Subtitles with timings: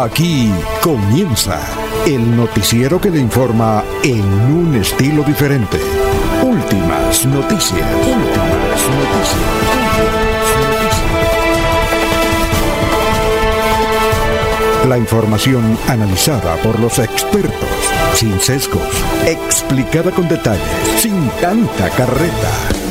[0.00, 0.48] Aquí
[0.80, 1.58] comienza
[2.06, 5.76] el noticiero que le informa en un estilo diferente.
[6.40, 7.84] Últimas noticias.
[8.06, 9.42] Últimas noticias.
[14.88, 17.68] La información analizada por los expertos,
[18.14, 20.62] sin sesgos, explicada con detalles,
[20.96, 22.87] sin tanta carreta.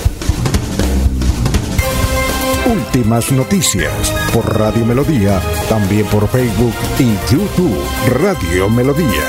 [2.67, 3.93] Últimas noticias
[4.33, 5.39] por Radio Melodía,
[5.69, 9.23] también por Facebook y YouTube Radio Melodía.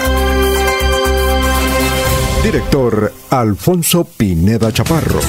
[2.42, 5.20] Director Alfonso Pineda Chaparro.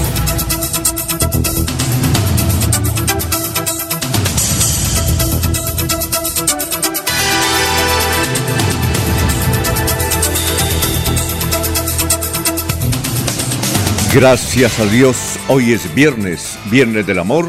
[14.11, 17.45] Gracias a Dios, hoy es viernes, viernes del amor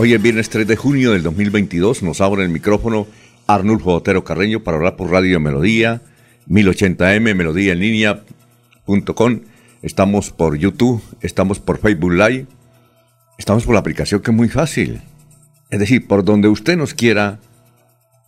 [0.00, 2.04] Hoy es viernes 3 de junio del 2022.
[2.04, 3.08] Nos abre el micrófono
[3.48, 6.02] Arnulfo Otero Carreño para hablar por Radio Melodía,
[6.48, 9.42] 1080m, melodía en.
[9.82, 12.46] Estamos por YouTube, estamos por Facebook Live,
[13.38, 15.02] estamos por la aplicación que es muy fácil.
[15.68, 17.40] Es decir, por donde usted nos quiera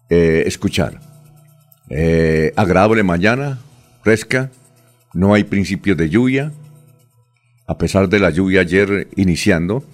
[0.09, 0.99] eh, escuchar.
[1.89, 3.61] Eh, agradable mañana,
[4.03, 4.51] fresca,
[5.15, 6.51] no hay principios de lluvia,
[7.69, 9.85] a pesar de la lluvia ayer iniciando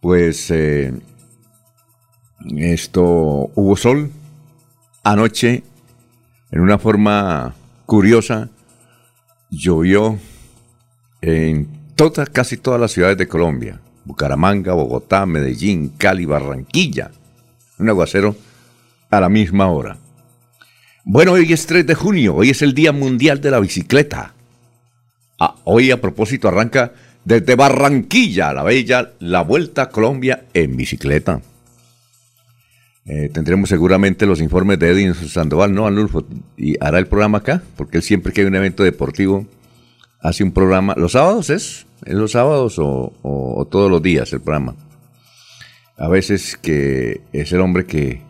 [0.00, 0.92] pues eh,
[2.56, 3.02] esto
[3.54, 4.10] hubo sol
[5.02, 5.62] anoche
[6.50, 7.54] en una forma
[7.86, 8.48] curiosa
[9.50, 10.18] llovió
[11.20, 17.10] en todas casi todas las ciudades de Colombia Bucaramanga Bogotá Medellín Cali Barranquilla
[17.78, 18.34] un aguacero
[19.10, 19.98] a la misma hora.
[21.04, 24.34] Bueno hoy es 3 de junio hoy es el día mundial de la bicicleta.
[25.38, 26.92] Ah, hoy a propósito arranca
[27.26, 31.40] desde Barranquilla, la bella, la Vuelta a Colombia en bicicleta.
[33.04, 36.24] Eh, tendremos seguramente los informes de Edwin Sandoval, ¿no, Anulfo?
[36.56, 39.44] Y hará el programa acá, porque él siempre que hay un evento deportivo
[40.20, 40.94] hace un programa.
[40.96, 41.86] ¿Los sábados es?
[42.04, 44.76] ¿Es los sábados o, todos los días el programa?
[45.98, 48.22] A veces que es el hombre que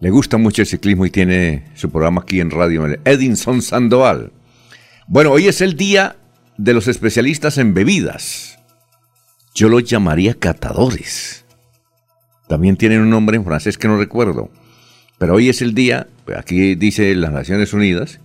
[0.00, 4.32] le gusta mucho el ciclismo y tiene su programa aquí en radio, Edinson Sandoval.
[5.06, 6.16] Bueno, hoy es el día
[6.60, 8.49] de los especialistas en bebidas.
[9.54, 11.44] Yo los llamaría catadores.
[12.48, 14.50] También tienen un nombre en francés que no recuerdo.
[15.18, 18.20] Pero hoy es el día, aquí dice las Naciones Unidas,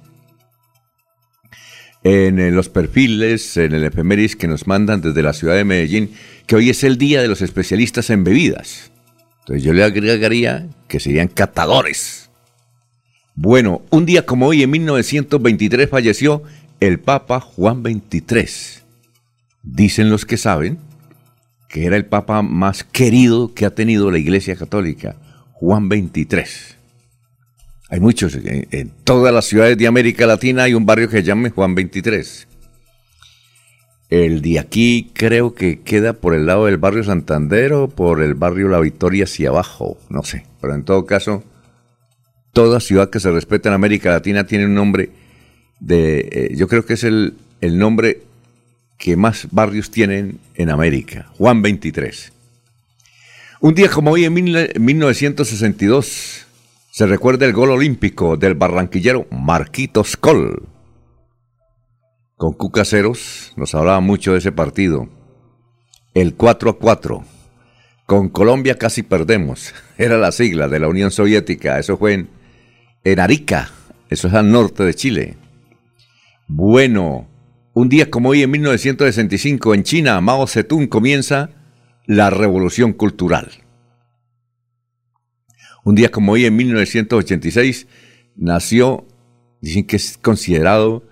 [2.03, 6.11] en los perfiles, en el efemérides que nos mandan desde la ciudad de Medellín,
[6.45, 8.91] que hoy es el día de los especialistas en bebidas.
[9.39, 12.29] Entonces yo le agregaría que serían catadores.
[13.33, 16.43] Bueno, un día como hoy, en 1923, falleció
[16.79, 18.83] el Papa Juan XXIII.
[19.63, 20.77] Dicen los que saben
[21.69, 25.15] que era el Papa más querido que ha tenido la Iglesia Católica,
[25.53, 26.75] Juan XXIII.
[27.89, 31.49] Hay muchos, en, todas las ciudades de América Latina hay un barrio que se llama
[31.49, 32.47] Juan XXIII.
[34.09, 38.33] El de aquí creo que queda por el lado del barrio Santander o por el
[38.33, 40.45] barrio La Victoria hacia abajo, no sé.
[40.61, 41.43] Pero en todo caso,
[42.53, 45.09] toda ciudad que se respeta en América Latina tiene un nombre
[45.79, 48.21] de, eh, yo creo que es el, el nombre
[48.97, 52.31] que más barrios tienen en América, Juan 23.
[53.61, 56.45] Un día como hoy en 1962
[56.91, 60.67] se recuerda el gol olímpico del barranquillero Marquitos Col.
[62.37, 65.07] Con Cucaseros nos hablaba mucho de ese partido.
[66.13, 67.23] El 4 a 4.
[68.05, 69.73] Con Colombia casi perdemos.
[69.97, 71.79] Era la sigla de la Unión Soviética.
[71.79, 72.29] Eso fue en,
[73.03, 73.71] en Arica.
[74.09, 75.37] Eso es al norte de Chile.
[76.47, 77.27] Bueno,
[77.75, 81.49] un día como hoy en 1965 en China, Mao Zedong comienza
[82.05, 83.51] la revolución cultural.
[85.83, 87.87] Un día como hoy en 1986
[88.37, 89.05] nació,
[89.59, 91.03] dicen que es considerado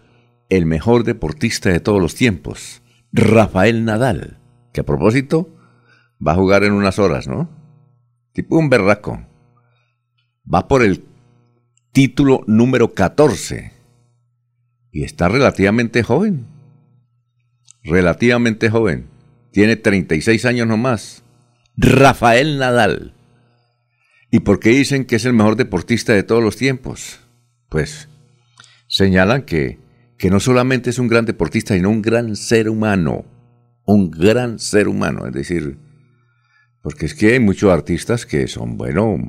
[0.47, 2.81] el mejor deportista de todos los tiempos,
[3.11, 4.39] Rafael Nadal,
[4.71, 5.53] que a propósito
[6.25, 7.49] va a jugar en unas horas, ¿no?
[8.31, 9.27] Tipo un berraco.
[10.51, 11.03] Va por el
[11.91, 13.73] título número 14
[14.93, 16.52] y está relativamente joven.
[17.83, 19.07] Relativamente joven.
[19.51, 21.23] Tiene 36 años nomás.
[21.75, 23.13] Rafael Nadal.
[24.31, 27.19] ¿Y por qué dicen que es el mejor deportista de todos los tiempos?
[27.69, 28.09] Pues
[28.87, 29.79] señalan que,
[30.17, 33.25] que no solamente es un gran deportista, sino un gran ser humano.
[33.85, 35.27] Un gran ser humano.
[35.27, 35.77] Es decir,
[36.81, 39.19] porque es que hay muchos artistas que son buenos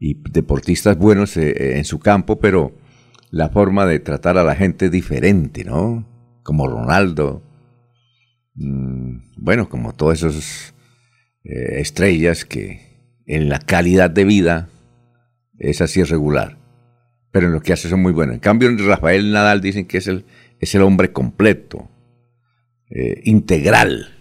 [0.00, 2.76] y deportistas buenos eh, en su campo, pero
[3.30, 6.06] la forma de tratar a la gente diferente, ¿no?
[6.42, 7.42] Como Ronaldo,
[8.54, 10.74] mm, bueno, como todas esas
[11.44, 12.92] eh, estrellas que
[13.26, 14.68] en la calidad de vida
[15.58, 16.58] es regular.
[17.30, 18.34] Pero en lo que hace son muy buenos.
[18.34, 20.24] En cambio, Rafael Nadal dicen que es el,
[20.60, 21.88] es el hombre completo,
[22.90, 24.14] eh, integral,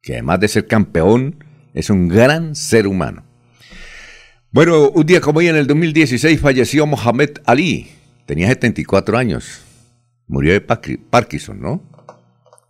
[0.00, 1.44] que además de ser campeón,
[1.74, 3.24] es un gran ser humano.
[4.52, 7.88] Bueno, un día como hoy en el 2016 falleció Mohamed Ali.
[8.26, 9.62] Tenía 74 años.
[10.26, 11.89] Murió de Parkinson, ¿no?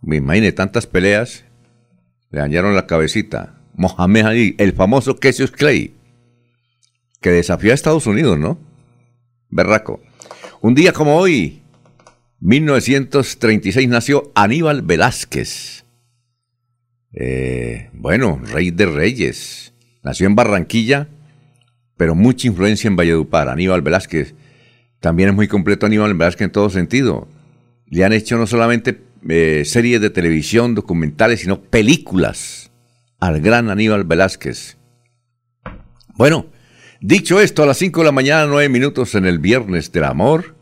[0.01, 1.45] Me imagino tantas peleas.
[2.29, 3.61] Le dañaron la cabecita.
[3.73, 5.93] Mohamed Ali, el famoso Cassius Clay,
[7.21, 8.59] que desafió a Estados Unidos, ¿no?
[9.49, 10.01] Berraco.
[10.61, 11.61] Un día como hoy,
[12.39, 15.85] 1936, nació Aníbal Velázquez.
[17.13, 19.73] Eh, bueno, rey de reyes.
[20.03, 21.07] Nació en Barranquilla
[22.01, 23.47] pero mucha influencia en Valledupar.
[23.47, 24.33] Aníbal Velázquez
[24.99, 27.27] también es muy completo Aníbal Velázquez en todo sentido.
[27.85, 32.71] Le han hecho no solamente eh, series de televisión, documentales, sino películas
[33.19, 34.77] al gran Aníbal Velázquez.
[36.15, 36.47] Bueno,
[36.99, 40.55] dicho esto, a las 5 de la mañana, 9 minutos en el Viernes del Amor,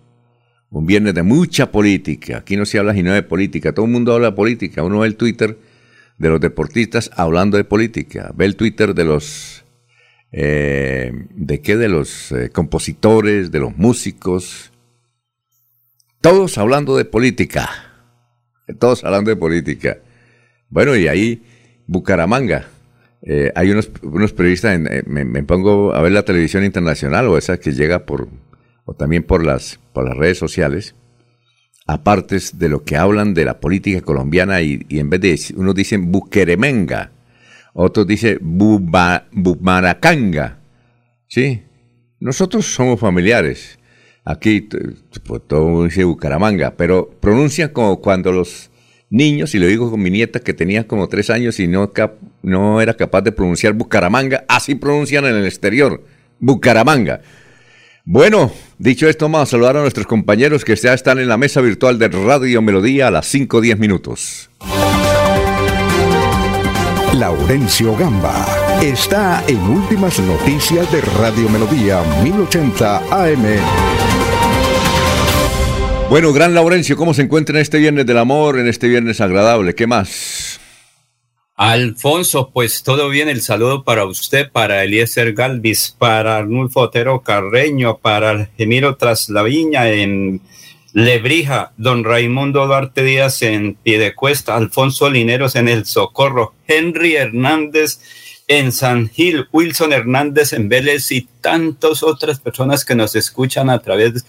[0.69, 2.37] un viernes de mucha política.
[2.37, 4.83] Aquí no se habla sino de política, todo el mundo habla de política.
[4.83, 5.57] Uno ve el Twitter
[6.17, 9.63] de los deportistas hablando de política, ve el Twitter de los
[10.31, 14.71] eh, de qué, de los eh, compositores, de los músicos,
[16.21, 17.88] todos hablando de política,
[18.77, 19.97] todos hablando de política.
[20.69, 21.41] Bueno, y ahí
[21.87, 22.67] Bucaramanga,
[23.23, 27.71] eh, hay unos, unos periodistas, me, pongo a ver la televisión internacional o esa que
[27.71, 28.29] llega por,
[28.85, 30.95] o también por las, por las redes sociales,
[31.87, 35.73] aparte de lo que hablan de la política colombiana y, y en vez de, unos
[35.73, 37.11] dicen Buqueremenga,
[37.73, 40.59] otros dicen Bumaracanga.
[41.27, 41.63] ¿Sí?
[42.19, 43.78] Nosotros somos familiares.
[44.25, 48.69] Aquí pues, todo dice Bucaramanga, pero pronuncian como cuando los
[49.09, 51.91] niños, y lo digo con mi nieta que tenía como tres años y no,
[52.43, 56.03] no era capaz de pronunciar Bucaramanga, así pronuncian en el exterior,
[56.39, 57.21] Bucaramanga.
[58.05, 61.61] Bueno, dicho esto, vamos a saludar a nuestros compañeros que ya están en la mesa
[61.61, 64.49] virtual de Radio Melodía a las 5 o 10 minutos.
[67.13, 73.43] Laurencio Gamba está en Últimas Noticias de Radio Melodía 1080 AM.
[76.09, 79.75] Bueno, gran Laurencio, ¿cómo se encuentra en este viernes del amor, en este viernes agradable?
[79.75, 80.61] ¿Qué más?
[81.55, 87.97] Alfonso, pues todo bien, el saludo para usted, para Eliezer Galvis, para Arnulfo Otero Carreño,
[87.97, 90.39] para Gemiro Traslaviña en
[90.93, 97.99] Lebrija, don Raimundo Duarte Díaz en Piedecuesta, Alfonso Lineros en El Socorro, Henry Hernández
[98.49, 103.79] en San Gil, Wilson Hernández en Vélez y tantas otras personas que nos escuchan a
[103.79, 104.25] través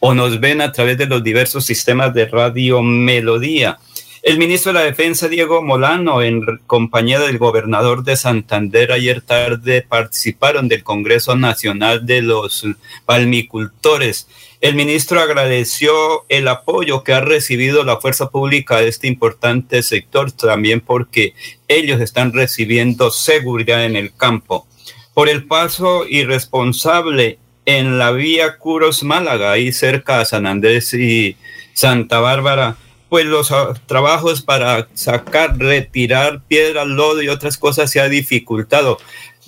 [0.00, 3.78] o nos ven a través de los diversos sistemas de radio Melodía.
[4.22, 9.82] El ministro de la Defensa, Diego Molano, en compañía del gobernador de Santander, ayer tarde
[9.82, 12.66] participaron del Congreso Nacional de los
[13.06, 14.26] Palmicultores
[14.60, 20.32] el ministro agradeció el apoyo que ha recibido la fuerza pública de este importante sector,
[20.32, 21.34] también porque
[21.68, 24.66] ellos están recibiendo seguridad en el campo.
[25.14, 31.36] Por el paso irresponsable en la vía Curos Málaga, ahí cerca de San Andrés y
[31.72, 32.76] Santa Bárbara,
[33.08, 38.98] pues los ah, trabajos para sacar, retirar piedra, lodo y otras cosas se ha dificultado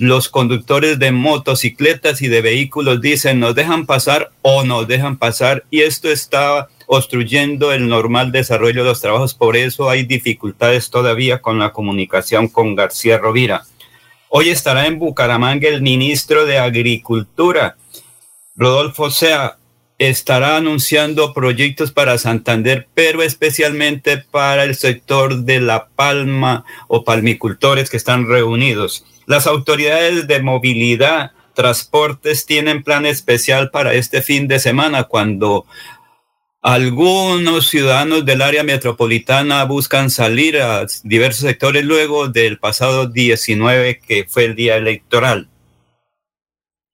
[0.00, 5.64] los conductores de motocicletas y de vehículos dicen nos dejan pasar o nos dejan pasar
[5.70, 9.35] y esto está obstruyendo el normal desarrollo de los trabajos.
[9.35, 13.64] Por eso hay dificultades todavía con la comunicación con García Rovira.
[14.28, 17.76] Hoy estará en Bucaramanga el ministro de Agricultura,
[18.56, 19.58] Rodolfo Sea,
[20.00, 27.90] estará anunciando proyectos para Santander, pero especialmente para el sector de la palma o palmicultores
[27.90, 29.04] que están reunidos.
[29.26, 35.66] Las autoridades de movilidad, transportes tienen plan especial para este fin de semana cuando
[36.62, 44.25] algunos ciudadanos del área metropolitana buscan salir a diversos sectores luego del pasado 19 que
[44.26, 45.50] fue el día electoral.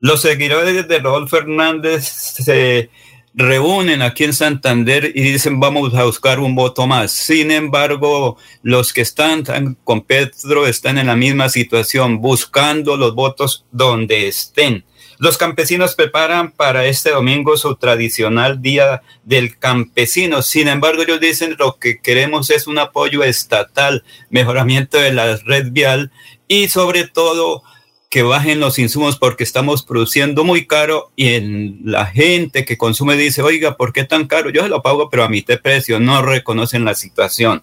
[0.07, 2.91] Los seguidores de Rodolfo Fernández se
[3.35, 7.11] reúnen aquí en Santander y dicen vamos a buscar un voto más.
[7.11, 9.43] Sin embargo, los que están
[9.83, 14.85] con Pedro están en la misma situación, buscando los votos donde estén.
[15.19, 20.41] Los campesinos preparan para este domingo su tradicional Día del Campesino.
[20.43, 25.73] Sin embargo, ellos dicen lo que queremos es un apoyo estatal, mejoramiento de la red
[25.73, 26.13] vial
[26.47, 27.65] y sobre todo
[28.09, 33.17] que bajen los insumos porque estamos produciendo muy caro y en la gente que consume
[33.17, 34.51] dice, oiga, ¿por qué tan caro?
[34.51, 37.63] Yo se lo pago, pero a mitad de precio, no reconocen la situación.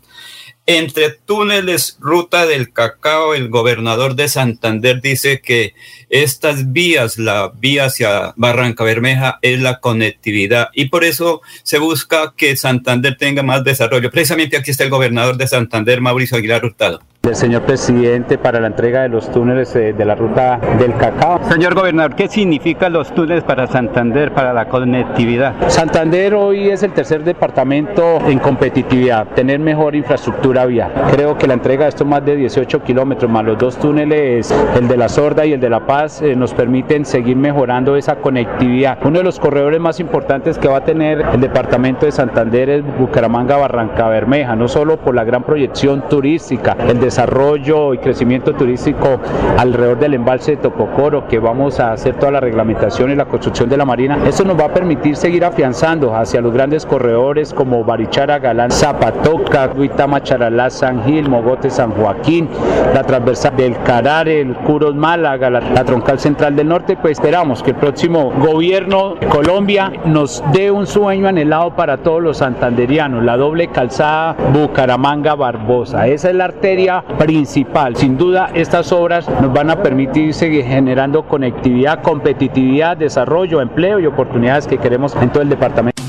[0.66, 5.74] entre túneles, ruta del cacao, el gobernador de Santander dice que
[6.10, 12.34] estas vías, la vía hacia Barranca Bermeja es la conectividad y por eso se busca
[12.38, 14.10] que Santander tenga más desarrollo.
[14.10, 18.68] Precisamente aquí está el gobernador de Santander, Mauricio Aguilar Hurtado del señor presidente para la
[18.68, 21.40] entrega de los túneles eh, de la ruta del cacao.
[21.50, 25.54] Señor gobernador, ¿qué significan los túneles para Santander, para la conectividad?
[25.70, 30.92] Santander hoy es el tercer departamento en competitividad, tener mejor infraestructura vial.
[31.14, 34.90] Creo que la entrega de estos más de 18 kilómetros, más los dos túneles, el
[34.90, 38.98] de la Sorda y el de La Paz, eh, nos permiten seguir mejorando esa conectividad.
[39.02, 42.84] Uno de los corredores más importantes que va a tener el departamento de Santander es
[43.00, 49.20] Bucaramanga-Barranca Bermeja, no solo por la gran proyección turística, el de desarrollo y crecimiento turístico
[49.60, 53.70] alrededor del embalse de Topocoro, que vamos a hacer toda la reglamentación y la construcción
[53.70, 54.18] de la marina.
[54.28, 59.70] Eso nos va a permitir seguir afianzando hacia los grandes corredores como Barichara, Galán, Zapatoca,
[59.78, 62.50] Huitama, Charalá, San Gil, Mogote, San Joaquín,
[62.96, 67.62] la transversal del Carar, el Curos Málaga, la, la troncal central del norte, pues esperamos
[67.62, 73.24] que el próximo gobierno de Colombia nos dé un sueño anhelado para todos los santanderianos,
[73.24, 76.08] la doble calzada Bucaramanga-Barbosa.
[76.08, 77.96] Esa es la arteria principal.
[77.96, 84.06] Sin duda, estas obras nos van a permitir seguir generando conectividad, competitividad, desarrollo, empleo y
[84.06, 86.02] oportunidades que queremos en todo el departamento.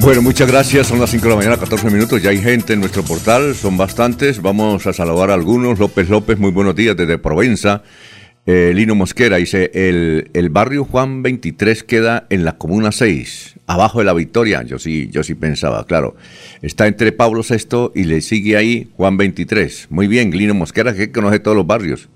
[0.00, 0.86] Bueno, muchas gracias.
[0.86, 2.22] Son las 5 de la mañana, 14 minutos.
[2.22, 4.40] Ya hay gente en nuestro portal, son bastantes.
[4.40, 5.78] Vamos a saludar a algunos.
[5.78, 7.82] López López, muy buenos días desde Provenza.
[8.46, 14.00] Eh, Lino Mosquera dice, el, el, barrio Juan 23 queda en la Comuna 6, abajo
[14.00, 14.62] de la Victoria.
[14.64, 16.16] Yo sí, yo sí pensaba, claro.
[16.62, 19.86] Está entre Pablo VI y le sigue ahí Juan 23.
[19.90, 22.08] Muy bien, Lino Mosquera, que conoce todos los barrios.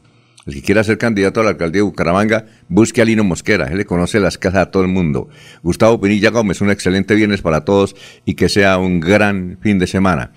[0.45, 3.69] El que quiera ser candidato a la alcaldía de Bucaramanga, busque a Lino Mosquera.
[3.69, 5.29] Él le conoce las casas a todo el mundo.
[5.63, 7.95] Gustavo Pinilla Gómez, un excelente viernes para todos
[8.25, 10.33] y que sea un gran fin de semana.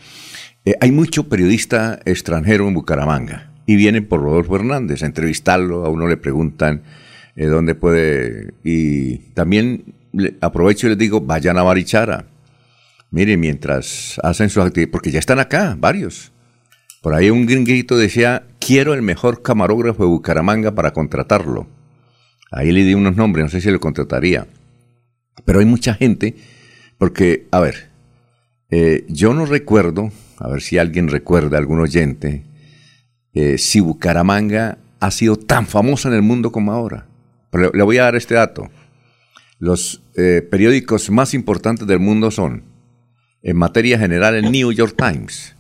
[0.63, 5.89] Eh, hay mucho periodista extranjero en Bucaramanga y vienen por Rodolfo Hernández a entrevistarlo, a
[5.89, 6.84] uno le preguntan
[7.36, 9.95] eh, dónde puede, y también
[10.41, 12.25] aprovecho y les digo, vayan a Barichara.
[13.12, 16.31] Mire, mientras hacen sus actividades, porque ya están acá, varios.
[17.01, 21.67] Por ahí un gringuito decía, quiero el mejor camarógrafo de Bucaramanga para contratarlo.
[22.51, 24.48] Ahí le di unos nombres, no sé si lo contrataría.
[25.45, 26.36] Pero hay mucha gente,
[26.98, 27.89] porque, a ver,
[28.69, 32.43] eh, yo no recuerdo, a ver si alguien recuerda, algún oyente,
[33.34, 37.05] eh, si Bucaramanga ha sido tan famosa en el mundo como ahora.
[37.51, 38.69] Pero le, voy a dar este dato.
[39.60, 42.64] Los eh, periódicos más importantes del mundo son,
[43.42, 45.56] en materia general, el New York Times.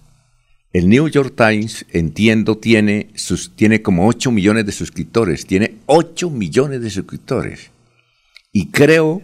[0.73, 5.45] El New York Times, entiendo, tiene, sus, tiene como 8 millones de suscriptores.
[5.45, 7.71] Tiene 8 millones de suscriptores.
[8.51, 9.21] Y creo,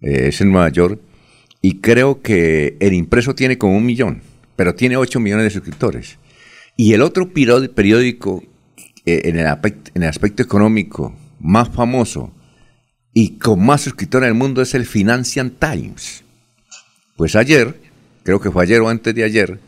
[0.00, 1.00] eh, es en Nueva York,
[1.60, 4.22] y creo que el impreso tiene como un millón,
[4.56, 6.18] pero tiene 8 millones de suscriptores.
[6.76, 8.42] Y el otro periódico
[9.04, 12.32] eh, en, el aspecto, económico más famoso
[13.12, 16.24] y con más suscriptores en el mundo es el Financial Times.
[17.16, 17.80] Pues ayer,
[18.22, 19.58] creo que fue ayer o antes de ayer,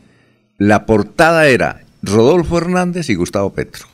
[0.59, 3.87] la portada era Rodolfo Hernández y Gustavo Petro.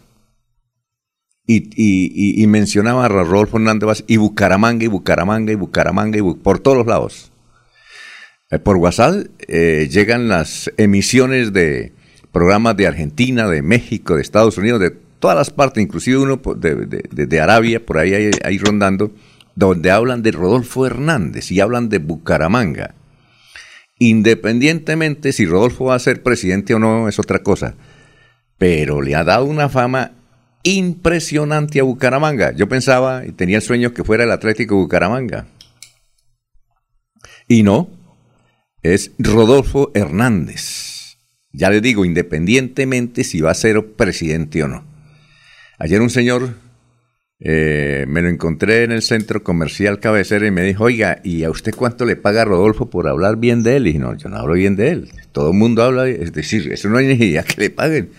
[1.46, 6.86] Y, mencionaba a Rodolfo Hernández y Bucaramanga y Bucaramanga y Bucaramanga y por todos los
[6.86, 7.32] lados.
[8.52, 11.92] Eh, por WhatsApp eh, llegan las emisiones de,
[12.32, 17.40] programas de Argentina, de México, de Estados Unidos, de todas las partes, inclusive uno de,
[17.40, 19.12] Arabia, por ahí, ahí, rondando,
[19.54, 22.94] donde hablan de Rodolfo Hernández y hablan de Bucaramanga.
[23.98, 27.74] Independientemente si Rodolfo va a ser presidente o no, es otra cosa.
[28.56, 30.12] Pero le ha dado una fama
[30.62, 32.52] impresionante a Bucaramanga.
[32.52, 35.46] Yo pensaba y tenía el sueño que fuera el Atlético Bucaramanga.
[37.48, 37.90] Y no,
[38.82, 41.18] es Rodolfo Hernández.
[41.52, 44.84] Ya le digo, independientemente si va a ser presidente o no.
[45.78, 46.54] Ayer un señor
[47.42, 51.50] eh, me lo encontré en el centro comercial cabecera y me dijo, oiga, ¿y a
[51.50, 53.86] usted cuánto le paga Rodolfo por hablar bien de él?
[53.86, 55.10] Y no, yo no hablo bien de él.
[55.32, 58.10] Todo el mundo habla, es decir, eso no hay necesidad que le paguen.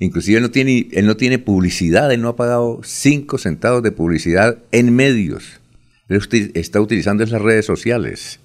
[0.00, 3.92] Inclusive él no, tiene, él no tiene publicidad, él no ha pagado cinco centavos de
[3.92, 5.60] publicidad en medios.
[6.08, 6.20] Él
[6.54, 8.40] está utilizando esas redes sociales.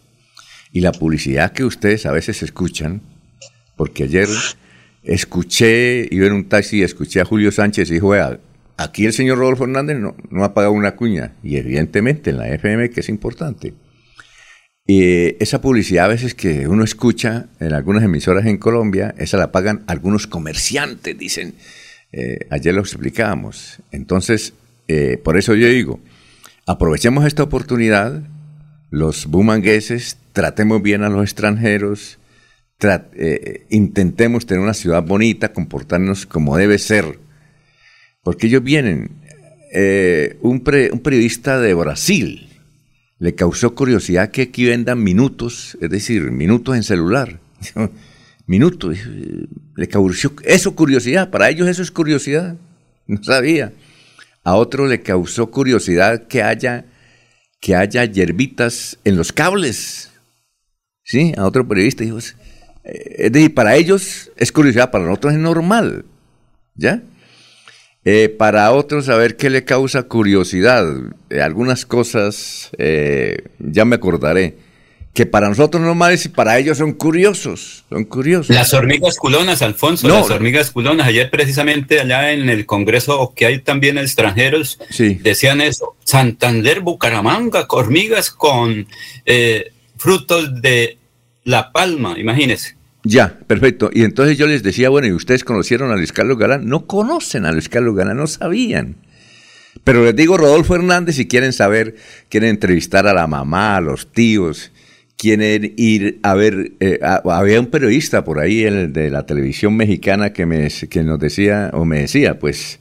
[0.71, 3.01] Y la publicidad que ustedes a veces escuchan,
[3.75, 4.27] porque ayer
[5.01, 8.13] escuché, iba en un taxi y escuché a Julio Sánchez y dijo,
[8.83, 12.49] aquí el señor Rodolfo Hernández no, no ha pagado una cuña, y evidentemente en la
[12.49, 13.73] FM, que es importante.
[14.87, 19.51] Y esa publicidad a veces que uno escucha en algunas emisoras en Colombia, esa la
[19.51, 21.53] pagan algunos comerciantes, dicen.
[22.11, 23.79] Eh, ayer lo explicábamos.
[23.91, 24.53] Entonces,
[24.87, 25.99] eh, por eso yo digo,
[26.65, 28.23] aprovechemos esta oportunidad,
[28.89, 32.17] los bumangueses, tratemos bien a los extranjeros,
[32.81, 37.19] eh, intentemos tener una ciudad bonita, comportarnos como debe ser.
[38.23, 39.11] Porque ellos vienen,
[39.73, 42.49] eh, un, un, periodista de Brasil
[43.19, 47.39] le causó curiosidad que aquí vendan minutos, es decir, minutos en celular.
[48.45, 48.97] minutos,
[49.75, 52.55] le causó eso curiosidad, para ellos eso es curiosidad,
[53.05, 53.73] no sabía.
[54.43, 56.85] A otro le causó curiosidad que haya,
[57.59, 60.11] que haya hierbitas en los cables.
[61.03, 61.33] ¿Sí?
[61.37, 66.05] A otro periodista dijo, eh, es decir, para ellos es curiosidad, para nosotros es normal.
[66.75, 67.03] ¿Ya?
[68.05, 70.85] Eh, para otros, a ver qué le causa curiosidad.
[71.29, 72.71] Eh, algunas cosas,
[73.59, 74.55] ya me acordaré,
[75.13, 77.83] que para nosotros normales y para ellos son curiosos.
[77.89, 78.55] Son curiosos.
[78.55, 81.07] Las hormigas culonas, Alfonso, las hormigas culonas.
[81.07, 84.79] Ayer, precisamente, allá en el Congreso, que hay también extranjeros,
[85.21, 88.87] decían eso: Santander, Bucaramanga, hormigas con
[89.97, 90.97] frutos de
[91.43, 92.78] la Palma, imagínese.
[93.09, 93.89] Ya, perfecto.
[93.91, 96.67] Y entonces yo les decía, bueno, ¿y ustedes conocieron a Luis Carlos Galán?
[96.67, 98.97] No conocen a Luis Carlos Galán, no sabían.
[99.83, 101.95] Pero les digo Rodolfo Hernández si quieren saber,
[102.29, 104.71] quieren entrevistar a la mamá, a los tíos,
[105.17, 110.31] quieren ir a ver, eh, había un periodista por ahí el de la televisión mexicana
[110.31, 112.79] que, me, que nos decía, o me decía, pues,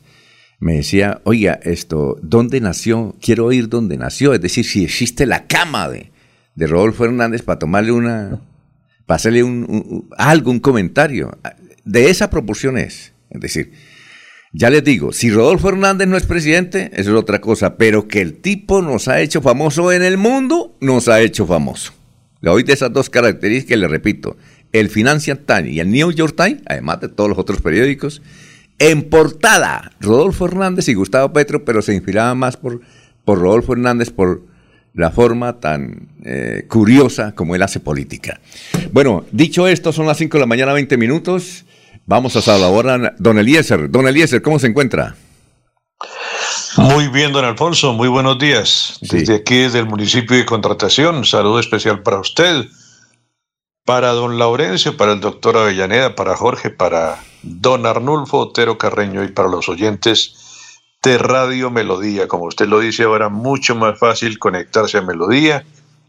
[0.61, 3.17] me decía, oiga, esto, ¿dónde nació?
[3.23, 6.11] Quiero oír dónde nació, es decir, si existe la cama de,
[6.55, 8.43] de Rodolfo Hernández para tomarle una,
[9.09, 11.39] para hacerle un, algo, un comentario.
[11.87, 13.15] De esa proporción es.
[13.31, 13.73] Es decir,
[14.53, 18.21] ya les digo, si Rodolfo Hernández no es presidente, eso es otra cosa, pero que
[18.21, 21.95] el tipo nos ha hecho famoso en el mundo, nos ha hecho famoso.
[22.43, 24.37] Le doy de esas dos características, le repito,
[24.73, 28.21] el Financial Times y el New York Times, además de todos los otros periódicos,
[28.79, 32.83] en portada, Rodolfo Hernández y Gustavo Petro, pero se inspiraba más por,
[33.25, 34.43] por Rodolfo Hernández, por
[34.95, 38.41] la forma tan eh, curiosa como él hace política.
[38.93, 41.65] Bueno, dicho esto, son las 5 de la mañana, 20 minutos.
[42.07, 43.91] Vamos a saludar a don Eliezer.
[43.91, 45.15] Don Eliezer, ¿cómo se encuentra?
[46.77, 48.99] Muy bien, don Alfonso, muy buenos días.
[49.01, 52.67] Desde aquí, desde el municipio de Contratación, saludo especial para usted,
[53.85, 59.29] para don Laurencio, para el doctor Avellaneda, para Jorge, para don Arnulfo Otero Carreño y
[59.29, 60.48] para los oyentes
[61.09, 62.29] de Radio Melodía.
[62.29, 65.65] Como usted lo dice ahora, mucho más fácil conectarse a Melodía.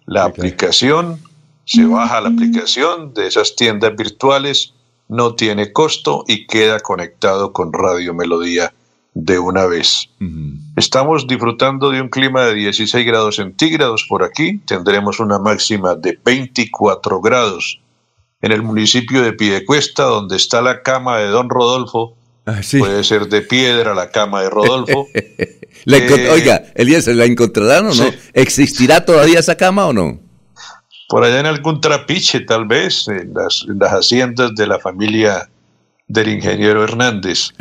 [0.05, 1.21] La aplicación,
[1.63, 4.73] se baja la aplicación de esas tiendas virtuales,
[5.07, 8.73] no tiene costo y queda conectado con Radio Melodía
[9.13, 10.09] de una vez.
[10.75, 14.57] Estamos disfrutando de un clima de 16 grados centígrados por aquí.
[14.65, 17.79] Tendremos una máxima de 24 grados.
[18.41, 22.17] En el municipio de Piedecuesta, donde está la cama de don Rodolfo,
[22.49, 25.07] Ah, Puede ser de piedra la cama de Rodolfo.
[25.85, 28.11] Eh, oiga, Elías, ¿la encontrarán o no?
[28.33, 30.19] ¿Existirá todavía esa cama o no?
[31.07, 35.49] Por allá en algún trapiche, tal vez, en las, haciendas de la familia
[36.07, 37.51] del ingeniero Hernández.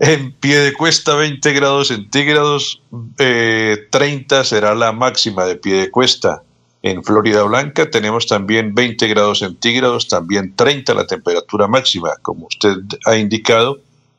[0.00, 2.82] En pie de cuesta 20 grados centígrados,
[3.16, 6.42] 30 eh, será la máxima de pie de cuesta.
[6.82, 12.76] En Florida Blanca tenemos también 20 grados centígrados, también 30 la temperatura máxima, como usted
[13.04, 13.78] ha indicado.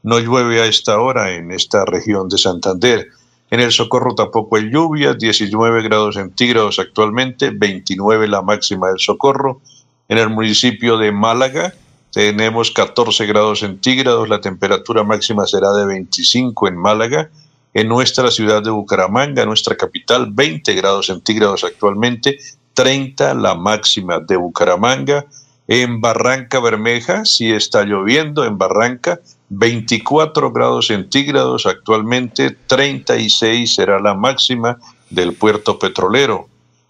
[0.10, 3.10] No llueve a esta hora en esta región de Santander.
[3.52, 9.62] En el Socorro tampoco hay lluvia, 19 grados centígrados actualmente, 29 la máxima del Socorro.
[10.08, 11.76] En el municipio de Málaga
[12.12, 17.30] tenemos 14 grados centígrados, la temperatura máxima será de 25 en Málaga.
[17.76, 22.40] En nuestra ciudad de Bucaramanga, nuestra capital, 20 grados centígrados actualmente,
[22.74, 25.28] 30 la máxima de Bucaramanga.
[25.72, 34.16] En Barranca Bermeja, si está lloviendo en Barranca, 24 grados centígrados actualmente, 36 será la
[34.16, 34.80] máxima
[35.12, 36.48] del puerto petrolero.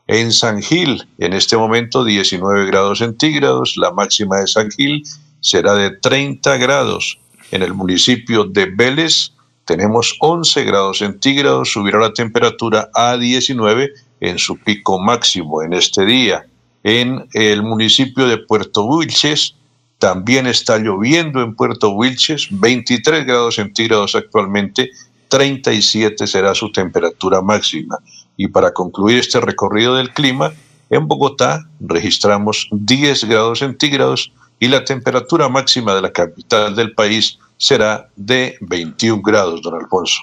[0.08, 5.04] En San Gil, en este momento 19 grados centígrados, la máxima de San Gil
[5.42, 7.20] será de 30 grados.
[7.52, 9.34] En el municipio de Vélez
[9.66, 16.06] tenemos 11 grados centígrados, subirá la temperatura a 19 en su pico máximo en este
[16.06, 16.46] día.
[16.84, 19.56] En el municipio de Puerto Wilches
[19.98, 24.90] también está lloviendo en Puerto Wilches, 23 grados centígrados actualmente,
[25.28, 27.98] 37 será su temperatura máxima.
[28.38, 30.54] Y para concluir este recorrido del clima,
[30.90, 37.38] en Bogotá registramos 10 grados centígrados y la temperatura máxima de la capital del país
[37.58, 40.22] será de 21 grados, don Alfonso.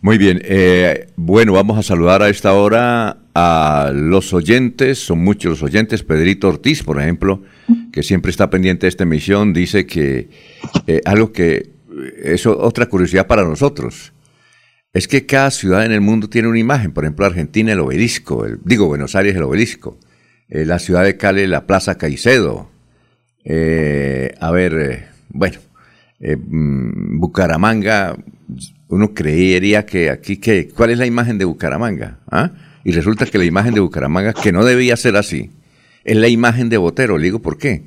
[0.00, 0.40] Muy bien.
[0.44, 6.02] Eh, bueno, vamos a saludar a esta hora a los oyentes, son muchos los oyentes.
[6.02, 7.42] Pedrito Ortiz, por ejemplo,
[7.92, 10.28] que siempre está pendiente de esta emisión, dice que
[10.86, 11.70] eh, algo que
[12.22, 14.12] es otra curiosidad para nosotros.
[14.92, 16.92] Es que cada ciudad en el mundo tiene una imagen.
[16.92, 18.46] Por ejemplo, Argentina, el obelisco.
[18.64, 19.98] digo, Buenos Aires, el obelisco.
[20.48, 22.70] Eh, la ciudad de Cali, la Plaza Caicedo.
[23.44, 25.58] Eh, a ver, eh, bueno,
[26.20, 28.16] eh, mm, Bucaramanga,
[28.88, 32.20] uno creería que aquí, que, ¿cuál es la imagen de Bucaramanga?
[32.30, 32.52] ¿Ah?
[32.84, 35.50] Y resulta que la imagen de Bucaramanga, que no debía ser así,
[36.04, 37.18] es la imagen de Botero.
[37.18, 37.84] Le digo, ¿por qué?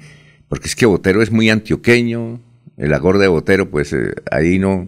[0.50, 2.42] Porque es que Botero es muy antioqueño,
[2.78, 3.96] el agor de Botero, pues
[4.32, 4.88] ahí no,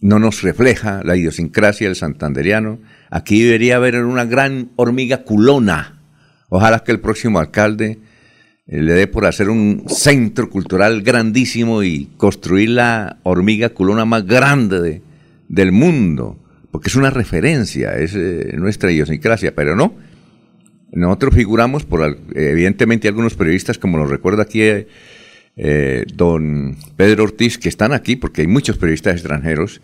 [0.00, 2.80] no nos refleja la idiosincrasia del santanderiano.
[3.10, 6.00] Aquí debería haber una gran hormiga culona.
[6.48, 7.98] Ojalá que el próximo alcalde
[8.66, 14.26] eh, le dé por hacer un centro cultural grandísimo y construir la hormiga culona más
[14.26, 15.02] grande
[15.48, 16.38] del mundo,
[16.70, 19.94] porque es una referencia, es eh, nuestra idiosincrasia, pero no.
[20.92, 24.62] Nosotros figuramos, por evidentemente algunos periodistas, como lo recuerda aquí
[25.56, 29.80] eh, don Pedro Ortiz, que están aquí, porque hay muchos periodistas extranjeros,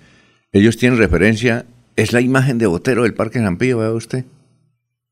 [0.52, 4.24] ellos tienen referencia, es la imagen de Botero del Parque Jampillo, vea usted.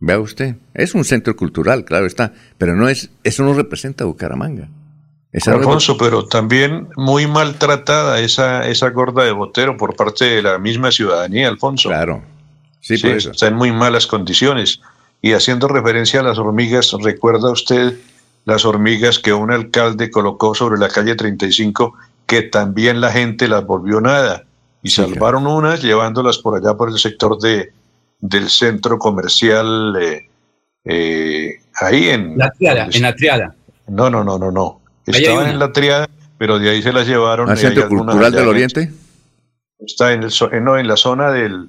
[0.01, 4.69] Vea usted, es un centro cultural, claro está, pero no es, eso no representa Bucaramanga.
[5.47, 10.93] Alfonso, pero también muy maltratada esa, esa gorda de Botero por parte de la misma
[10.93, 11.89] ciudadanía, Alfonso.
[11.89, 12.23] Claro,
[12.81, 13.33] sí, por eso.
[13.33, 14.81] está en muy malas condiciones.
[15.21, 17.95] Y haciendo referencia a las hormigas, ¿recuerda usted
[18.45, 21.95] las hormigas que un alcalde colocó sobre la calle 35
[22.27, 24.45] que también la gente las volvió nada?
[24.83, 27.73] Y salvaron unas llevándolas por allá por el sector de
[28.21, 30.29] del centro comercial eh,
[30.85, 33.55] eh, ahí en la triada, en la triada.
[33.87, 34.81] No, no, no, no, no.
[35.07, 37.51] Estaban en la triada, pero de ahí se las llevaron.
[37.51, 38.93] ¿Al Centro Cultural del Oriente?
[39.79, 41.69] Está en, el, eh, no, en la zona del,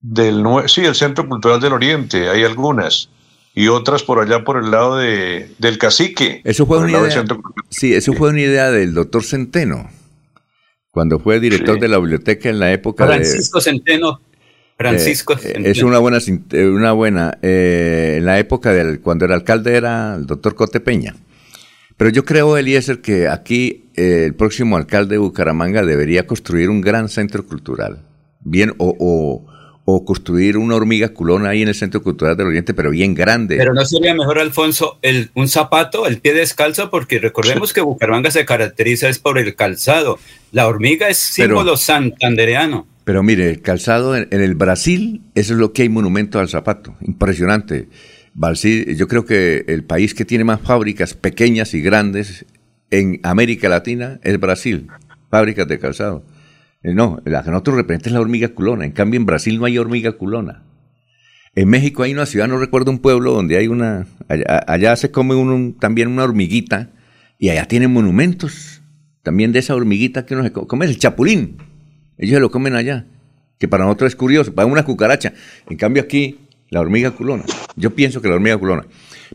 [0.00, 0.44] del...
[0.66, 3.08] Sí, el Centro Cultural del Oriente, hay algunas.
[3.54, 6.40] Y otras por allá por el lado de, del cacique.
[6.44, 7.24] Eso fue una idea.
[7.70, 9.88] Sí, eso fue una idea del doctor Centeno,
[10.90, 14.20] cuando fue director de la biblioteca en la época Francisco Centeno
[14.76, 15.34] Francisco.
[15.42, 19.76] Eh, es una buena, eh, una buena eh, en la época del, cuando el alcalde
[19.76, 21.14] era el doctor Cote Peña.
[21.96, 27.08] Pero yo creo, Eliezer, que aquí el próximo alcalde de Bucaramanga debería construir un gran
[27.08, 28.02] centro cultural.
[28.40, 29.46] Bien, o,
[29.86, 33.56] o, construir una hormiga culona ahí en el Centro Cultural del Oriente, pero bien grande.
[33.56, 38.30] Pero no sería mejor, Alfonso, el, un zapato, el pie descalzo, porque recordemos que Bucaramanga
[38.30, 40.18] se caracteriza es por el calzado.
[40.52, 42.86] La hormiga es símbolo santandereano.
[43.04, 46.96] Pero mire, el calzado en, el Brasil, eso es lo que hay monumento al zapato.
[47.02, 47.88] Impresionante.
[48.34, 52.44] Brasil, yo creo que el país que tiene más fábricas pequeñas y grandes
[52.90, 54.88] en América Latina es Brasil.
[55.30, 56.24] Fábricas de calzado.
[56.82, 58.84] Eh, no, la que nosotros representa es la hormiga culona.
[58.84, 60.62] En cambio, en Brasil no hay hormiga culona.
[61.54, 64.06] En México hay una ciudad, no recuerdo un pueblo, donde hay una.
[64.28, 65.34] Allá, se come
[65.78, 66.90] también una hormiguita
[67.38, 68.82] y allá tienen monumentos
[69.22, 71.58] también de esa hormiguita que uno se come, el chapulín.
[72.18, 73.06] Ellos se lo comen allá,
[73.58, 75.32] que para nosotros es curioso, para una cucaracha.
[75.70, 76.40] En cambio aquí,
[76.74, 77.44] la hormiga culona.
[77.76, 78.84] Yo pienso que la hormiga culona.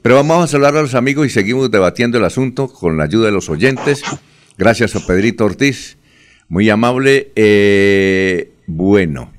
[0.01, 3.27] Pero vamos a saludar a los amigos y seguimos debatiendo el asunto con la ayuda
[3.27, 4.03] de los oyentes.
[4.57, 5.97] Gracias a Pedrito Ortiz,
[6.49, 7.31] muy amable.
[7.37, 9.31] Eh, bueno,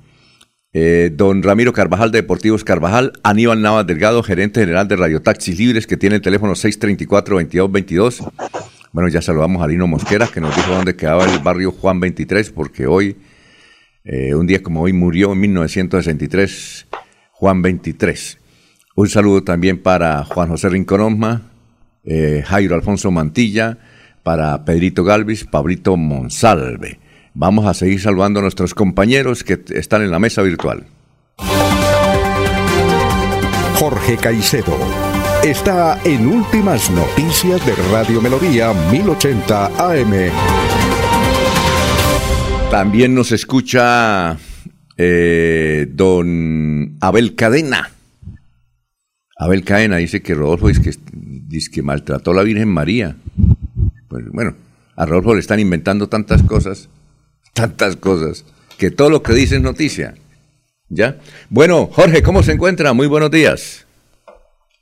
[0.73, 5.59] eh, don Ramiro Carvajal de Deportivos Carvajal, Aníbal Navas Delgado, gerente general de Radio Taxis
[5.59, 8.33] Libres, que tiene el teléfono 634-2222.
[8.93, 12.51] Bueno, ya saludamos a Lino Mosquera, que nos dijo dónde quedaba el barrio Juan 23,
[12.51, 13.17] porque hoy
[14.05, 16.87] eh, un día como hoy murió en 1963
[17.41, 18.39] Juan 23.
[18.97, 21.43] Un saludo también para Juan José Rincón
[22.05, 23.79] eh, Jairo Alfonso Mantilla,
[24.23, 27.01] para Pedrito Galvis, Pablito Monsalve.
[27.33, 30.85] Vamos a seguir saludando a nuestros compañeros que están en la mesa virtual.
[33.77, 34.77] Jorge Caicedo
[35.43, 40.13] está en Últimas Noticias de Radio Melodía 1080 AM.
[42.71, 44.37] También nos escucha
[45.03, 47.91] eh, don Abel Cadena.
[49.39, 53.17] Abel Cadena dice que Rodolfo dice que, maltrató a la Virgen María.
[54.09, 54.55] Pues bueno,
[54.97, 56.91] a Rodolfo le están inventando tantas cosas,
[57.55, 58.45] tantas cosas,
[58.77, 60.17] que todo lo que dice es noticia.
[60.91, 61.17] ¿Ya?
[61.49, 62.93] Bueno, Jorge, ¿cómo se encuentra?
[62.93, 63.87] Muy buenos días.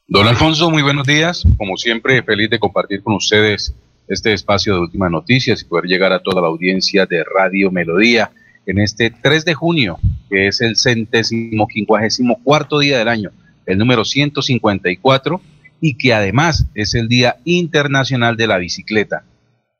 [0.09, 1.45] Don Alfonso, muy buenos días.
[1.57, 3.73] Como siempre, feliz de compartir con ustedes
[4.09, 8.33] este espacio de últimas noticias y poder llegar a toda la audiencia de Radio Melodía
[8.69, 13.31] en este 3 de junio, que es el centésimo quincuagésimo cuarto día del año,
[13.65, 15.41] el número 154,
[15.81, 19.25] y que además es el Día Internacional de la Bicicleta.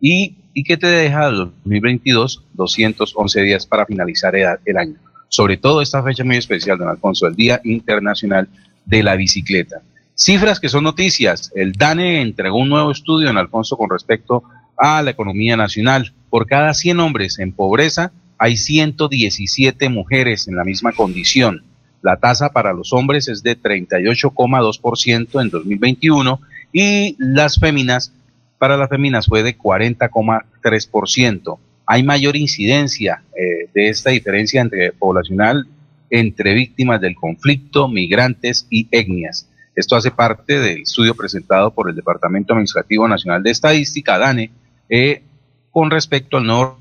[0.01, 4.95] Y, y que te deja el 2022 211 días para finalizar el año.
[5.29, 8.49] Sobre todo esta fecha muy especial, don Alfonso, el Día Internacional
[8.87, 9.83] de la Bicicleta.
[10.15, 11.53] Cifras que son noticias.
[11.55, 14.45] El DANE entregó un nuevo estudio en Alfonso con respecto
[14.79, 16.15] a la economía nacional.
[16.31, 21.65] Por cada 100 hombres en pobreza, hay 117 mujeres en la misma condición.
[22.03, 26.41] La tasa para los hombres es de 38,2% en 2021
[26.73, 28.13] y las féminas
[28.59, 31.59] para las féminas fue de 40,3%.
[31.87, 35.67] Hay mayor incidencia eh, de esta diferencia entre poblacional
[36.11, 39.49] entre víctimas del conflicto, migrantes y etnias.
[39.75, 44.51] Esto hace parte del estudio presentado por el Departamento Administrativo Nacional de Estadística, DANE,
[44.89, 45.23] eh,
[45.71, 46.79] con respecto al nuevo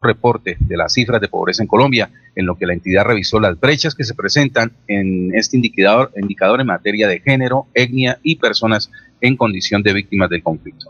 [0.00, 3.58] reporte de las cifras de pobreza en Colombia, en lo que la entidad revisó las
[3.60, 8.90] brechas que se presentan en este indicador, indicador en materia de género, etnia y personas
[9.20, 10.86] en condición de víctimas del conflicto.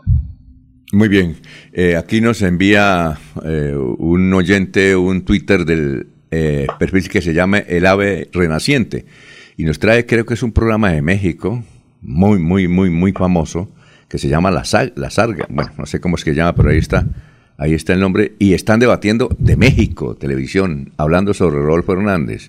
[0.93, 1.37] Muy bien,
[1.73, 7.59] eh, aquí nos envía eh, un oyente un Twitter del eh, perfil que se llama
[7.59, 9.05] El Ave Renaciente
[9.57, 11.63] y nos trae, creo que es un programa de México,
[12.01, 13.73] muy, muy, muy, muy famoso,
[14.07, 14.63] que se llama La,
[14.95, 17.05] La Sarga, bueno, no sé cómo es que se llama, pero ahí está
[17.61, 22.47] ahí está el nombre, y están debatiendo de México, televisión, hablando sobre Rodolfo Hernández,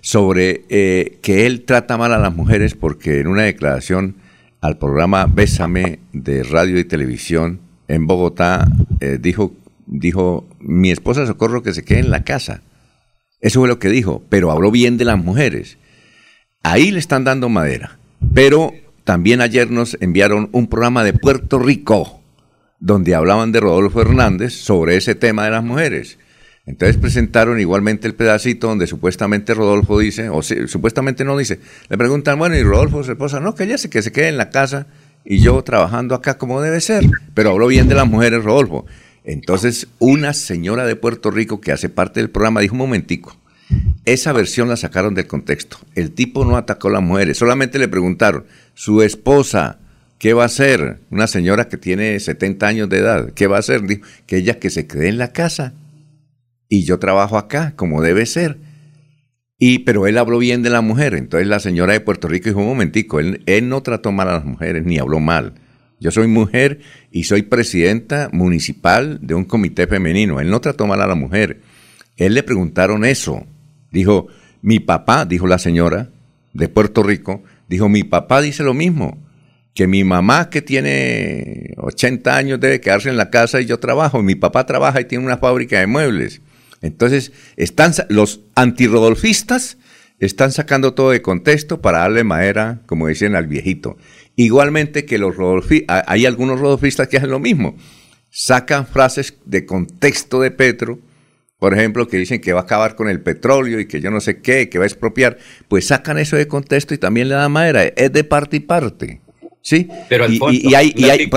[0.00, 4.16] sobre eh, que él trata mal a las mujeres porque en una declaración
[4.62, 8.66] al programa Bésame de radio y televisión en Bogotá
[9.00, 9.52] eh, dijo,
[9.86, 12.62] dijo, mi esposa Socorro que se quede en la casa.
[13.42, 15.76] Eso fue lo que dijo, pero habló bien de las mujeres.
[16.62, 17.98] Ahí le están dando madera.
[18.32, 18.72] Pero
[19.04, 22.17] también ayer nos enviaron un programa de Puerto Rico
[22.80, 26.18] donde hablaban de Rodolfo Hernández sobre ese tema de las mujeres.
[26.66, 32.38] Entonces presentaron igualmente el pedacito donde supuestamente Rodolfo dice, o supuestamente no dice, le preguntan,
[32.38, 34.86] bueno, y Rodolfo, su esposa, no, que ella que se quede en la casa
[35.24, 38.84] y yo trabajando acá como debe ser, pero habló bien de las mujeres Rodolfo.
[39.24, 43.34] Entonces una señora de Puerto Rico que hace parte del programa dijo, un momentico,
[44.04, 45.78] esa versión la sacaron del contexto.
[45.94, 49.78] El tipo no atacó a las mujeres, solamente le preguntaron, su esposa,
[50.18, 50.98] ¿Qué va a hacer?
[51.10, 53.82] Una señora que tiene 70 años de edad, ¿qué va a hacer?
[53.82, 55.74] Dijo, que ella que se quede en la casa
[56.68, 58.58] y yo trabajo acá, como debe ser.
[59.60, 61.14] Y, pero él habló bien de la mujer.
[61.14, 64.34] Entonces la señora de Puerto Rico dijo, un momentico, él, él no trató mal a
[64.34, 65.54] las mujeres ni habló mal.
[66.00, 70.40] Yo soy mujer y soy presidenta municipal de un comité femenino.
[70.40, 71.60] Él no trató mal a la mujer.
[72.16, 73.46] Él le preguntaron eso.
[73.92, 74.26] Dijo,
[74.62, 76.10] mi papá, dijo la señora
[76.52, 79.27] de Puerto Rico, dijo, mi papá dice lo mismo
[79.78, 84.24] que mi mamá que tiene 80 años debe quedarse en la casa y yo trabajo,
[84.24, 86.40] mi papá trabaja y tiene una fábrica de muebles.
[86.82, 89.78] Entonces, están los antirrodolfistas
[90.18, 93.96] están sacando todo de contexto para darle madera, como dicen, al viejito.
[94.34, 97.76] Igualmente que los rodolfistas, hay algunos rodolfistas que hacen lo mismo.
[98.30, 100.98] Sacan frases de contexto de Petro,
[101.60, 104.20] por ejemplo, que dicen que va a acabar con el petróleo y que yo no
[104.20, 105.38] sé qué, que va a expropiar,
[105.68, 107.84] pues sacan eso de contexto y también le dan madera.
[107.84, 109.20] Es de parte y parte.
[109.60, 109.88] ¿Sí?
[110.08, 111.30] Pero y, y, hay, y, hay,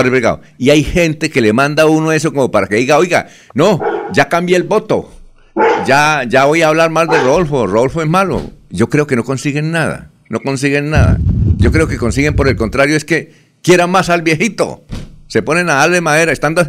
[0.58, 3.80] y hay gente que le manda a uno eso como para que diga, oiga, no,
[4.12, 5.10] ya cambié el voto,
[5.86, 8.50] ya, ya voy a hablar mal de Rodolfo, Rodolfo es malo.
[8.70, 11.18] Yo creo que no consiguen nada, no consiguen nada.
[11.58, 13.32] Yo creo que consiguen, por el contrario, es que
[13.62, 14.84] quieran más al viejito.
[15.26, 16.62] Se ponen a darle madera, estando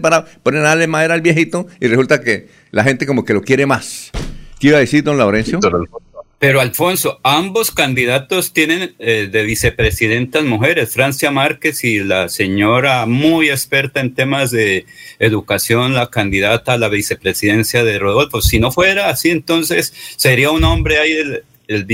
[0.00, 3.42] para ponen a darle madera al viejito y resulta que la gente como que lo
[3.42, 4.10] quiere más.
[4.58, 5.58] ¿Qué iba a decir, don Laurencio?
[6.40, 13.50] Pero Alfonso, ambos candidatos tienen eh, de vicepresidentas mujeres, Francia Márquez y la señora muy
[13.50, 14.86] experta en temas de
[15.18, 18.40] educación, la candidata a la vicepresidencia de Rodolfo.
[18.40, 21.86] Si no fuera así, entonces sería un hombre ahí el, el,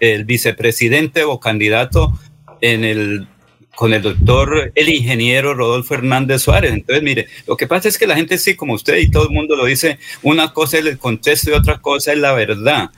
[0.00, 2.12] el vicepresidente o candidato
[2.60, 3.26] en el
[3.74, 6.72] con el doctor, el ingeniero Rodolfo Hernández Suárez.
[6.72, 9.30] Entonces, mire, lo que pasa es que la gente sí, como usted y todo el
[9.30, 12.90] mundo lo dice, una cosa es el contexto y otra cosa es la verdad.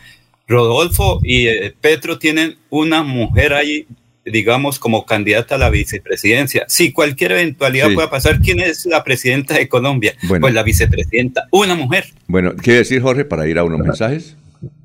[0.46, 3.86] Rodolfo y eh, Petro tienen una mujer ahí,
[4.24, 6.64] digamos, como candidata a la vicepresidencia.
[6.68, 10.14] Si cualquier eventualidad pueda pasar, ¿quién es la presidenta de Colombia?
[10.28, 12.06] Pues la vicepresidenta, una mujer.
[12.26, 14.36] Bueno, ¿qué decir, Jorge, para ir a unos mensajes?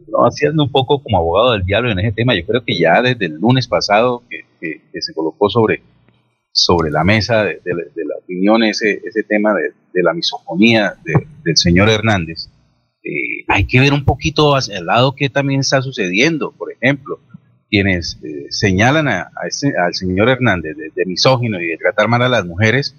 [0.08, 3.02] No, haciendo un poco como abogado del diablo en ese tema, yo creo que ya
[3.02, 4.46] desde el lunes pasado que,
[5.00, 5.82] se colocó sobre,
[6.52, 10.96] sobre la mesa de, la opinión ese, ese tema de, la misofonía
[11.44, 12.50] del señor Hernández,
[13.10, 16.52] eh, hay que ver un poquito hacia el lado que también está sucediendo.
[16.52, 17.20] Por ejemplo,
[17.70, 22.46] quienes eh, señalan a, al señor Hernández de, misógino y de tratar mal a las
[22.46, 22.96] mujeres,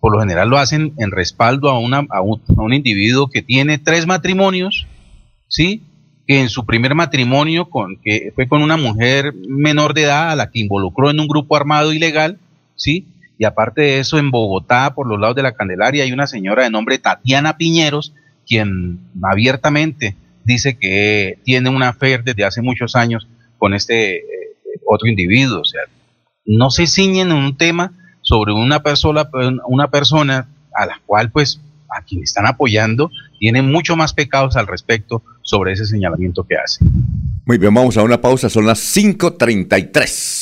[0.00, 4.86] por lo general lo hacen en respaldo a, una, un, individuo que tiene tres matrimonios,
[5.48, 5.82] ¿sí?
[6.26, 10.36] que en su primer matrimonio con, que fue con una mujer menor de edad a
[10.36, 12.38] la que involucró en un grupo armado ilegal,
[12.76, 13.06] ¿sí?
[13.38, 16.62] Y aparte de eso, en Bogotá, por los lados de la Candelaria, hay una señora
[16.62, 18.14] de nombre Tatiana Piñeros,
[18.46, 23.28] quien abiertamente dice que tiene una fe desde hace muchos años
[23.58, 24.22] con este eh,
[24.86, 25.60] otro individuo.
[25.60, 25.82] O sea,
[26.44, 29.28] no se ciñen en un tema sobre una persona,
[29.66, 31.60] una persona a la cual, pues,
[31.94, 36.84] a quien están apoyando, tienen mucho más pecados al respecto sobre ese señalamiento que hace.
[37.44, 40.41] Muy bien, vamos a una pausa, son las 5.33.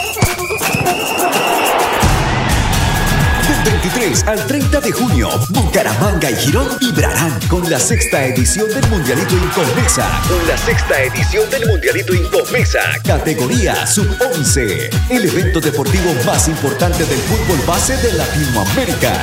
[3.63, 9.35] 23 al 30 de junio, Bucaramanga y Girón vibrarán con la sexta edición del Mundialito
[9.35, 10.07] Incomesa.
[10.27, 12.79] Con la sexta edición del Mundialito Incomesa.
[13.05, 14.89] Categoría Sub-11.
[15.09, 19.13] El evento deportivo más importante del fútbol base de Latinoamérica.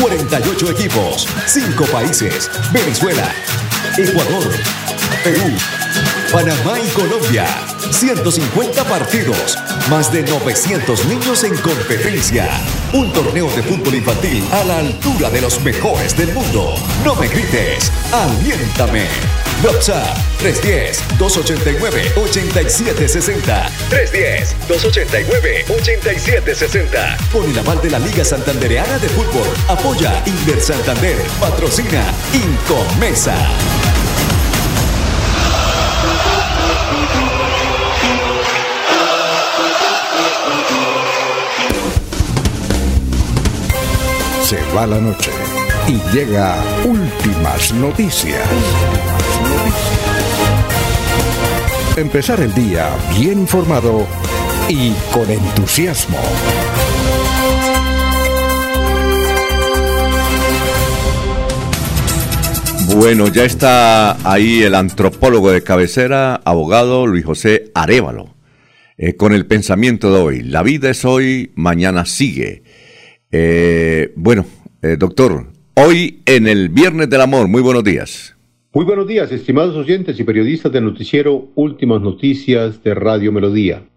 [0.00, 2.50] 48 equipos, 5 países.
[2.72, 3.32] Venezuela,
[3.96, 4.44] Ecuador,
[5.24, 5.52] Perú,
[6.32, 7.46] Panamá y Colombia.
[7.92, 9.58] 150 partidos,
[9.90, 12.48] más de 900 niños en competencia.
[12.92, 16.74] Un torneo de fútbol infantil a la altura de los mejores del mundo.
[17.04, 19.06] No me grites, aliéntame.
[19.64, 20.18] WhatsApp
[21.18, 23.70] 310-289-8760.
[24.68, 27.16] 310-289-8760.
[27.32, 29.48] Con el aval de la Liga Santandereana de Fútbol.
[29.68, 31.16] Apoya Inver Santander.
[31.40, 33.34] Patrocina Incomesa.
[44.76, 45.30] Va la noche
[45.88, 48.46] y llega últimas noticias.
[51.96, 54.06] Empezar el día bien informado
[54.68, 56.18] y con entusiasmo.
[62.96, 68.34] Bueno, ya está ahí el antropólogo de cabecera, abogado Luis José Arevalo,
[68.98, 70.42] eh, con el pensamiento de hoy.
[70.42, 72.62] La vida es hoy, mañana sigue.
[73.30, 74.46] Eh, bueno,
[74.82, 78.36] eh, doctor, hoy en el Viernes del Amor, muy buenos días.
[78.74, 83.88] Muy buenos días, estimados oyentes y periodistas del noticiero Últimas Noticias de Radio Melodía.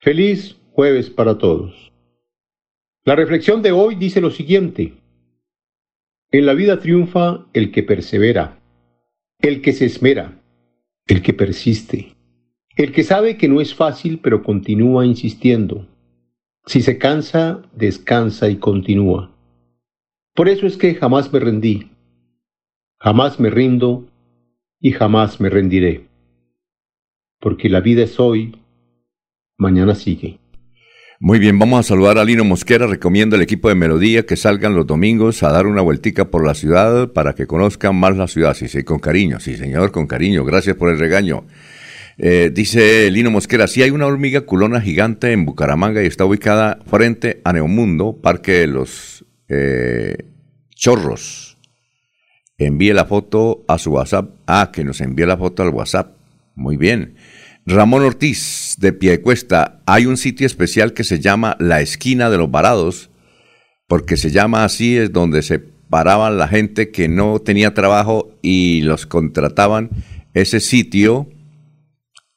[0.00, 1.92] Feliz jueves para todos.
[3.04, 4.94] La reflexión de hoy dice lo siguiente.
[6.32, 8.58] En la vida triunfa el que persevera,
[9.40, 10.40] el que se esmera,
[11.06, 12.16] el que persiste,
[12.76, 15.86] el que sabe que no es fácil pero continúa insistiendo.
[16.64, 19.33] Si se cansa, descansa y continúa.
[20.34, 21.92] Por eso es que jamás me rendí,
[22.98, 24.08] jamás me rindo
[24.80, 26.08] y jamás me rendiré.
[27.38, 28.56] Porque la vida es hoy,
[29.56, 30.40] mañana sigue.
[31.20, 32.88] Muy bien, vamos a saludar a Lino Mosquera.
[32.88, 36.54] Recomiendo al equipo de Melodía que salgan los domingos a dar una vueltica por la
[36.54, 38.54] ciudad para que conozcan más la ciudad.
[38.54, 39.38] Sí, sí, con cariño.
[39.38, 40.44] Sí, señor, con cariño.
[40.44, 41.44] Gracias por el regaño.
[42.18, 46.80] Eh, dice Lino Mosquera, si hay una hormiga culona gigante en Bucaramanga y está ubicada
[46.86, 50.16] frente a Neomundo, Parque de los eh,
[50.74, 51.56] Chorros.
[52.56, 54.30] Envíe la foto a su WhatsApp.
[54.46, 56.16] Ah, que nos envíe la foto al WhatsApp.
[56.54, 57.16] Muy bien.
[57.66, 62.50] Ramón Ortiz, de Piedecuesta, hay un sitio especial que se llama La Esquina de los
[62.50, 63.08] Varados,
[63.88, 68.82] porque se llama así, es donde se paraban la gente que no tenía trabajo y
[68.82, 69.90] los contrataban.
[70.34, 71.28] Ese sitio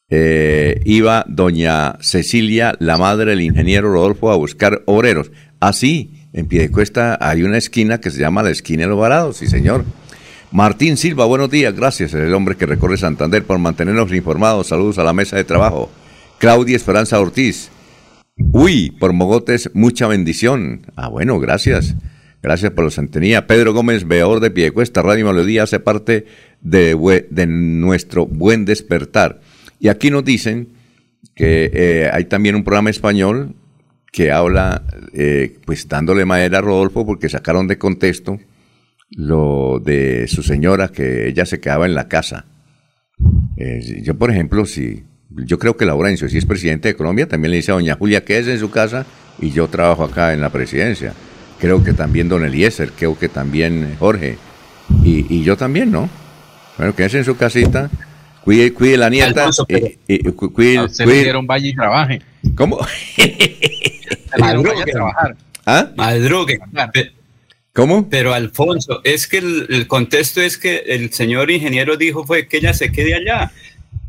[0.10, 5.32] eh, iba doña Cecilia, la madre del ingeniero Rodolfo, a buscar obreros.
[5.60, 9.48] Así, en Piedecuesta hay una esquina que se llama la esquina de los Varados, sí
[9.48, 9.86] señor.
[10.52, 14.68] Martín Silva, buenos días, gracias, el hombre que recorre Santander por mantenernos informados.
[14.68, 15.90] Saludos a la mesa de trabajo.
[16.38, 17.70] Claudia Esperanza Ortiz.
[18.54, 20.86] Uy, por Mogotes, mucha bendición.
[20.96, 21.96] Ah, bueno, gracias.
[22.42, 23.48] Gracias por la santenía.
[23.48, 26.26] Pedro Gómez, veador de Piedecuesta, Radio Melodía, hace parte
[26.62, 29.42] de, de nuestro buen despertar.
[29.80, 30.70] Y aquí nos dicen
[31.36, 33.56] que eh, hay también un programa español
[34.12, 34.84] que habla,
[35.14, 38.40] eh, pues dándole madera a Rodolfo porque sacaron de contexto
[39.10, 42.46] lo de su señora que ella se quedaba en la casa.
[43.58, 47.52] Eh, yo, por ejemplo, si yo creo que Laurencio, si es presidente de Colombia, también
[47.52, 49.06] le dice a doña Julia que es en su casa
[49.40, 51.14] y yo trabajo acá en la presidencia.
[51.60, 54.38] Creo que también don Eliezer, creo que también Jorge
[55.04, 56.10] y, yo también, ¿no?
[56.78, 57.90] Bueno, quédese en su casita,
[58.48, 59.50] cuide, cuide la nieta.
[60.08, 61.34] y, cuide, se cuide.
[61.44, 62.22] vaya y trabaje.
[62.56, 62.80] ¿Cómo?
[64.40, 65.36] vaya a trabajar.
[65.66, 65.92] ¿Ah?
[65.98, 66.58] Madrugue.
[67.74, 68.10] ¿Cómo?
[68.10, 72.74] Pero Alfonso, es que el, contexto es que el señor ingeniero dijo fue que ella
[72.74, 73.52] se quede allá,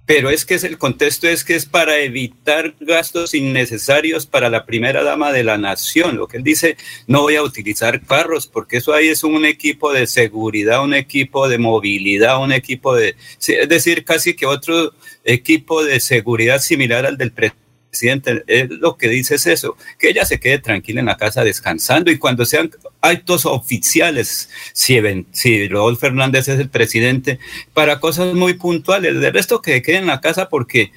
[0.09, 4.65] pero es que es el contexto es que es para evitar gastos innecesarios para la
[4.65, 6.17] primera dama de la nación.
[6.17, 9.93] Lo que él dice, no voy a utilizar carros porque eso ahí es un equipo
[9.93, 14.95] de seguridad, un equipo de movilidad, un equipo de, es decir, casi que otro
[15.25, 20.25] equipo de seguridad similar al del presidente presidente, lo que dice es eso, que ella
[20.25, 22.71] se quede tranquila en la casa descansando y cuando sean
[23.01, 24.99] actos oficiales, si,
[25.33, 27.39] si Rodolfo Fernández es el presidente,
[27.75, 30.93] para cosas muy puntuales, de resto que quede en la casa porque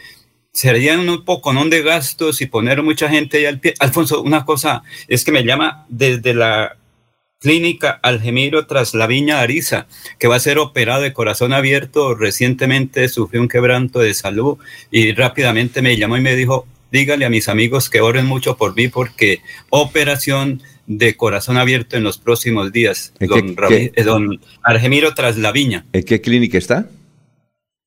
[0.53, 1.65] serían un poco ¿no?
[1.65, 3.73] de gastos y poner mucha gente ahí al pie.
[3.79, 6.77] Alfonso, una cosa es que me llama desde la
[7.39, 9.87] clínica Algemiro tras la Viña Ariza,
[10.19, 12.15] que va a ser operado de corazón abierto.
[12.15, 14.57] Recientemente sufrió un quebranto de salud
[14.91, 18.75] y rápidamente me llamó y me dijo, dígale a mis amigos que oren mucho por
[18.75, 23.13] mí porque operación de corazón abierto en los próximos días.
[23.19, 25.85] Don, qué, eh, don Argemiro Traslaviña.
[25.93, 26.89] ¿En qué clínica está?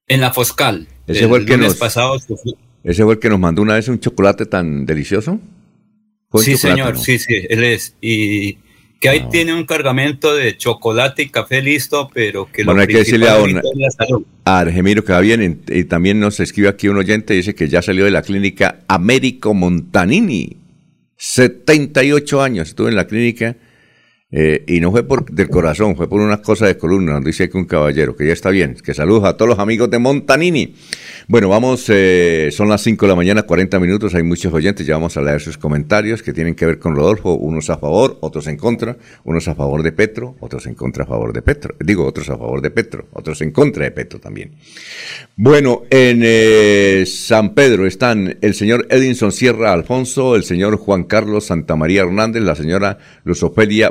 [0.07, 0.89] En la Foscal.
[1.07, 2.17] Ese fue el que nos, pasado
[2.85, 5.41] ese fue el que nos mandó una vez un chocolate tan delicioso.
[6.35, 7.95] Sí, señor, sí, sí, él es.
[8.01, 8.59] Y
[9.05, 9.29] que ahí ah.
[9.29, 13.29] tiene un cargamento de chocolate y café listo, pero que bueno, lo hay que decirle
[13.29, 13.37] a,
[14.47, 17.83] a Argemiro que va bien, y, también nos escribe aquí un oyente, dice que ya
[17.83, 20.57] salió de la clínica Américo Montanini,
[21.19, 23.59] 78 años, estuvo en la clínica
[24.37, 27.57] eh, y no fue por del corazón, fue por una cosa de columna, dice que
[27.57, 30.75] un caballero, que ya está bien, que saludos a todos los amigos de Montanini.
[31.29, 34.95] Bueno, vamos, eh, son las 5 de la mañana, 40 minutos, hay muchos oyentes, ya
[34.95, 38.49] vamos a leer sus comentarios que tienen que ver con Rodolfo, unos a favor, otros
[38.49, 42.05] en contra, unos a favor de Petro, otros en contra a favor de Petro, digo,
[42.05, 44.51] otros a favor de Petro, otros en contra de Petro también.
[45.37, 51.47] Bueno, en eh, San Pedro están el señor Edinson Sierra Alfonso, el señor Juan Carlos
[51.47, 53.91] Santamaría Hernández, la señora Luzofelia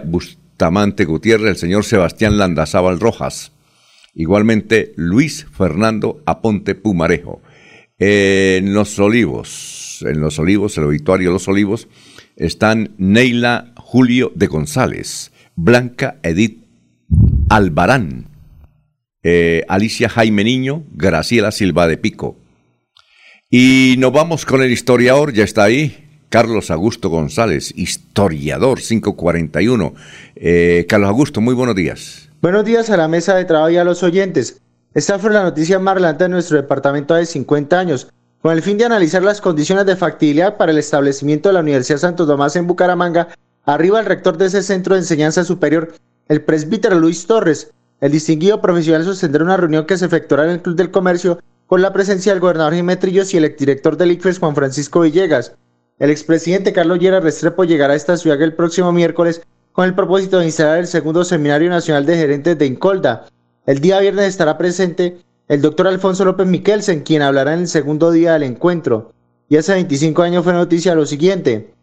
[0.63, 3.51] Bustamante, Tamante Gutiérrez, el señor Sebastián Landazábal Rojas.
[4.15, 7.41] Igualmente Luis Fernando Aponte Pumarejo.
[7.99, 11.89] En Los Olivos, en Los Olivos, el obituario Los Olivos,
[12.37, 16.63] están Neila Julio de González, Blanca Edith
[17.49, 18.29] Albarán,
[19.21, 22.37] eh, Alicia Jaime Niño, Graciela Silva de Pico.
[23.49, 26.02] Y nos vamos con el historiador, ya está ahí,
[26.33, 29.93] Carlos Augusto González, historiador 541.
[30.35, 32.27] Eh, Carlos Augusto, muy buenos días.
[32.41, 34.59] Buenos días a la mesa de trabajo y a los oyentes.
[34.95, 38.07] Esta fue la noticia más relevante de nuestro departamento de 50 años,
[38.41, 41.99] con el fin de analizar las condiciones de factibilidad para el establecimiento de la Universidad
[41.99, 43.27] Santo Tomás en Bucaramanga.
[43.65, 45.93] Arriba el rector de ese centro de enseñanza superior,
[46.29, 47.69] el presbítero Luis Torres.
[48.01, 51.83] El distinguido profesional sostendrá una reunión que se efectuará en el Club del Comercio con
[51.83, 55.53] la presencia del gobernador Jiménez y el exdirector del ICFES Juan Francisco Villegas.
[56.03, 59.41] El expresidente Carlos Llera Restrepo llegará a esta ciudad el próximo miércoles
[59.71, 63.27] con el propósito de instalar el segundo Seminario Nacional de Gerentes de Incolda.
[63.65, 68.11] El día viernes estará presente el doctor Alfonso López Miquelsen, quien hablará en el segundo
[68.11, 69.13] día del encuentro.
[69.47, 71.73] Y hace 25 años fue noticia lo siguiente.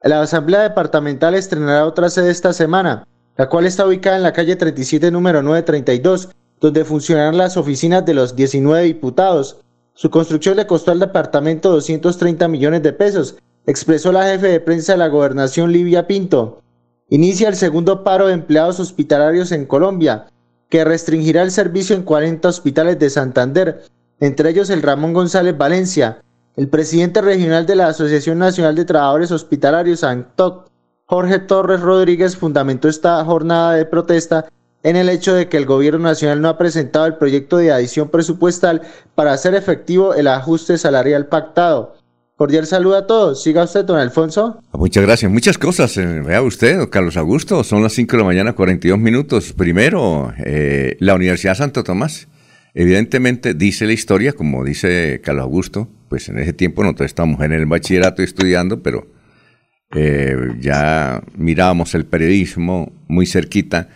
[0.00, 3.04] La Asamblea Departamental estrenará otra sede esta semana,
[3.36, 6.28] la cual está ubicada en la calle 37, número 932,
[6.60, 9.56] donde funcionarán las oficinas de los 19 diputados.
[9.96, 14.92] Su construcción le costó al departamento 230 millones de pesos, expresó la jefe de prensa
[14.92, 16.60] de la gobernación Livia Pinto.
[17.08, 20.26] Inicia el segundo paro de empleados hospitalarios en Colombia,
[20.68, 23.84] que restringirá el servicio en 40 hospitales de Santander,
[24.18, 26.22] entre ellos el Ramón González Valencia.
[26.56, 30.70] El presidente regional de la Asociación Nacional de Trabajadores Hospitalarios, ANTOC,
[31.06, 34.46] Jorge Torres Rodríguez, fundamentó esta jornada de protesta
[34.84, 38.10] en el hecho de que el gobierno nacional no ha presentado el proyecto de adición
[38.10, 38.82] presupuestal
[39.14, 41.96] para hacer efectivo el ajuste salarial pactado.
[42.36, 43.42] Cordial saludo a todos.
[43.42, 44.60] Siga usted, don Alfonso.
[44.72, 45.30] Muchas gracias.
[45.30, 45.96] Muchas cosas.
[45.96, 47.64] Eh, vea usted, Carlos Augusto.
[47.64, 49.52] Son las 5 de la mañana, 42 minutos.
[49.52, 52.28] Primero, eh, la Universidad Santo Tomás.
[52.74, 57.52] Evidentemente, dice la historia, como dice Carlos Augusto, pues en ese tiempo nosotros estábamos en
[57.52, 59.06] el bachillerato estudiando, pero
[59.94, 63.88] eh, ya mirábamos el periodismo muy cerquita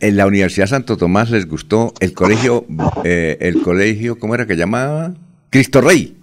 [0.00, 2.66] en la Universidad Santo Tomás les gustó el colegio,
[3.04, 5.14] eh, el colegio, ¿cómo era que llamaba?
[5.50, 6.16] Cristo Rey.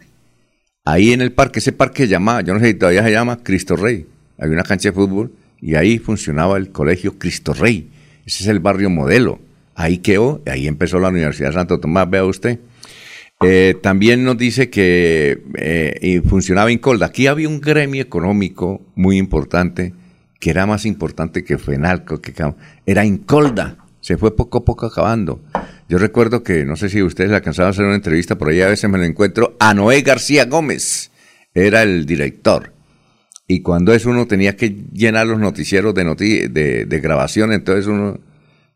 [0.86, 3.76] ahí en el parque, ese parque llamaba, yo no sé si todavía se llama Cristo
[3.76, 4.06] Rey,
[4.38, 5.32] había una cancha de fútbol
[5.62, 7.90] y ahí funcionaba el colegio Cristo Rey,
[8.26, 9.40] ese es el barrio modelo,
[9.76, 12.60] ahí quedó, ahí empezó la Universidad Santo Tomás, vea usted.
[13.42, 17.06] Eh, también nos dice que eh, funcionaba Incolda.
[17.06, 19.94] Aquí había un gremio económico muy importante,
[20.40, 22.34] que era más importante que Fenalco, que
[22.86, 23.78] era Incolda.
[24.02, 25.42] Se fue poco a poco acabando.
[25.90, 28.68] Yo recuerdo que, no sé si ustedes alcanzaban a hacer una entrevista, por ahí a
[28.68, 31.12] veces me lo encuentro, a Noé García Gómez,
[31.54, 32.74] era el director.
[33.48, 38.20] Y cuando eso uno tenía que llenar los noticieros de, de, grabación, entonces uno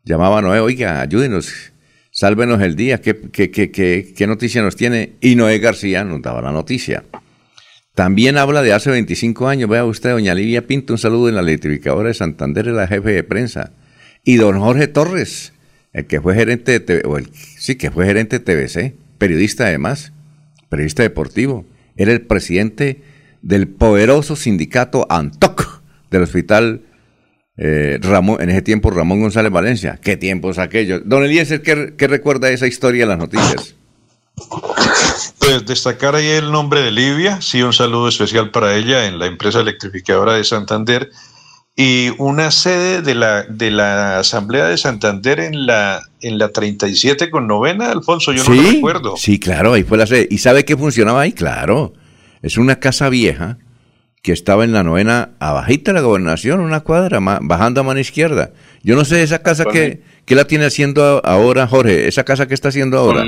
[0.04, 1.72] llamaba a Noé, oiga, ayúdenos,
[2.10, 5.16] sálvenos el día, ¿qué, qué, qué, qué noticia nos tiene?
[5.20, 7.04] Y Noé García nos daba la noticia.
[7.94, 11.42] También habla de hace 25 años, vea usted, doña Livia Pinto, un saludo en la
[11.42, 13.72] electrificadora de Santander, la jefe de prensa.
[14.24, 15.52] Y don Jorge Torres,
[15.92, 20.12] el que fue gerente de o el, sí, que fue gerente de TVC, periodista además,
[20.70, 21.66] periodista deportivo,
[21.96, 23.02] era el presidente
[23.42, 26.82] del poderoso sindicato ANTOC del hospital
[27.58, 29.98] eh, Ramón, en ese tiempo Ramón González Valencia.
[30.00, 31.02] ¿Qué tiempos aquellos?
[31.04, 33.76] Don Eliezer, ¿qué, ¿qué, recuerda esa historia en las noticias?
[35.38, 39.26] Pues destacar ahí el nombre de Livia, sí, un saludo especial para ella en la
[39.26, 41.10] empresa electrificadora de Santander,
[41.74, 47.30] y una sede de la, de la Asamblea de Santander en la, en la 37
[47.30, 49.16] con novena, Alfonso, yo no lo recuerdo.
[49.16, 50.28] Sí, claro, ahí fue la sede.
[50.30, 51.32] ¿Y sabe qué funcionaba ahí?
[51.32, 51.94] Claro.
[52.42, 53.58] Es una casa vieja
[54.22, 58.52] que estaba en la novena, abajita de la gobernación, una cuadra, bajando a mano izquierda.
[58.82, 62.54] Yo no sé esa casa que, que la tiene haciendo ahora, Jorge, esa casa que
[62.54, 63.24] está haciendo ahora.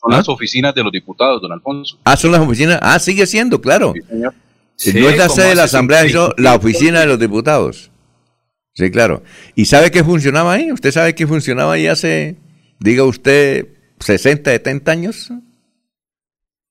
[0.00, 0.32] Son, las ¿Ah?
[0.32, 1.98] oficinas de los diputados, don Alfonso.
[2.04, 2.78] Ah, son las oficinas.
[2.82, 3.94] Ah, sigue siendo, claro.
[4.76, 7.90] Sí, señor no es la sede de la Asamblea, sino la oficina de los diputados.
[8.74, 9.24] Sí, claro.
[9.56, 10.70] ¿Y sabe qué funcionaba ahí?
[10.70, 12.36] ¿Usted sabe qué funcionaba ahí hace,
[12.78, 13.66] diga usted,
[13.98, 15.32] 60, 70 años?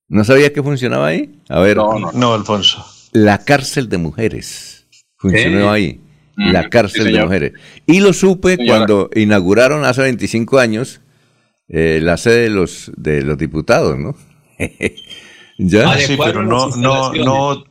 [0.08, 1.38] ¿No sabía qué funcionaba ahí?
[1.50, 1.78] A ver.
[1.78, 2.86] No, no, no Alfonso.
[3.12, 6.00] La cárcel de mujeres funcionó ahí.
[6.38, 7.54] La cárcel de mujeres.
[7.86, 11.02] Y lo supe cuando inauguraron hace 25 años
[11.70, 14.16] eh, la sede de los, de los diputados, ¿no?
[15.58, 15.92] ¿Ya?
[15.92, 17.64] Ah, sí, pero no, no, no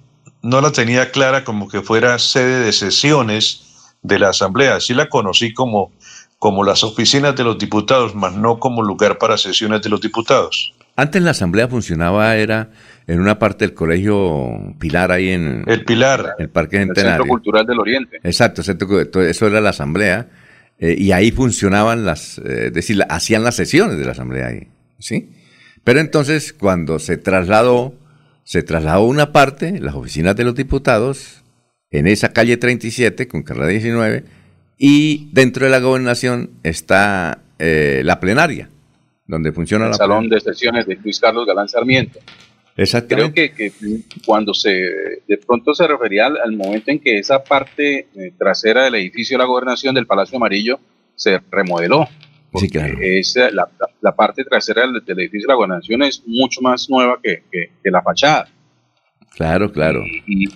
[0.46, 4.78] no la tenía clara como que fuera sede de sesiones de la Asamblea.
[4.78, 5.92] Sí la conocí como,
[6.38, 10.72] como las oficinas de los diputados, más no como lugar para sesiones de los diputados.
[10.94, 12.70] Antes la Asamblea funcionaba, era
[13.08, 15.64] en una parte del Colegio Pilar, ahí en...
[15.66, 16.36] El Pilar.
[16.38, 17.10] El Parque Centenario.
[17.10, 18.20] El Centro Cultural del Oriente.
[18.22, 20.28] Exacto, eso era la Asamblea.
[20.78, 24.68] Eh, y ahí funcionaban las, eh, es decir, hacían las sesiones de la Asamblea ahí,
[24.98, 25.30] ¿sí?
[25.84, 27.94] Pero entonces, cuando se trasladó
[28.46, 31.42] se trasladó una parte, las oficinas de los diputados,
[31.90, 34.22] en esa calle 37 con carrera 19,
[34.78, 38.70] y dentro de la gobernación está eh, la plenaria,
[39.26, 42.20] donde funciona el la salón de sesiones de Luis Carlos Galán Sarmiento.
[43.08, 43.72] Creo que, que,
[44.26, 44.70] cuando se
[45.26, 49.44] de pronto se refería al, momento en que esa parte eh, trasera del edificio de
[49.44, 50.78] la gobernación del Palacio Amarillo
[51.14, 52.06] se remodeló.
[52.54, 52.98] Sí, claro.
[54.02, 57.42] la, parte trasera del, edificio de la gobernación es mucho más nueva que,
[57.84, 58.48] la fachada.
[59.36, 60.02] Claro, claro.
[60.26, 60.46] Y,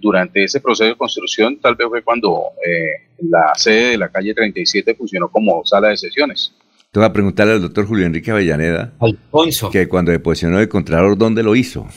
[0.00, 4.34] durante, ese proceso de construcción, tal vez fue cuando eh, la sede de la calle
[4.34, 6.52] 37 funcionó como sala de sesiones.
[6.94, 8.92] Te voy a preguntarle al doctor Julio Enrique Avellaneda.
[9.00, 9.68] Alfonso.
[9.68, 11.88] Que cuando deposicionó el Contralor, ¿dónde lo hizo?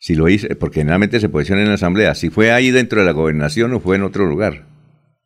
[0.00, 2.16] Si lo hizo, porque generalmente se posiciona en la Asamblea.
[2.16, 4.66] Si fue ahí dentro de la gobernación o fue en otro lugar.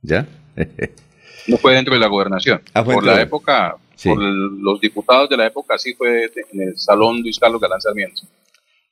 [0.02, 0.26] ¿Ya?
[1.48, 2.60] no fue dentro de la gobernación.
[2.74, 3.74] Ah, por la época,
[4.04, 8.20] por los diputados de la época, sí fue en el Salón Luis Carlos Galán Sarmiento.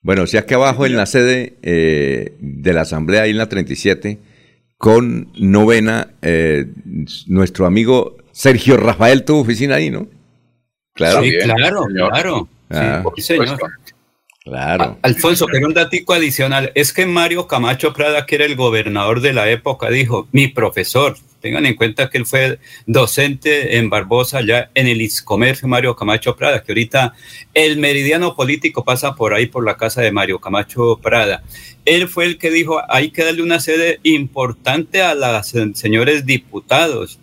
[0.01, 4.18] Bueno, si aquí abajo en la sede eh, de la Asamblea, ahí en la 37,
[4.83, 6.66] con novena, eh,
[7.28, 10.09] nuestro amigo Sergio Rafael tuvo oficina ahí, ¿no?
[10.93, 12.49] Claro, sí, claro, claro.
[12.68, 13.05] Ah.
[13.14, 13.61] sí, señor.
[14.43, 14.99] Claro.
[15.03, 19.33] Alfonso, pero un datico adicional, es que Mario Camacho Prada, que era el gobernador de
[19.33, 24.70] la época, dijo, mi profesor, tengan en cuenta que él fue docente en Barbosa, ya
[24.74, 27.14] en el Iscomercio Mario Camacho Prada, que ahorita
[27.53, 31.43] el meridiano político pasa por ahí, por la casa de Mario Camacho Prada.
[31.84, 37.18] Él fue el que dijo, hay que darle una sede importante a los señores diputados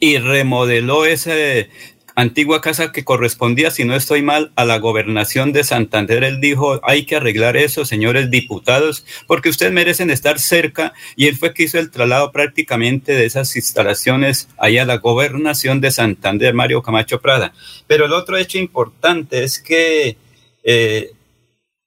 [0.00, 1.68] y remodeló ese,
[2.14, 6.24] antigua casa que correspondía, si no estoy mal, a la gobernación de Santander.
[6.24, 10.92] Él dijo, hay que arreglar eso, señores diputados, porque ustedes merecen estar cerca.
[11.16, 15.80] Y él fue que hizo el traslado prácticamente de esas instalaciones allá a la gobernación
[15.80, 17.52] de Santander, Mario Camacho Prada.
[17.86, 20.16] Pero el otro hecho importante es que
[20.64, 21.12] eh,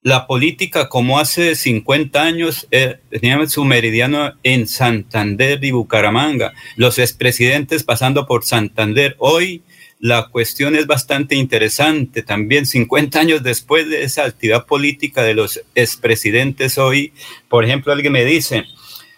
[0.06, 6.54] la política, como hace 50 años, eh, tenía su meridiano en Santander y Bucaramanga.
[6.76, 9.16] Los expresidentes pasando por Santander.
[9.18, 9.64] Hoy
[10.00, 12.66] la cuestión es bastante interesante también.
[12.66, 17.14] 50 años después de esa actividad política de los expresidentes hoy,
[17.50, 18.66] por ejemplo, alguien me dice,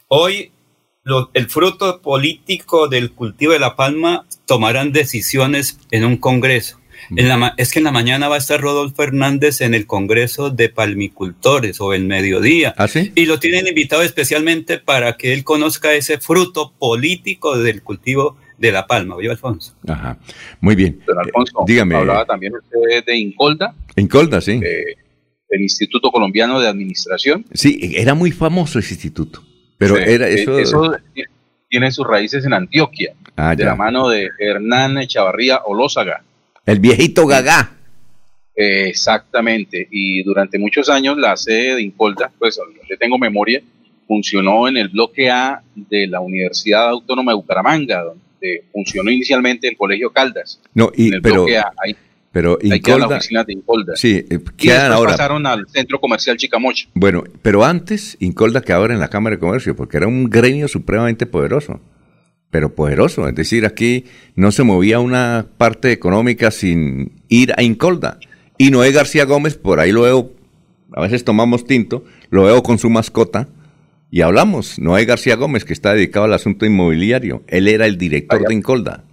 [0.07, 0.51] hoy
[1.33, 6.79] el fruto político del cultivo de la palma tomarán decisiones en un congreso.
[7.15, 10.49] En la, es que en la mañana va a estar Rodolfo Hernández en el Congreso
[10.49, 12.73] de Palmicultores o el mediodía.
[12.75, 13.11] ¿Ah, sí?
[13.15, 18.71] Y lo tienen invitado especialmente para que él conozca ese fruto político del cultivo de
[18.71, 19.73] la palma, ¿oye, Alfonso?
[19.87, 20.17] Ajá,
[20.59, 21.01] muy bien.
[21.05, 21.95] Don Alfonso, dígame.
[21.95, 23.73] Hablaba también usted de Incolda.
[23.95, 24.59] Incolda, sí.
[25.49, 27.45] el Instituto Colombiano de Administración.
[27.53, 29.43] Sí, era muy famoso ese instituto.
[29.77, 30.95] Pero era eh, eso...
[31.69, 36.23] tiene sus raíces en Antioquia, ah, de la mano de Hernán Echavarría Olózaga.
[36.65, 37.71] El viejito Gagá.
[38.55, 43.61] exactamente, y durante muchos años la sede de Incolda, pues le tengo memoria,
[44.07, 48.26] funcionó en el bloque A de la Universidad Autónoma de Bucaramanga, donde
[48.71, 50.59] funcionó inicialmente el Colegio Caldas.
[50.73, 51.71] No, y, en el pero, bloque A,
[52.31, 53.95] pero Incolda, la oficina de Incolda.
[53.95, 55.11] Sí, eh, y ahora.
[55.11, 56.87] pasaron al centro comercial Chicamocha.
[56.93, 60.67] Bueno, pero antes Incolda que ahora en la Cámara de Comercio, porque era un gremio
[60.67, 61.79] supremamente poderoso,
[62.51, 63.27] pero poderoso.
[63.27, 68.19] Es decir, aquí no se movía una parte económica sin ir a Incolda.
[68.57, 70.31] Y Noé García Gómez, por ahí lo veo,
[70.93, 73.47] a veces tomamos tinto, lo veo con su mascota
[74.09, 74.79] y hablamos.
[74.79, 79.03] Noé García Gómez, que está dedicado al asunto inmobiliario, él era el director de Incolda.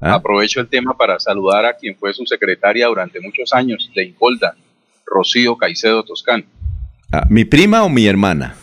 [0.00, 0.14] ¿Ah?
[0.14, 4.54] Aprovecho el tema para saludar a quien fue su secretaria durante muchos años de Incolda,
[5.06, 6.44] Rocío Caicedo Toscán.
[7.12, 8.56] Ah, ¿Mi prima o mi hermana?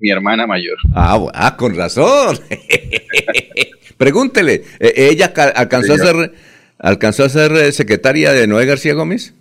[0.00, 0.76] Mi hermana mayor.
[0.94, 2.38] Ah, ah con razón.
[3.96, 6.32] Pregúntele, ¿e-, ¿ella alcanzó a ser
[6.78, 9.34] alcanzó a ser eh, secretaria de Noé García Gómez?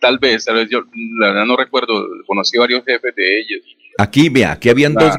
[0.00, 0.80] Tal vez, tal vez yo
[1.18, 3.60] la verdad no recuerdo, conocí varios jefes de ellos.
[3.98, 5.14] Aquí, vea, aquí habían dos,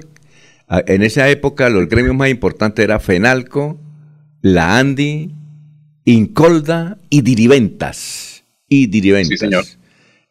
[0.88, 3.80] en esa época los gremios más importantes era Fenalco,
[4.42, 5.32] la Andy,
[6.06, 8.44] Incolda y Diriventas.
[8.68, 9.30] Y Diriventas.
[9.30, 9.66] Sí, señor.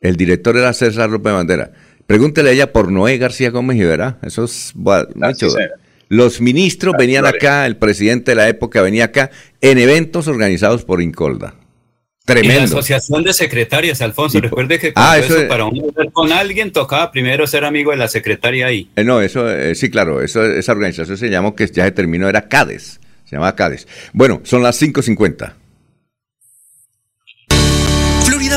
[0.01, 1.73] El director era César López Bandera.
[2.07, 4.19] Pregúntele a ella por Noé García Gómez y verá.
[4.23, 5.49] Eso es mucho.
[6.09, 9.31] Los ministros venían acá, el presidente de la época venía acá
[9.61, 11.55] en eventos organizados por Incolda.
[12.31, 12.55] Tremendo.
[12.55, 17.11] Y la asociación de secretarias, Alfonso, recuerde que ah, eso, para uno con alguien tocaba
[17.11, 18.89] primero ser amigo de la secretaria ahí.
[18.97, 22.29] Eh, no, eso, eh, sí, claro, eso, esa organización se llamó, que ya se terminó,
[22.29, 23.01] era CADES.
[23.31, 23.87] Se llama Cádiz.
[24.13, 25.53] Bueno, son las 5.50.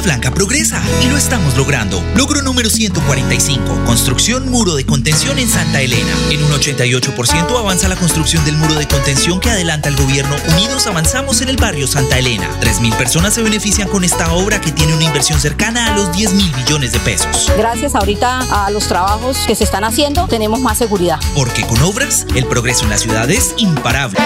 [0.04, 2.04] Blanca progresa y lo estamos logrando.
[2.16, 3.86] Logro número 145.
[3.86, 6.12] Construcción muro de contención en Santa Elena.
[6.30, 10.36] En un 88% avanza la construcción del muro de contención que adelanta el gobierno.
[10.50, 12.50] Unidos avanzamos en el barrio Santa Elena.
[12.60, 16.34] 3.000 personas se benefician con esta obra que tiene una inversión cercana a los 10
[16.34, 17.52] mil millones de pesos.
[17.58, 21.20] Gracias ahorita a los trabajos que se están haciendo, tenemos más seguridad.
[21.36, 24.20] Porque con obras, el progreso en la ciudad es imparable.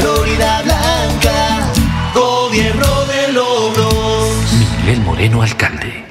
[0.00, 1.72] Florida Blanca,
[2.14, 2.99] gobierno.
[4.90, 6.04] Miguel Moreno, alcalde.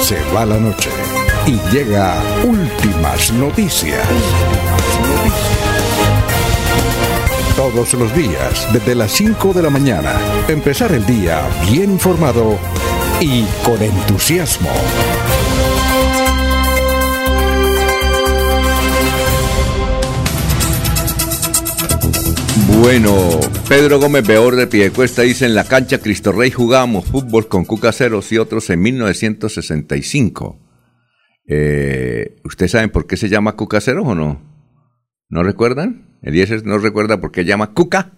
[0.00, 0.88] Se va la noche
[1.46, 4.08] y llega últimas noticias.
[7.54, 10.14] Todos los días, desde las 5 de la mañana,
[10.48, 12.58] empezar el día bien informado
[13.20, 14.70] y con entusiasmo.
[22.80, 23.12] Bueno,
[23.68, 28.30] Pedro Gómez Beor de Piedecuesta dice, en la cancha Cristo Rey jugábamos fútbol con Cucaseros
[28.32, 30.58] y otros en 1965.
[31.46, 34.40] Eh, ¿Ustedes saben por qué se llama Cucaseros o no?
[35.28, 36.18] ¿No recuerdan?
[36.22, 38.12] Eliezer no recuerda por qué llama Cuca.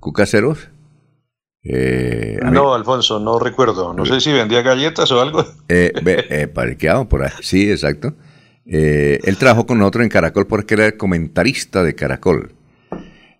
[0.00, 0.68] Cucaseros.
[1.62, 3.94] Eh, no, Alfonso, no recuerdo.
[3.94, 5.44] No sé si vendía galletas o algo.
[5.68, 7.30] Eh, eh parqueado por ahí.
[7.40, 8.14] Sí, exacto.
[8.66, 12.52] Eh, él trabajó con nosotros en Caracol porque era el comentarista de Caracol.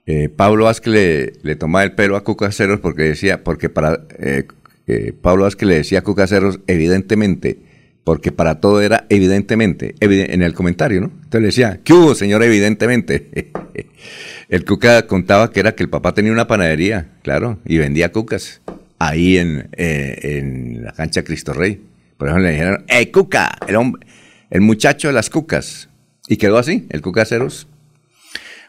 [0.06, 4.44] Eh, Pablo Vázquez le, tomaba el pelo a Cucaseros porque decía, porque para eh,
[4.86, 7.58] eh, Pablo Vázquez le decía a Cucaseros evidentemente,
[8.04, 11.06] porque para todo era evidentemente, en el comentario, ¿no?
[11.06, 12.42] Entonces le decía, ¿qué hubo, señor?
[12.42, 13.50] Evidentemente.
[14.50, 18.60] el Cuca contaba que era que el papá tenía una panadería, claro, y vendía cucas
[18.98, 21.80] ahí en, en la cancha Cristo Rey.
[22.18, 23.56] Por ejemplo, le dijeron, ¡eh, Cuca!
[23.66, 24.06] El, hombre,
[24.50, 25.88] el muchacho de las cucas.
[26.28, 27.66] Y quedó así, el Cucaseros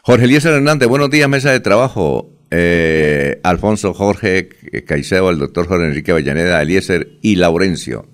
[0.06, 2.30] Jorge Eliezer Hernández, buenos días, mesa de trabajo.
[2.52, 4.48] Eh, Alfonso Jorge
[4.86, 8.06] Caicedo, el doctor Jorge Enrique Avellaneda, Eliezer y Laurencio.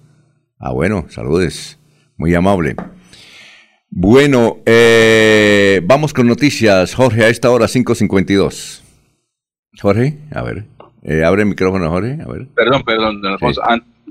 [0.59, 1.79] Ah, bueno, saludes.
[2.17, 2.77] Muy amable.
[3.91, 8.81] Bueno, eh, vamos con noticias, Jorge, a esta hora 5.52.
[9.79, 10.65] Jorge, a ver,
[11.03, 12.47] eh, abre el micrófono, Jorge, a ver.
[12.55, 13.61] Perdón, perdón, don Alfonso,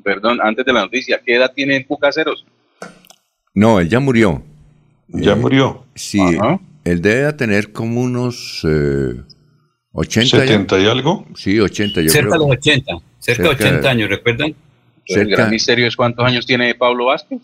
[0.03, 2.45] perdón, antes de la noticia, ¿qué edad tiene el Cucaseros?
[3.55, 4.43] No, él ya murió.
[5.07, 5.88] ¿Ya murió?
[5.95, 6.21] Sí.
[6.84, 8.65] Él debe tener como unos
[9.93, 11.25] 80 ¿70 y algo?
[11.36, 12.01] Sí, 80.
[12.01, 12.34] Yo cerca creo.
[12.34, 14.55] de los 80, cerca de 80 años, ¿recuerdan?
[15.07, 17.39] El gran misterio es cuántos años tiene Pablo Vázquez.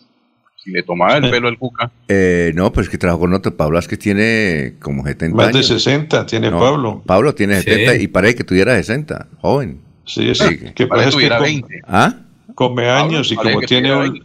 [0.64, 1.90] Si le tomaba el pelo al Cuca.
[2.08, 3.56] Eh, no, pues que trabajó con otro.
[3.56, 5.68] Pablo que tiene como 70 Más años.
[5.68, 7.02] de 60 tiene No, Pablo.
[7.06, 7.70] Pablo tiene Sí.
[7.70, 9.80] 70 y parece que tuviera 60, joven.
[10.04, 10.58] Sí, sí.
[10.74, 12.14] que pasa es que come, ¿Ah?
[12.54, 14.22] come años y Pablo, como que tiene tuviera un-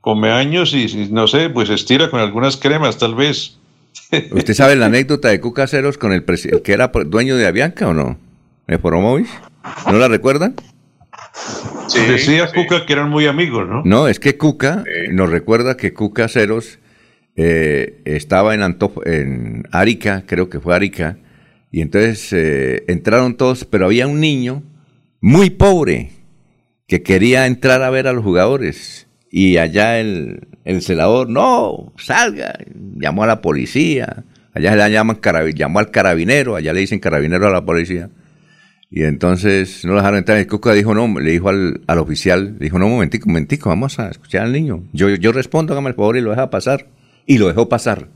[0.00, 3.56] come años y, y no sé, pues estira con algunas cremas tal vez.
[4.32, 7.94] ¿Usted sabe la anécdota de Cuca Ceros con el, que era dueño de Avianca o
[7.94, 8.18] no?
[8.66, 9.28] ¿De Foromovis?
[9.86, 10.54] ¿No la recuerdan?
[12.08, 13.82] Decía Cuca que eran muy amigos, ¿no?
[13.84, 16.78] No, es que Cuca nos recuerda que Cuca Ceros
[17.36, 21.18] eh, estaba en, Antof- en Arica, creo que fue Arica,
[21.70, 24.62] y entonces eh, entraron todos, pero había un niño
[25.20, 26.10] muy pobre
[26.86, 29.08] que quería entrar a ver a los jugadores.
[29.30, 32.58] Y allá el, el celador, no, salga,
[32.96, 35.20] llamó a la policía, allá se la llaman
[35.54, 38.10] llamó al carabinero, allá le dicen carabinero a la policía.
[38.90, 40.40] Y entonces no lo dejaron entrar.
[40.40, 43.98] Y Cuca dijo, no, le dijo al, al oficial, le dijo, no, momentico, momentico, vamos
[43.98, 44.84] a escuchar al niño.
[44.92, 46.86] Yo, yo respondo, hágame el favor y lo deja pasar.
[47.26, 48.08] Y lo dejó pasar.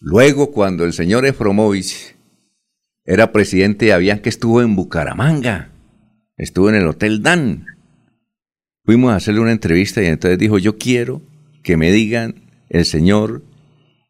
[0.00, 2.16] Luego, cuando el señor Efromovich
[3.04, 5.70] era presidente de Avianca, estuvo en Bucaramanga.
[6.36, 7.66] Estuvo en el Hotel Dan.
[8.84, 11.22] Fuimos a hacerle una entrevista y entonces dijo, yo quiero
[11.62, 13.42] que me digan el señor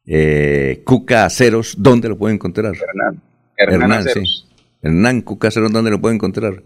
[0.06, 2.74] eh, Cuca Aceros, ¿dónde lo puedo encontrar?
[2.74, 3.22] Hernán.
[3.56, 4.46] Hernán Aceros.
[4.48, 4.54] sí.
[4.82, 6.62] Hernán Cuca Aceros, ¿dónde lo puedo encontrar?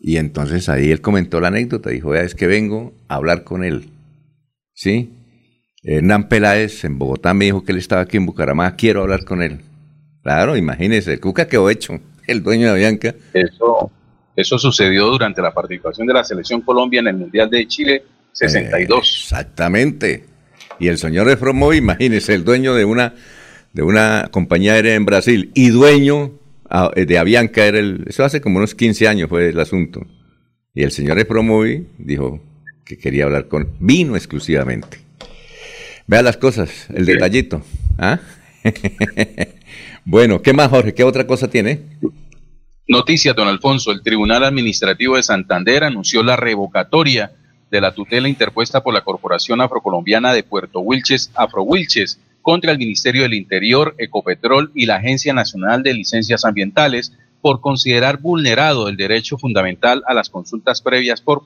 [0.00, 3.62] Y entonces ahí él comentó la anécdota, dijo, "Vea, es que vengo a hablar con
[3.62, 3.90] él.
[4.72, 5.10] ¿Sí?
[5.82, 9.42] Hernán Peláez en Bogotá me dijo que él estaba aquí en Bucaramanga, quiero hablar con
[9.42, 9.60] él.
[10.22, 13.14] Claro, imagínese, el Cuca quedó hecho, el dueño de Avianca.
[13.34, 13.90] Eso,
[14.36, 19.20] eso sucedió durante la participación de la selección Colombia en el Mundial de Chile 62.
[19.22, 20.24] Exactamente.
[20.78, 23.14] Y el señor Efromo, imagínese, el dueño de una,
[23.72, 26.32] de una compañía aérea en Brasil y dueño
[26.68, 30.06] ah, de Avianca era el, eso hace como unos 15 años fue el asunto.
[30.74, 32.42] Y el señor Efromovi dijo
[32.84, 34.98] que quería hablar con, vino exclusivamente.
[36.06, 37.62] Vea las cosas, el detallito.
[37.98, 38.18] ¿ah?
[40.04, 40.92] bueno, ¿qué más, Jorge?
[40.92, 41.80] ¿Qué otra cosa tiene?
[42.86, 43.92] Noticias, don Alfonso.
[43.92, 47.32] El Tribunal Administrativo de Santander anunció la revocatoria
[47.70, 53.22] de la tutela interpuesta por la Corporación Afrocolombiana de Puerto Wilches, Afrowilches, contra el Ministerio
[53.22, 59.38] del Interior, Ecopetrol y la Agencia Nacional de Licencias Ambientales por considerar vulnerado el derecho
[59.38, 61.44] fundamental a las consultas previas por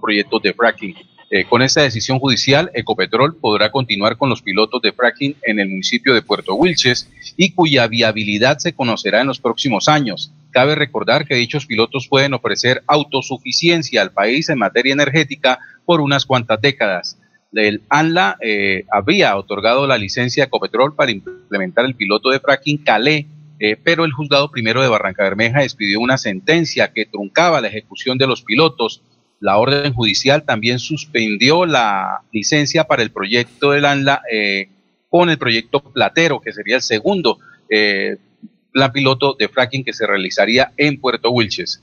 [0.00, 0.94] proyectos de fracking.
[1.28, 5.68] Eh, con esta decisión judicial, Ecopetrol podrá continuar con los pilotos de fracking en el
[5.68, 10.30] municipio de Puerto Wilches y cuya viabilidad se conocerá en los próximos años.
[10.56, 16.24] Cabe recordar que dichos pilotos pueden ofrecer autosuficiencia al país en materia energética por unas
[16.24, 17.18] cuantas décadas.
[17.52, 22.78] El ANLA eh, había otorgado la licencia a Ecopetrol para implementar el piloto de fracking
[22.78, 23.26] Calé,
[23.60, 28.16] eh, pero el juzgado primero de Barranca Bermeja expidió una sentencia que truncaba la ejecución
[28.16, 29.02] de los pilotos.
[29.40, 34.70] La orden judicial también suspendió la licencia para el proyecto del ANLA eh,
[35.10, 38.16] con el proyecto Platero, que sería el segundo eh,
[38.76, 41.82] plan piloto de fracking que se realizaría en Puerto Wilches.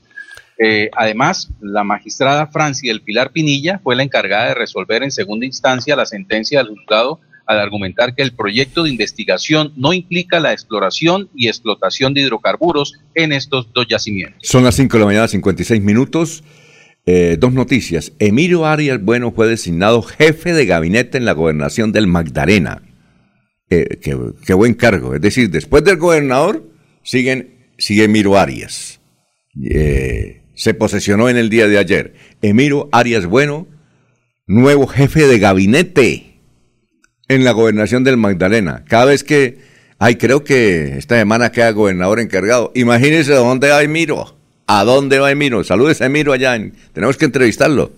[0.58, 5.44] Eh, además, la magistrada Francia del Pilar Pinilla fue la encargada de resolver en segunda
[5.44, 10.52] instancia la sentencia del juzgado al argumentar que el proyecto de investigación no implica la
[10.52, 14.38] exploración y explotación de hidrocarburos en estos dos yacimientos.
[14.42, 16.44] Son las 5 de la mañana, 56 minutos.
[17.06, 18.12] Eh, dos noticias.
[18.18, 22.80] Emilio Arias Bueno fue designado jefe de gabinete en la gobernación del Magdalena.
[23.68, 24.16] Eh, qué,
[24.46, 25.14] qué buen cargo.
[25.14, 26.62] Es decir, después del gobernador,
[27.04, 29.00] siguen, sigue Emilio Arias.
[29.62, 32.14] Eh, se posesionó en el día de ayer.
[32.42, 33.68] Emilio Arias Bueno,
[34.46, 36.40] nuevo jefe de gabinete
[37.28, 38.84] en la gobernación del Magdalena.
[38.88, 39.58] Cada vez que,
[39.98, 42.72] ay, creo que esta semana queda gobernador encargado.
[42.74, 44.36] Imagínense dónde va Emiro.
[44.66, 45.62] ¿A dónde va Emiro?
[45.62, 46.56] Saludes a Emiro allá.
[46.56, 47.92] en- tenemos que entrevistarlo.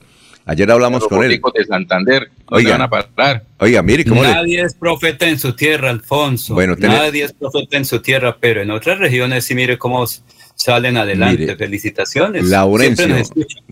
[0.48, 1.24] Ayer hablamos Los con él.
[1.24, 2.70] políticos de Santander, ¿dónde Oiga.
[2.78, 3.44] van a parar?
[3.58, 4.28] Oiga, mire cómo le...
[4.32, 6.54] Nadie es profeta en su tierra, Alfonso.
[6.54, 10.06] Bueno, Nadie es profeta en su tierra, pero en otras regiones sí mire cómo
[10.54, 11.40] salen adelante.
[11.40, 12.44] Mire, Felicitaciones.
[12.44, 13.08] Laurencio.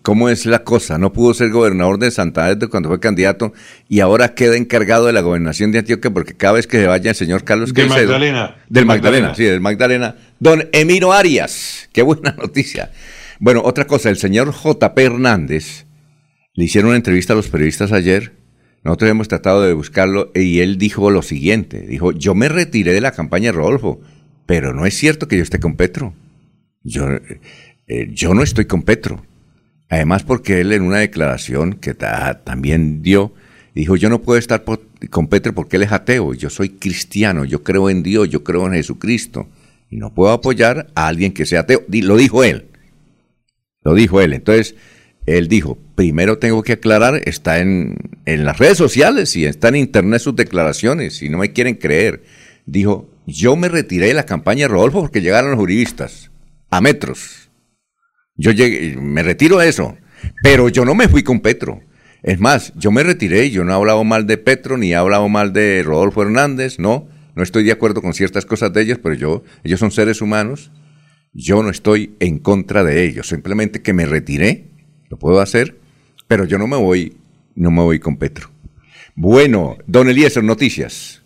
[0.03, 0.99] ¿cómo es la cosa?
[0.99, 3.53] No pudo ser gobernador de Santander cuando fue candidato
[3.89, 7.11] y ahora queda encargado de la gobernación de Antioquia porque cada vez que se vaya
[7.11, 8.01] el señor Carlos De ¿qué dice?
[8.01, 8.57] Magdalena.
[8.69, 9.35] Del De Magdalena, Magdalena.
[9.37, 10.17] sí, del Magdalena.
[10.41, 12.91] Don Emiro Arias, qué buena noticia.
[13.39, 15.87] Bueno, otra cosa, el señor JP Hernández
[16.55, 18.33] le hicieron una entrevista a los periodistas ayer.
[18.83, 23.01] Nosotros hemos tratado de buscarlo y él dijo lo siguiente, dijo, yo me retiré de
[23.01, 24.01] la campaña de Rodolfo,
[24.47, 26.15] pero no es cierto que yo esté con Petro.
[26.83, 27.09] Yo,
[27.87, 29.25] eh, yo no estoy con Petro.
[29.89, 33.33] Además porque él en una declaración que ta- también dio,
[33.75, 34.65] dijo, yo no puedo estar
[35.11, 38.67] con Petro porque él es ateo, yo soy cristiano, yo creo en Dios, yo creo
[38.67, 39.49] en Jesucristo.
[39.91, 41.85] Y no puedo apoyar a alguien que sea ateo.
[41.89, 42.67] Lo dijo él.
[43.83, 44.33] Lo dijo él.
[44.33, 44.75] Entonces,
[45.27, 49.77] él dijo, primero tengo que aclarar, está en, en las redes sociales y está en
[49.77, 52.25] internet sus declaraciones, y no me quieren creer.
[52.67, 56.31] Dijo, yo me retiré de la campaña de Rodolfo porque llegaron los juristas,
[56.71, 57.51] a metros.
[58.37, 59.97] Yo llegué, me retiro de eso,
[60.43, 61.81] pero yo no me fui con Petro.
[62.23, 65.29] Es más, yo me retiré yo no he hablado mal de Petro ni he hablado
[65.29, 69.15] mal de Rodolfo Hernández, no, no estoy de acuerdo con ciertas cosas de ellos, pero
[69.15, 70.71] yo, ellos son seres humanos,
[71.35, 74.71] yo no estoy en contra de ellos, simplemente que me retiré,
[75.11, 75.79] lo puedo hacer,
[76.27, 77.17] pero yo no me voy,
[77.55, 78.49] no me voy con Petro.
[79.15, 81.23] Bueno, don Eliezer, noticias.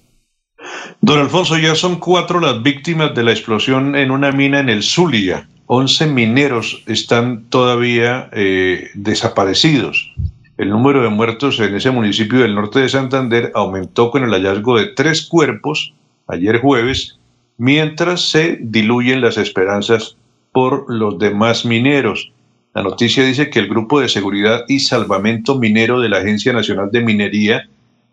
[1.01, 4.82] Don Alfonso, ya son cuatro las víctimas de la explosión en una mina en el
[4.82, 5.49] Zulia.
[5.66, 10.12] Once mineros están todavía eh, desaparecidos.
[10.57, 14.76] El número de muertos en ese municipio del norte de Santander aumentó con el hallazgo
[14.76, 15.94] de tres cuerpos
[16.26, 17.18] ayer jueves,
[17.59, 20.16] mientras se diluyen las esperanzas
[20.53, 22.32] por los demás mineros.
[22.75, 26.91] La noticia dice que el Grupo de Seguridad y Salvamento Minero de la Agencia Nacional
[26.93, 27.69] de Minería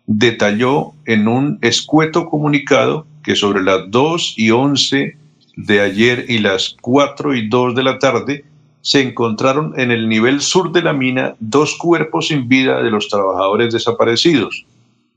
[0.06, 5.16] detalló en un escueto comunicado que sobre las 2 y 11
[5.56, 8.44] de ayer y las 4 y 2 de la tarde
[8.82, 13.08] se encontraron en el nivel sur de la mina dos cuerpos sin vida de los
[13.08, 14.64] trabajadores desaparecidos.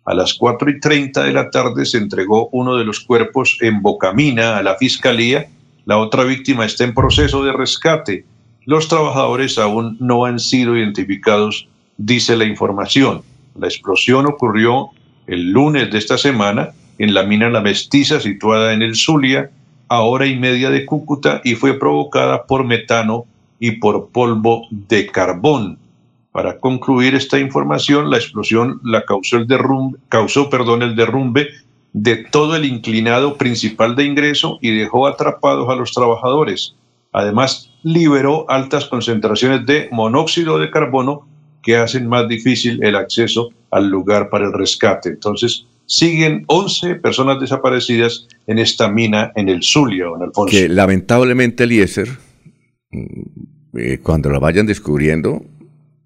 [0.06, 3.84] A las 4 y 30 de la tarde se entregó uno de los cuerpos en
[3.84, 5.48] Bocamina a la fiscalía.
[5.86, 8.26] La otra víctima está en proceso de rescate.
[8.70, 11.68] Los trabajadores aún no han sido identificados,
[11.98, 13.24] dice la información.
[13.60, 14.90] La explosión ocurrió
[15.26, 19.50] el lunes de esta semana en la mina La Mestiza situada en el Zulia,
[19.88, 23.26] a hora y media de Cúcuta, y fue provocada por metano
[23.60, 25.80] y por polvo de carbón.
[26.32, 31.48] Para concluir esta información, la explosión la causó, el derrumbe, causó perdón, el derrumbe
[31.94, 36.76] de todo el inclinado principal de ingreso y dejó atrapados a los trabajadores.
[37.12, 41.28] Además, liberó altas concentraciones de monóxido de carbono
[41.62, 45.10] que hacen más difícil el acceso al lugar para el rescate.
[45.10, 50.52] Entonces, siguen 11 personas desaparecidas en esta mina en el Zulia, don Alfonso.
[50.52, 52.10] Que lamentablemente, Eliezer,
[52.92, 55.44] mm, eh, cuando la vayan descubriendo,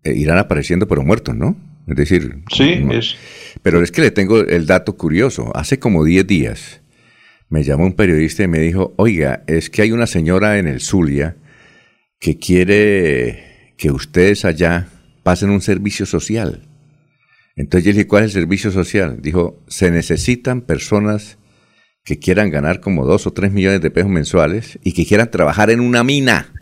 [0.03, 1.55] eh, irán apareciendo pero muertos, ¿no?
[1.87, 3.15] Es decir, sí, es.
[3.61, 5.51] Pero es que le tengo el dato curioso.
[5.55, 6.81] Hace como 10 días
[7.49, 10.79] me llamó un periodista y me dijo, oiga, es que hay una señora en el
[10.79, 11.35] Zulia
[12.23, 14.87] que quiere que ustedes allá
[15.23, 16.61] pasen un servicio social.
[17.57, 19.21] Entonces yo dije, ¿cuál es el servicio social?
[19.21, 21.37] Dijo, se necesitan personas
[22.05, 25.69] que quieran ganar como dos o tres millones de pesos mensuales y que quieran trabajar
[25.69, 26.53] en una mina.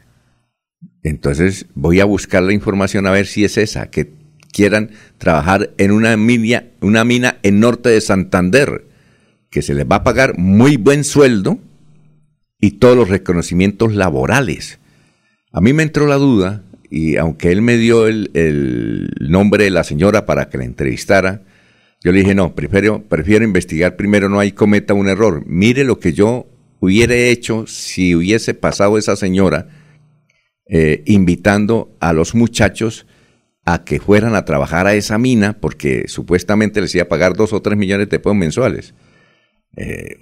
[1.04, 4.14] Entonces voy a buscar la información a ver si es esa, que
[4.52, 4.90] quieran
[5.20, 8.88] trabajar en una mina, una mina en norte de Santander,
[9.52, 11.60] que se les va a pagar muy buen sueldo
[12.60, 14.81] y todos los reconocimientos laborales.
[15.54, 19.84] A mí me entró la duda y aunque él me dio el, nombre de la
[19.84, 21.44] señora para que la entrevistara,
[22.04, 25.44] yo le dije, no, prefiero, prefiero investigar primero, no hay cometa un error.
[25.46, 26.48] Mire lo que yo
[26.80, 29.68] hubiera hecho si hubiese pasado esa señora
[30.68, 33.06] eh, invitando a los muchachos
[33.66, 37.54] a que fueran a trabajar a esa mina, porque supuestamente les iba a pagar dos
[37.54, 38.94] o tres millones de pesos mensuales.
[39.78, 40.20] Eh,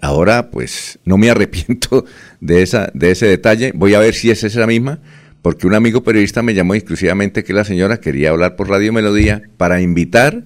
[0.00, 2.04] ahora, pues, no me arrepiento
[2.40, 3.72] de, esa, de ese detalle.
[3.74, 5.00] Voy a ver si es esa misma
[5.42, 9.42] porque un amigo periodista me llamó exclusivamente que la señora quería hablar por Radio Melodía
[9.56, 10.44] para invitar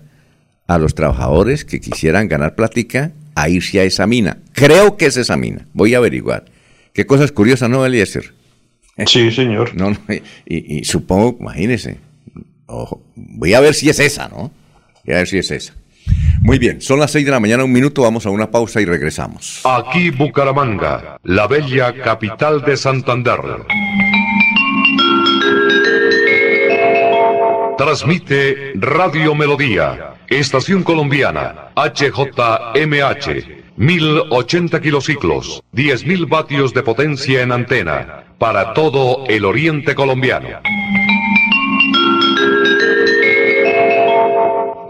[0.67, 4.39] a los trabajadores que quisieran ganar plática a irse a esa mina.
[4.53, 5.67] Creo que es esa mina.
[5.75, 6.47] Voy a averiguar.
[6.95, 8.35] Qué cosas curiosas, ¿no, Eliezer?
[9.07, 9.75] Sí, señor.
[9.75, 9.95] No,
[10.47, 11.99] y, supongo, imagínese.
[13.15, 14.51] voy a ver si es esa, ¿no?
[15.05, 15.75] Voy a ver si es esa.
[16.41, 18.85] Muy bien, son las seis de la mañana, un minuto, vamos a una pausa y
[18.85, 19.63] regresamos.
[19.65, 23.41] Aquí Bucaramanga, la bella capital de Santander.
[27.79, 33.27] Transmite Radio Melodía, Estación Colombiana, HJMH,
[33.77, 40.49] 1080 kilociclos, 10.000 vatios de potencia en antena, para todo el oriente colombiano.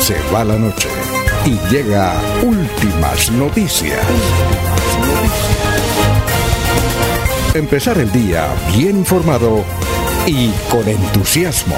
[0.00, 0.88] Se va la noche
[1.44, 4.00] y llega últimas noticias.
[7.54, 9.64] Empezar el día bien informado
[10.26, 11.76] y con entusiasmo.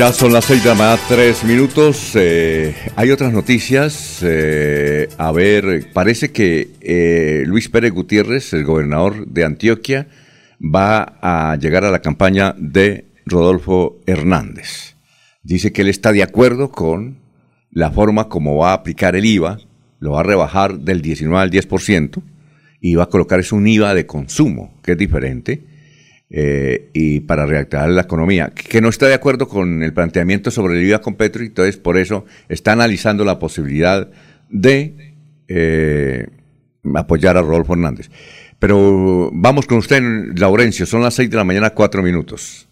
[0.00, 2.12] Ya son las seis de la mañana, tres minutos.
[2.14, 4.20] Eh, hay otras noticias.
[4.22, 10.08] Eh, a ver, parece que eh, Luis Pérez Gutiérrez, el gobernador de Antioquia,
[10.58, 14.96] va a llegar a la campaña de Rodolfo Hernández.
[15.42, 17.18] Dice que él está de acuerdo con
[17.70, 19.58] la forma como va a aplicar el IVA,
[19.98, 22.22] lo va a rebajar del 19 al 10%
[22.80, 25.69] y va a colocar un IVA de consumo, que es diferente
[26.30, 30.78] eh, y para reactivar la economía, que no está de acuerdo con el planteamiento sobre
[30.78, 34.08] el IVA con Petro, y entonces por eso está analizando la posibilidad
[34.48, 35.14] de
[35.48, 36.28] eh,
[36.94, 38.10] apoyar a Rodolfo Hernández.
[38.60, 40.02] Pero vamos con usted,
[40.36, 42.68] Laurencio, son las seis de la mañana, cuatro minutos.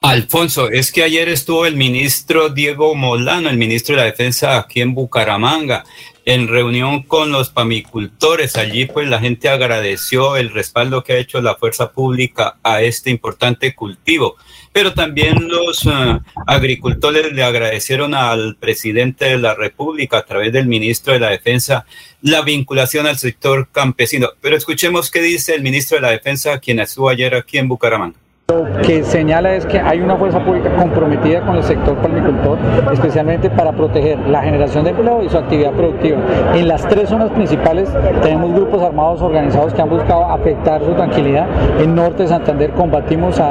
[0.00, 4.80] Alfonso, es que ayer estuvo el ministro Diego Molano, el ministro de la Defensa aquí
[4.80, 5.84] en Bucaramanga,
[6.26, 8.56] en reunión con los pamicultores.
[8.56, 13.10] Allí pues la gente agradeció el respaldo que ha hecho la fuerza pública a este
[13.10, 14.36] importante cultivo.
[14.72, 20.66] Pero también los uh, agricultores le agradecieron al presidente de la República a través del
[20.66, 21.86] ministro de la Defensa
[22.20, 24.30] la vinculación al sector campesino.
[24.40, 28.25] Pero escuchemos qué dice el ministro de la Defensa, quien estuvo ayer aquí en Bucaramanga.
[28.48, 32.56] Lo que señala es que hay una fuerza pública comprometida con el sector palmicultor,
[32.92, 36.18] especialmente para proteger la generación de empleo y su actividad productiva.
[36.54, 37.92] En las tres zonas principales
[38.22, 41.48] tenemos grupos armados organizados que han buscado afectar su tranquilidad.
[41.80, 43.42] En Norte de Santander combatimos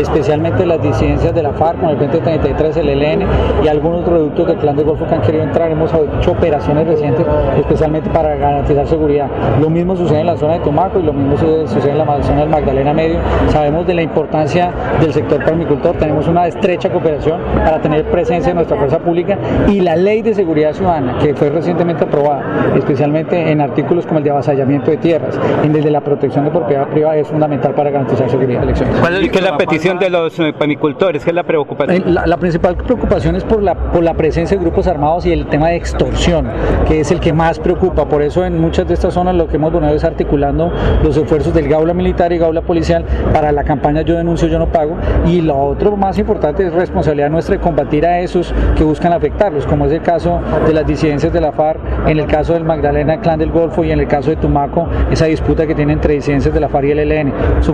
[0.00, 3.24] especialmente las disidencias de la FARC con el 2033, el ELN
[3.62, 5.70] y algunos reductos del Clan del Golfo que han querido entrar.
[5.70, 7.24] Hemos hecho operaciones recientes
[7.58, 9.28] especialmente para garantizar seguridad.
[9.60, 12.40] Lo mismo sucede en la zona de Tomaco y lo mismo sucede en la zona
[12.40, 13.20] del Magdalena Medio.
[13.46, 15.94] Sabemos de la importancia del sector permicultor.
[15.98, 19.36] Tenemos una estrecha cooperación para tener presencia en nuestra fuerza pública
[19.68, 24.24] y la ley de seguridad ciudadana que fue recientemente aprobada, especialmente en artículos como el
[24.24, 27.90] de avasallamiento de tierras, en el de la protección de propiedad privada es fundamental para
[27.90, 28.62] garantizar seguridad.
[29.00, 31.24] ¿Cuál es, la petición de los eh, permicultores?
[31.24, 32.02] ¿Qué es la preocupación?
[32.08, 35.46] Eh, la, principal preocupación es por la, por la presencia de grupos armados y el
[35.46, 36.48] tema de extorsión,
[36.88, 38.06] que es el que más preocupa.
[38.06, 40.72] Por eso en muchas de estas zonas lo que hemos venido es articulando
[41.02, 43.04] los esfuerzos del Gaula Militar y Gaula Policial
[43.34, 44.96] para la campaña Yo denuncio, yo no pago.
[45.26, 49.66] Y lo otro más importante es responsabilidad nuestra de combatir a esos que buscan afectarlos,
[49.66, 53.20] como es el caso de las disidencias de la FARC, en el caso del Magdalena
[53.20, 56.54] Clan del Golfo y en el caso de Tumaco, esa disputa que tiene entre disidencias
[56.54, 57.32] de la FARC y el ELN.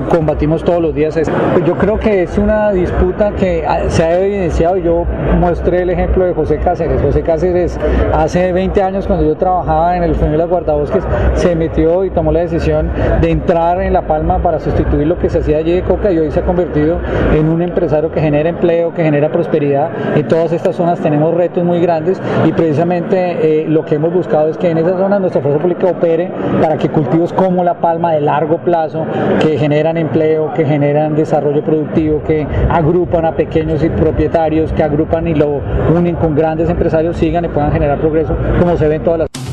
[0.08, 1.18] Combatimos todos los días.
[1.66, 4.76] Yo creo que es una disputa que se ha evidenciado.
[4.76, 5.04] Yo
[5.38, 7.00] mostré el ejemplo de José Cáceres.
[7.02, 7.78] José Cáceres
[8.12, 12.10] hace 20 años cuando yo trabajaba en el Fondo de las Guardabosques se metió y
[12.10, 12.90] tomó la decisión
[13.20, 16.18] de entrar en La Palma para sustituir lo que se hacía allí de coca y
[16.18, 16.98] hoy se ha convertido
[17.34, 19.90] en un empresario que genera empleo, que genera prosperidad.
[20.16, 24.48] En todas estas zonas tenemos retos muy grandes y precisamente eh, lo que hemos buscado
[24.48, 26.30] es que en esas zonas nuestra fuerza pública opere
[26.60, 29.04] para que cultivos como la palma de largo plazo,
[29.40, 35.26] que generan empleo, que generan desarrollo productivo, que agrupan a pequeños y propietarios, que agrupan
[35.28, 35.60] y lo
[35.94, 39.47] unen con grandes empresarios, sigan y puedan generar progreso como se ve en todas las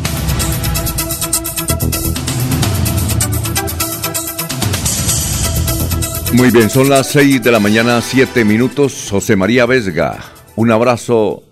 [6.36, 9.08] Muy bien, son las 6 de la mañana, 7 minutos.
[9.10, 10.20] José María Vesga,
[10.58, 11.44] un abrazo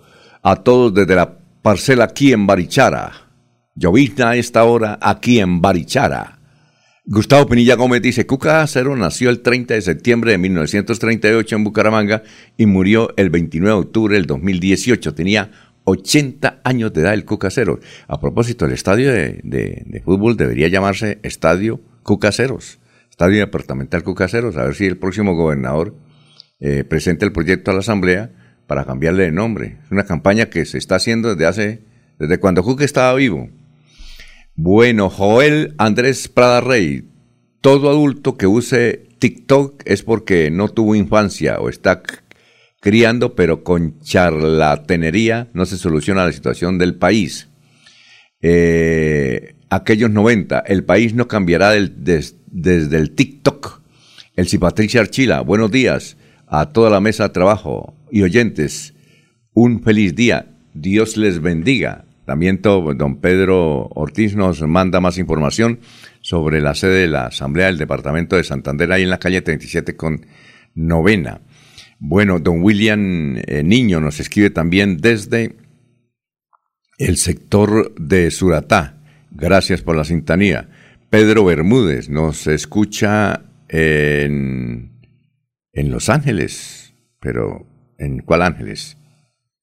[0.42, 3.30] a todos desde la parcela aquí en Barichara.
[3.74, 6.38] Llovizna a esta hora aquí en Barichara.
[7.06, 12.22] Gustavo Pinilla Gómez dice, Cuca Acero nació el 30 de septiembre de 1938 en Bucaramanga
[12.58, 15.14] y murió el 29 de octubre del 2018.
[15.14, 15.50] Tenía
[15.84, 17.80] 80 años de edad el Cuca Acero.
[18.06, 22.80] A propósito, el estadio de, de fútbol debería llamarse Estadio Cucaseros
[23.14, 25.94] Estadio Departamental Cucaseros, a ver si el próximo gobernador
[26.58, 28.32] eh, presenta el proyecto a la Asamblea
[28.66, 29.78] para cambiarle de nombre.
[29.84, 31.82] Es una campaña que se está haciendo desde hace,
[32.18, 33.50] desde cuando Cuca estaba vivo.
[34.56, 37.08] Bueno, Joel Andrés Prada Rey,
[37.60, 42.02] todo adulto que use TikTok es porque no tuvo infancia o está
[42.80, 47.48] criando, pero con charlatanería no se soluciona la situación del país.
[48.42, 53.82] Eh, aquellos 90, el país no cambiará desde el TikTok.
[54.36, 56.16] El Patricia Archila, buenos días
[56.46, 58.94] a toda la mesa de trabajo y oyentes.
[59.52, 60.50] Un feliz día.
[60.74, 62.04] Dios les bendiga.
[62.26, 65.80] También don Pedro Ortiz nos manda más información
[66.20, 69.94] sobre la sede de la Asamblea del Departamento de Santander, ahí en la calle 37
[69.94, 70.26] con
[70.74, 71.42] novena.
[71.98, 75.56] Bueno, don William eh, Niño nos escribe también desde
[76.98, 79.03] el sector de Suratá.
[79.34, 80.68] Gracias por la sintonía.
[81.10, 84.92] Pedro Bermúdez nos escucha en,
[85.72, 87.66] en Los Ángeles, pero
[87.98, 88.96] ¿en cuál Ángeles?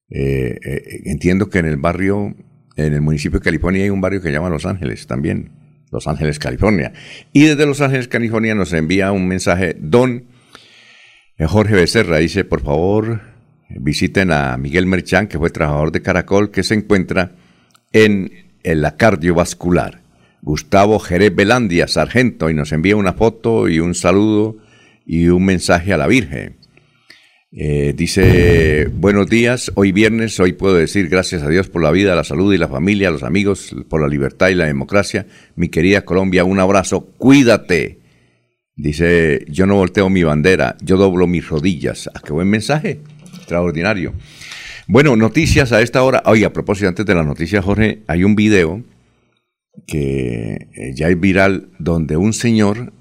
[0.09, 2.35] Eh, eh, entiendo que en el barrio,
[2.75, 5.51] en el municipio de California hay un barrio que se llama Los Ángeles también,
[5.89, 6.91] Los Ángeles, California.
[7.31, 10.25] Y desde Los Ángeles, California nos envía un mensaje don
[11.47, 13.21] Jorge Becerra, dice, por favor,
[13.69, 17.31] visiten a Miguel Merchán, que fue trabajador de Caracol, que se encuentra
[17.91, 18.31] en,
[18.63, 20.01] la cardiovascular.
[20.41, 24.57] Gustavo Jerez Belandia, sargento, y nos envía una foto y un saludo
[25.05, 26.57] y un mensaje a la Virgen.
[27.53, 32.15] Eh, dice, buenos días, hoy viernes, hoy puedo decir gracias a Dios por la vida,
[32.15, 35.27] la salud y la familia, los amigos, por la libertad y la democracia.
[35.55, 37.99] Mi querida Colombia, un abrazo, cuídate.
[38.75, 42.07] Dice, yo no volteo mi bandera, yo doblo mis rodillas.
[42.07, 43.01] ¿A ah, qué buen mensaje?
[43.35, 44.13] Extraordinario.
[44.91, 46.21] Bueno, noticias a esta hora.
[46.25, 48.83] Oye, a propósito, antes de las noticias, Jorge, hay un video
[49.87, 52.91] que eh, ya es viral donde un señor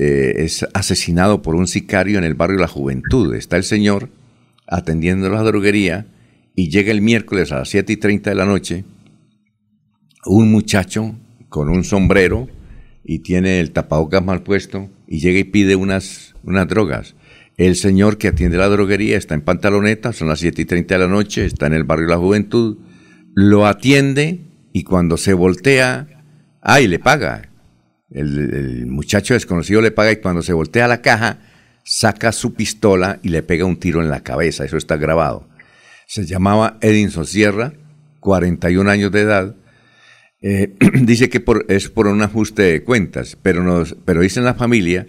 [0.00, 3.36] eh, es asesinado por un sicario en el barrio La Juventud.
[3.36, 4.08] Está el señor
[4.66, 6.08] atendiendo la droguería
[6.56, 8.84] y llega el miércoles a las 7 y 30 de la noche
[10.26, 11.14] un muchacho
[11.48, 12.48] con un sombrero
[13.04, 17.14] y tiene el tapabocas mal puesto y llega y pide unas, unas drogas.
[17.58, 21.00] El señor que atiende la droguería está en pantaloneta, son las 7 y 30 de
[21.00, 22.78] la noche, está en el barrio La Juventud,
[23.34, 26.06] lo atiende y cuando se voltea,
[26.62, 26.86] ¡ay!
[26.86, 27.50] le paga.
[28.10, 31.40] El, muchacho desconocido le paga y cuando se voltea a la caja,
[31.84, 34.64] saca su pistola y le pega un tiro en la cabeza.
[34.64, 35.48] Eso está grabado.
[36.06, 37.72] Se llamaba Edinson Sierra,
[38.20, 39.56] 41 años de edad.
[40.42, 44.54] Eh, dice que es por un ajuste de cuentas, pero, nos, pero dice en la
[44.54, 45.08] familia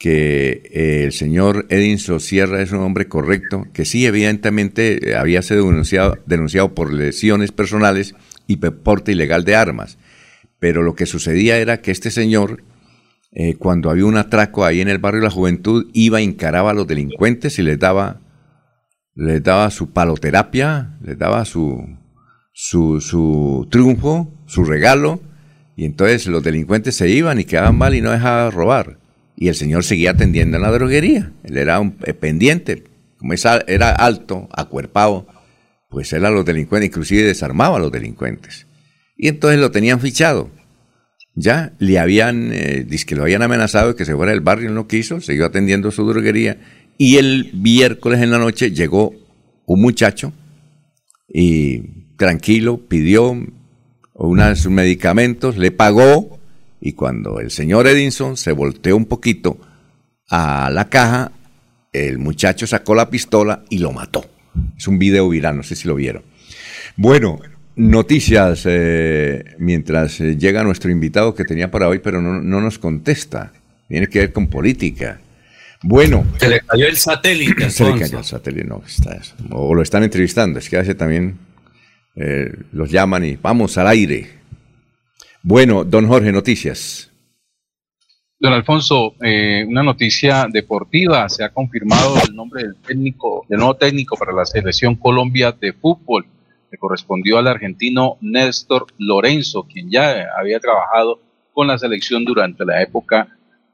[0.00, 5.66] que eh, el señor Edinson Sierra es un hombre correcto, que sí, evidentemente había sido
[5.66, 8.16] denunciado, denunciado por lesiones personales
[8.48, 9.96] y porte ilegal de armas
[10.60, 12.62] pero lo que sucedía era que este señor,
[13.32, 16.74] eh, cuando había un atraco ahí en el barrio de la juventud, iba, encaraba a
[16.74, 18.20] los delincuentes y les daba,
[19.14, 21.98] les daba su paloterapia, les daba su,
[22.52, 25.20] su, su triunfo, su regalo,
[25.76, 28.99] y entonces los delincuentes se iban y quedaban mal y no dejaban robar.
[29.40, 31.32] Y el señor seguía atendiendo en la droguería.
[31.44, 32.84] Él era un eh, pendiente,
[33.16, 35.26] como era alto, acuerpado,
[35.88, 38.66] pues él a los delincuentes, inclusive desarmaba a los delincuentes.
[39.16, 40.50] Y entonces lo tenían fichado.
[41.34, 44.86] Ya le habían, eh, que lo habían amenazado de que se fuera del barrio, no
[44.86, 46.58] quiso, siguió atendiendo su droguería.
[46.98, 49.14] Y el miércoles en la noche llegó
[49.64, 50.34] un muchacho
[51.26, 51.78] y
[52.18, 53.42] tranquilo pidió
[54.12, 56.39] unos medicamentos, le pagó
[56.80, 59.58] y cuando el señor Edinson se volteó un poquito
[60.28, 61.32] a la caja,
[61.92, 64.24] el muchacho sacó la pistola y lo mató.
[64.76, 66.22] Es un video viral, no sé si lo vieron.
[66.96, 67.40] Bueno,
[67.76, 73.52] Noticias, eh, mientras eh, llega nuestro invitado que tenía para hoy, pero no, nos contesta.
[73.88, 75.18] Tiene que ver con política.
[75.82, 76.26] Bueno.
[76.38, 77.70] Se le cayó el satélite.
[77.70, 78.82] Se le cayó el satélite, no.
[78.86, 79.18] Está,
[79.50, 80.58] o lo están entrevistando.
[80.58, 81.38] Es que hace también
[82.16, 84.28] eh, los llaman y vamos al aire.
[85.42, 87.10] Bueno, don Jorge, noticias.
[88.38, 89.14] Don Alfonso,
[89.66, 91.28] una noticia deportiva.
[91.28, 95.72] Se ha confirmado el nombre del técnico, del nuevo técnico para la selección Colombia de
[95.74, 96.26] fútbol
[96.70, 101.20] le correspondió al argentino Néstor Lorenzo, quien ya había trabajado
[101.52, 103.28] con la selección durante la época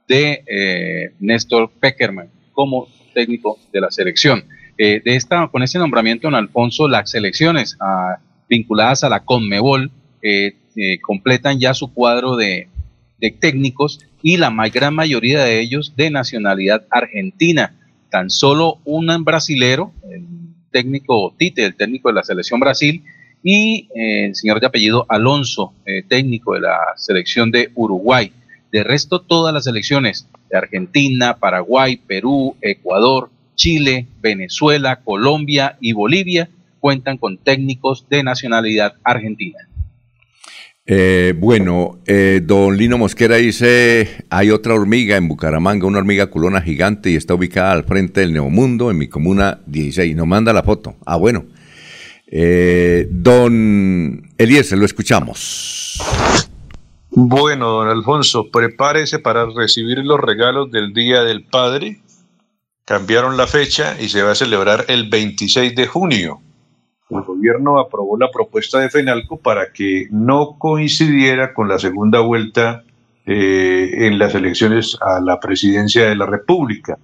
[0.09, 4.44] de eh, Néstor Peckerman como técnico de la selección.
[4.78, 8.16] Eh, de esta, con este nombramiento, en Alfonso, las selecciones ah,
[8.48, 9.90] vinculadas a la Conmebol
[10.22, 10.56] eh,
[11.02, 12.68] completan ya su cuadro de,
[13.40, 17.74] técnicos y la gran mayoría de ellos de nacionalidad argentina.
[18.10, 19.92] Tan solo un brasilero,
[20.70, 23.02] técnico Tite, el técnico de la selección Brasil,
[23.42, 28.32] y eh, el señor de apellido Alonso, eh, técnico de la selección de Uruguay.
[28.72, 36.48] De resto, todas las selecciones de Argentina, Paraguay, Perú, Ecuador, Chile, Venezuela, Colombia y Bolivia
[36.80, 39.65] cuentan con técnicos de nacionalidad argentina.
[40.88, 46.62] Eh, bueno, eh, don Lino Mosquera dice, hay otra hormiga en Bucaramanga, una hormiga culona
[46.62, 50.14] gigante y está ubicada al frente del Neomundo en mi comuna 16.
[50.14, 50.94] Nos manda la foto.
[51.04, 51.44] Ah, bueno.
[52.28, 56.00] Eh, don Eliezer, lo escuchamos.
[57.10, 62.00] Bueno, don Alfonso, prepárese para recibir los regalos del Día del Padre.
[62.84, 66.42] Cambiaron la fecha y se va a celebrar el 26 de junio
[67.10, 72.82] el gobierno aprobó la propuesta de FENALCO para que no coincidiera con la segunda vuelta
[73.24, 76.98] eh, en las elecciones a la presidencia de la República.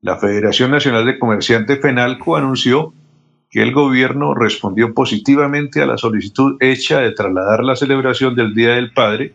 [0.00, 2.92] La Federación Nacional de Comerciantes FENALCO anunció
[3.50, 8.74] que el gobierno respondió positivamente a la solicitud hecha de trasladar la celebración del Día
[8.74, 9.32] del Padre.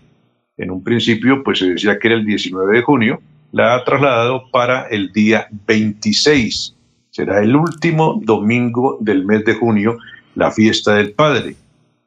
[0.57, 3.21] En un principio, pues se decía que era el 19 de junio,
[3.53, 6.75] la ha trasladado para el día 26
[7.11, 9.97] será el último domingo del mes de junio
[10.35, 11.55] la fiesta del Padre.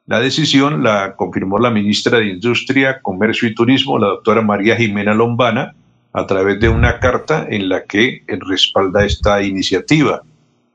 [0.07, 5.13] La decisión la confirmó la ministra de Industria, Comercio y Turismo, la doctora María Jimena
[5.13, 5.75] Lombana,
[6.11, 10.21] a través de una carta en la que respalda esta iniciativa.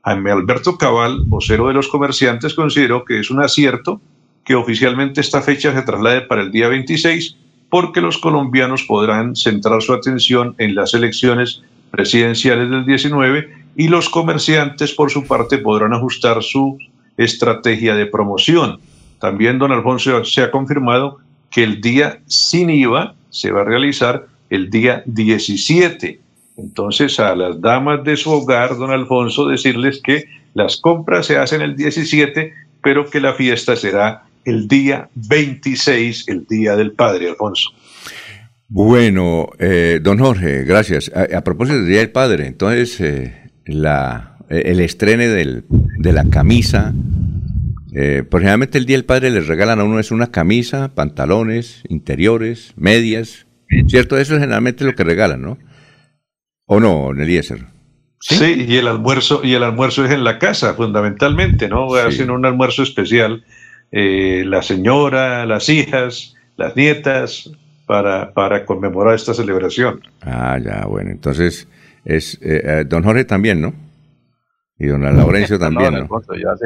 [0.03, 4.01] Jaime Alberto Cabal, vocero de los comerciantes, consideró que es un acierto
[4.45, 7.35] que oficialmente esta fecha se traslade para el día 26
[7.69, 14.09] porque los colombianos podrán centrar su atención en las elecciones presidenciales del 19 y los
[14.09, 16.77] comerciantes, por su parte, podrán ajustar su
[17.17, 18.79] estrategia de promoción.
[19.19, 21.19] También, don Alfonso, se ha confirmado
[21.49, 26.19] que el día sin IVA se va a realizar el día 17.
[26.57, 31.61] Entonces, a las damas de su hogar, don Alfonso, decirles que las compras se hacen
[31.61, 32.53] el 17,
[32.83, 37.69] pero que la fiesta será el día 26, el Día del Padre, Alfonso.
[38.67, 41.11] Bueno, eh, don Jorge, gracias.
[41.13, 46.93] A, propósito del Día del Padre, entonces, eh, la, el estrene del, de la camisa.
[47.93, 51.83] Eh, pues generalmente el Día del Padre les regalan a uno es una camisa, pantalones,
[51.89, 53.47] interiores, medias,
[53.87, 54.17] ¿cierto?
[54.17, 55.57] Eso es generalmente lo que regalan, ¿no?
[56.65, 57.65] ¿O no, Eliezer?
[58.19, 58.35] ¿Sí?
[58.35, 61.93] sí, y el almuerzo, y el almuerzo es en la casa, fundamentalmente, ¿no?
[61.95, 63.43] Hacen un almuerzo especial,
[63.91, 67.51] eh, la señora, las hijas, las nietas,
[67.91, 69.99] para, para conmemorar esta celebración.
[70.21, 71.67] Ah, ya, bueno, entonces
[72.05, 73.73] es eh, eh, don Jorge también, ¿no?
[74.77, 76.07] Y don Laurencio también, ¿no?
[76.35, 76.65] yo hace,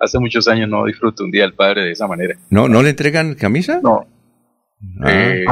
[0.00, 2.36] hace, muchos años no disfruto un día del padre de esa manera.
[2.50, 3.80] ¿No, no le entregan camisa?
[3.82, 4.06] No.
[5.00, 5.10] Ah.
[5.10, 5.44] Eh,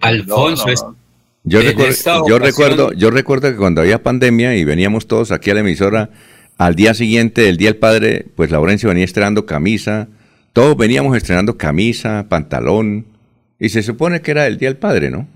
[0.00, 0.66] Alfonso
[1.42, 5.54] Yo, recuerdo, yo, recuerdo, yo recuerdo que cuando había pandemia y veníamos todos aquí a
[5.54, 6.10] la emisora,
[6.58, 10.08] al día siguiente, el Día del Padre, pues Laurencio venía estrenando camisa,
[10.52, 13.06] todos veníamos estrenando camisa, pantalón,
[13.58, 15.26] y se supone que era el Día del Padre, ¿no?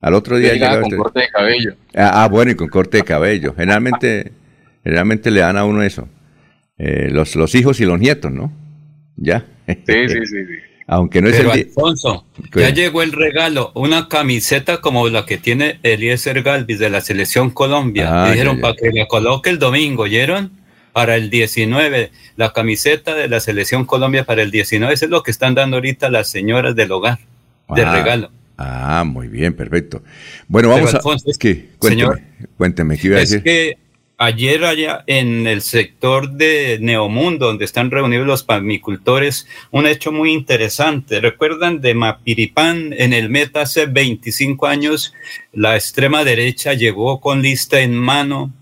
[0.00, 1.74] Al otro día llegaba con corte de cabello.
[1.94, 3.54] Ah, ah, bueno, y con corte de cabello.
[3.54, 4.32] Generalmente,
[4.84, 6.08] generalmente le dan a uno eso.
[6.78, 8.52] Eh, los, los hijos y los nietos, ¿no?
[9.16, 9.44] Ya.
[9.66, 10.26] Sí, sí, sí.
[10.26, 10.54] sí.
[10.90, 15.78] Aunque no es el Alfonso, ya llegó el regalo, una camiseta como la que tiene
[15.82, 18.24] Eliezer Galvis de la Selección Colombia.
[18.24, 20.50] Ah, dijeron para que la coloque el domingo, ¿oyeron?
[20.94, 25.22] Para el 19, la camiseta de la Selección Colombia para el 19, eso es lo
[25.22, 27.18] que están dando ahorita las señoras del hogar,
[27.68, 27.94] de ah.
[27.94, 28.30] regalo.
[28.58, 30.02] Ah, muy bien, perfecto.
[30.48, 31.00] Bueno, vamos a...
[31.24, 32.24] Es que, cuénteme,
[32.56, 33.38] cuénteme, ¿qué iba a decir?
[33.38, 33.78] Es que
[34.18, 40.32] ayer allá en el sector de Neomundo, donde están reunidos los pamicultores, un hecho muy
[40.32, 41.20] interesante.
[41.20, 42.92] ¿Recuerdan de Mapiripán?
[42.98, 45.14] En el Meta hace 25 años,
[45.52, 48.52] la extrema derecha llegó con lista en mano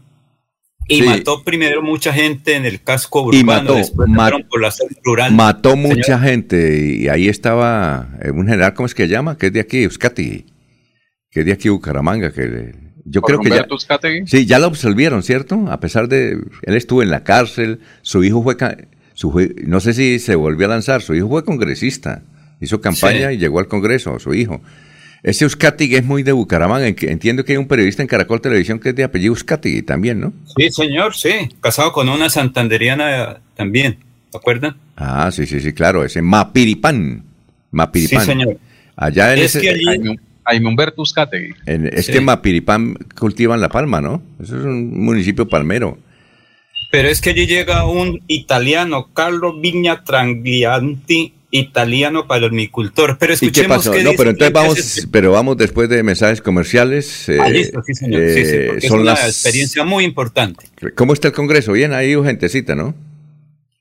[0.88, 4.08] y mató primero mucha gente en el casco urbano, y mató, después
[4.48, 5.34] por la zona rural.
[5.34, 9.36] Mató mucha gente y ahí estaba eh, un general, ¿cómo es que se llama?
[9.36, 10.46] Que es de aquí, Euskati,
[11.30, 13.66] que es de aquí, Bucaramanga, que yo creo que ya...
[14.26, 15.66] Sí, ya lo absolvieron, ¿cierto?
[15.68, 16.38] A pesar de...
[16.62, 18.56] Él estuvo en la cárcel, su hijo fue...
[19.14, 19.32] Su,
[19.64, 22.22] no sé si se volvió a lanzar, su hijo fue congresista,
[22.60, 24.60] hizo campaña y llegó al Congreso, su hijo.
[25.22, 26.86] Ese Euskatig es muy de Bucaramanga.
[26.86, 30.32] Entiendo que hay un periodista en Caracol Televisión que es de apellido Euskatig también, ¿no?
[30.56, 31.48] Sí, señor, sí.
[31.60, 33.98] Casado con una santanderiana también.
[34.30, 34.76] ¿Se acuerdan?
[34.96, 36.04] Ah, sí, sí, sí, claro.
[36.04, 37.24] Ese Mapiripán.
[37.70, 38.20] Mapiripán.
[38.20, 38.58] Sí, señor.
[38.96, 40.18] Allá en es que allí...
[40.44, 41.54] Jaime Humberto Euskategui.
[41.66, 44.22] es que Mapiripán cultivan la palma, ¿no?
[44.40, 45.98] Eso es un municipio palmero.
[46.92, 53.16] Pero es que allí llega un italiano, Carlo Vigna Tranglianti, italiano para el agricultor.
[53.18, 54.02] Pero escuchemos qué, pasó?
[54.02, 57.28] no, pero entonces vamos, pero vamos después de mensajes comerciales.
[57.40, 58.22] ah, listo, sí, señor.
[58.28, 60.66] sí, sí, eh, es una experiencia muy importante.
[60.94, 61.72] ¿Cómo está el Congreso?
[61.72, 62.94] Bien, ahí gentecita, ¿no?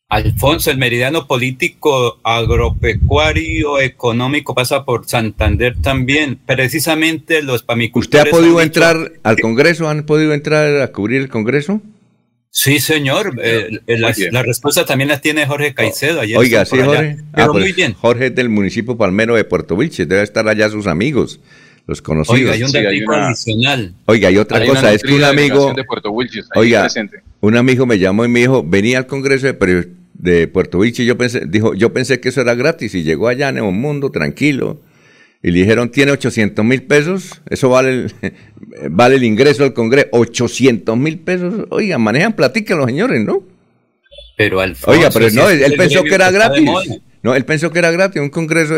[0.08, 6.40] Alfonso, el meridiano político, agropecuario, económico pasa por Santander también.
[6.46, 8.26] Precisamente los pamicultores.
[8.26, 9.90] ¿Usted ha podido entrar al Congreso?
[9.90, 11.82] ¿Han podido entrar a cubrir el Congreso?
[12.58, 13.38] Sí, señor.
[13.44, 13.98] Eh, eh,
[14.32, 16.22] la, respuesta también la tiene Jorge Caicedo.
[16.22, 17.18] Oiga, sí, Jorge.
[17.34, 17.94] Ah, muy pues, bien.
[17.96, 20.08] Jorge es del municipio palmero de Puerto Vilches.
[20.08, 21.42] Debe estar allá sus amigos,
[21.86, 22.40] los conocidos.
[22.40, 23.94] Oiga, hay un dato adicional.
[24.06, 24.94] Oiga, hay otra cosa.
[24.94, 25.76] es que un amigo.
[26.56, 26.88] oiga,
[27.42, 31.02] un amigo me llamó y me dijo: venía al congreso de, de Puerto Vilches.
[31.02, 32.96] Y yo pensé, dijo, yo pensé que eso era gratis.
[32.96, 34.80] Y llegó allá en un mundo tranquilo
[35.46, 38.14] y le dijeron, tiene 800 mil pesos, eso vale el,
[38.90, 41.68] vale el ingreso al Congreso, 800 mil pesos.
[41.70, 43.44] Oiga, manejan platica los señores, ¿no?
[44.38, 46.68] Pero Oiga, pero no, él, pensó que era gratis.
[47.22, 48.74] No, él pensó que era gratis, un congreso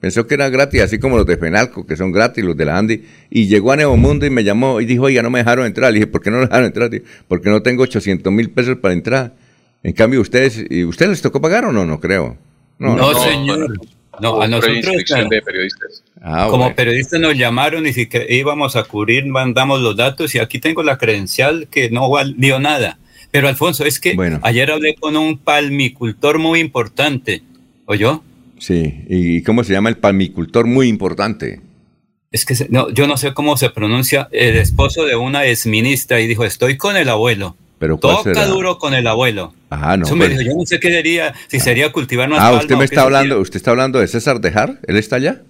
[0.00, 2.76] pensó que era gratis, así como los de Fenalco, que son gratis, los de la
[2.76, 5.64] Andy, y llegó a Nuevo Mundo y me llamó y dijo, oiga, no me dejaron
[5.64, 5.90] entrar.
[5.92, 6.90] Le dije, ¿por qué no me dejaron entrar?
[7.26, 9.32] porque no tengo 800 mil pesos para entrar.
[9.82, 11.86] En cambio, ustedes, ¿y ustedes les tocó pagar o no?
[11.86, 12.36] No creo.
[12.78, 13.70] No, señor.
[13.70, 14.84] No, a nosotros
[15.30, 16.04] de periodistas.
[16.20, 20.58] Ah, como periodistas nos llamaron y si íbamos a cubrir, mandamos los datos y aquí
[20.58, 22.98] tengo la credencial que no valió nada.
[23.30, 27.42] Pero Alfonso, es que ayer hablé con un palmicultor muy importante.
[27.86, 28.22] ¿Oyó?
[28.58, 31.60] Sí, ¿y cómo se llama el palmicultor muy importante?
[32.30, 36.26] Es que no, yo no sé cómo se pronuncia el esposo de una exministra y
[36.26, 37.56] dijo, estoy con el abuelo.
[37.82, 39.52] Pero Toca duro con el abuelo.
[39.68, 40.06] Ajá, no.
[40.06, 40.44] Pues.
[40.44, 43.56] yo no sé qué sería, si sería cultivar más Ah, usted me está hablando, usted
[43.56, 45.42] está hablando de César Dejar, ¿él está allá?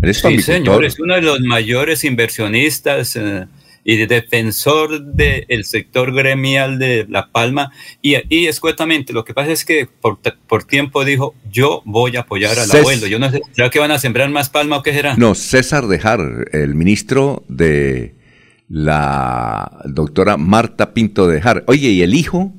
[0.00, 3.44] ¿Él sí, señor, es uno de los mayores inversionistas eh,
[3.84, 7.72] y defensor del sector gremial de La Palma.
[8.00, 12.20] Y, y escuetamente, lo que pasa es que por, por tiempo dijo, yo voy a
[12.20, 13.06] apoyar al abuelo.
[13.06, 15.14] Yo no sé, ¿será que van a sembrar más palma o qué será?
[15.18, 16.20] No, César Dejar,
[16.52, 18.14] el ministro de
[18.70, 21.64] la doctora Marta Pinto de Jar.
[21.66, 22.54] Oye, ¿y el hijo?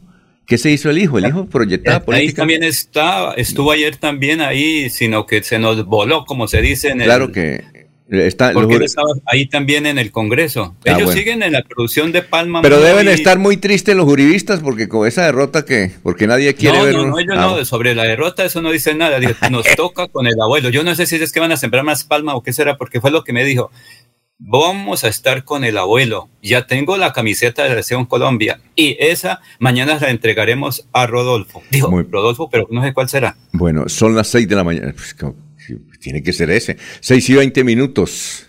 [0.46, 1.18] ¿Qué se hizo el hijo?
[1.18, 6.26] El hijo proyectaba Ahí también está, estuvo ayer también ahí, sino que se nos voló,
[6.26, 7.06] como se dice en el...
[7.06, 7.64] Claro que
[8.10, 8.52] está...
[8.52, 10.76] Porque él estaba ahí también en el Congreso.
[10.86, 12.62] Ah, ellos siguen en la producción de Palma.
[12.62, 15.94] Pero deben estar muy tristes los juristas porque con esa derrota que...
[16.04, 16.96] Porque nadie quiere no, ver...
[16.96, 19.18] No, no, ellos no, ah, sobre la derrota eso no dice nada.
[19.50, 20.68] Nos toca con el abuelo.
[20.68, 23.00] Yo no sé si es que van a sembrar más Palma o qué será, porque
[23.00, 23.72] fue lo que me dijo
[24.42, 26.30] vamos a estar con el abuelo.
[26.42, 31.62] Ya tengo la camiseta de la Selección Colombia y esa mañana la entregaremos a Rodolfo.
[31.70, 33.38] Dijo, Rodolfo, pero no sé cuál será.
[33.54, 34.94] Bueno, son las seis de la mañana.
[34.94, 35.16] Pues,
[36.00, 36.78] tiene que ser ese.
[37.00, 38.48] Seis y veinte minutos.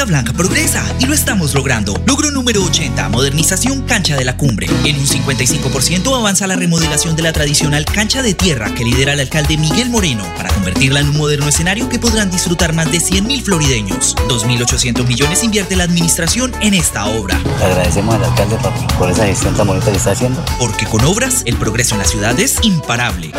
[0.00, 2.00] Florida Blanca progresa y lo estamos logrando.
[2.06, 4.66] Logro número 80, modernización cancha de la cumbre.
[4.84, 9.20] En un 55% avanza la remodelación de la tradicional cancha de tierra que lidera el
[9.20, 13.42] alcalde Miguel Moreno para convertirla en un moderno escenario que podrán disfrutar más de 100.000
[13.42, 14.16] florideños.
[14.28, 17.38] 2.800 millones invierte la administración en esta obra.
[17.58, 18.56] Le agradecemos al alcalde
[18.98, 20.42] por esa gestión tan bonita que está haciendo.
[20.58, 23.32] Porque con obras el progreso en la ciudad es imparable.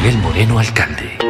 [0.00, 1.23] Miguel Moreno, alcalde.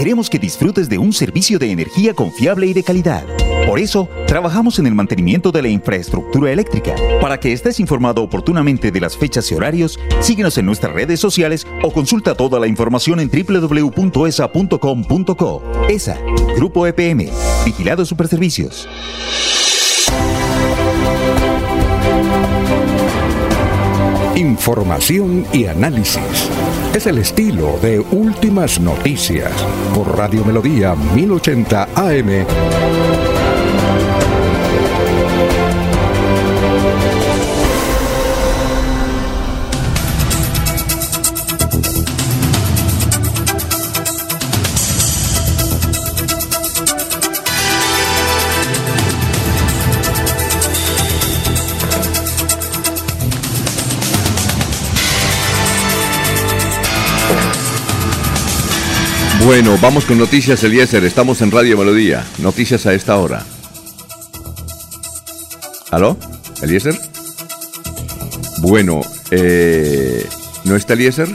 [0.00, 3.22] Queremos que disfrutes de un servicio de energía confiable y de calidad.
[3.66, 6.94] Por eso, trabajamos en el mantenimiento de la infraestructura eléctrica.
[7.20, 11.66] Para que estés informado oportunamente de las fechas y horarios, síguenos en nuestras redes sociales
[11.82, 13.92] o consulta toda la información en www.esa.com.co.
[15.90, 16.18] ESA,
[16.56, 17.28] Grupo EPM,
[17.66, 18.88] Vigilado Superservicios.
[24.34, 26.48] Información y análisis.
[26.94, 29.52] Es el estilo de Últimas Noticias
[29.94, 33.29] por Radio Melodía 1080 AM.
[59.44, 61.02] Bueno, vamos con noticias, Eliezer.
[61.04, 62.24] Estamos en Radio Melodía.
[62.38, 63.44] Noticias a esta hora.
[65.90, 66.16] ¿Aló?
[66.62, 66.94] ¿Eliezer?
[68.58, 69.00] Bueno,
[69.30, 70.24] eh,
[70.64, 71.28] ¿no está Eliezer?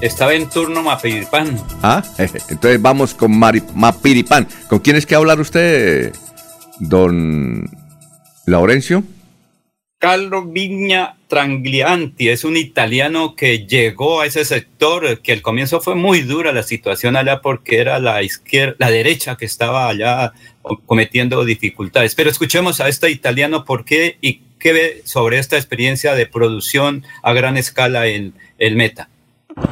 [0.00, 1.58] Estaba en turno Mapiripán.
[1.82, 4.48] Ah, entonces vamos con Mapiripán.
[4.68, 6.12] ¿Con quién es que hablar usted,
[6.80, 7.70] don
[8.46, 9.04] Laurencio?
[9.98, 15.96] Carlo Vigna Tranglianti es un italiano que llegó a ese sector, que al comienzo fue
[15.96, 20.32] muy dura la situación allá porque era la izquierda, la derecha que estaba allá
[20.86, 22.14] cometiendo dificultades.
[22.14, 27.04] Pero escuchemos a este italiano por qué y qué ve sobre esta experiencia de producción
[27.24, 29.08] a gran escala en el Meta.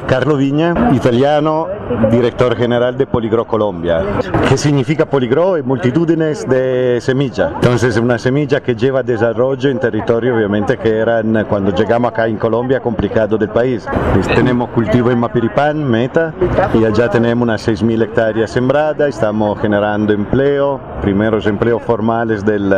[0.07, 1.67] Carlo Vigna, italiano,
[2.09, 4.01] director general de Poligro Colombia.
[4.47, 5.55] ¿Qué significa Poligro?
[5.63, 7.51] Multitudes de semillas.
[7.55, 12.37] Entonces, una semilla que lleva desarrollo en territorio, obviamente, que eran cuando llegamos acá en
[12.37, 13.85] Colombia complicado del país.
[14.13, 16.33] Pues tenemos cultivo en Mapiripán, Meta,
[16.73, 22.73] y allá tenemos unas 6.000 hectáreas sembradas, estamos generando empleo, primeros empleos formales del,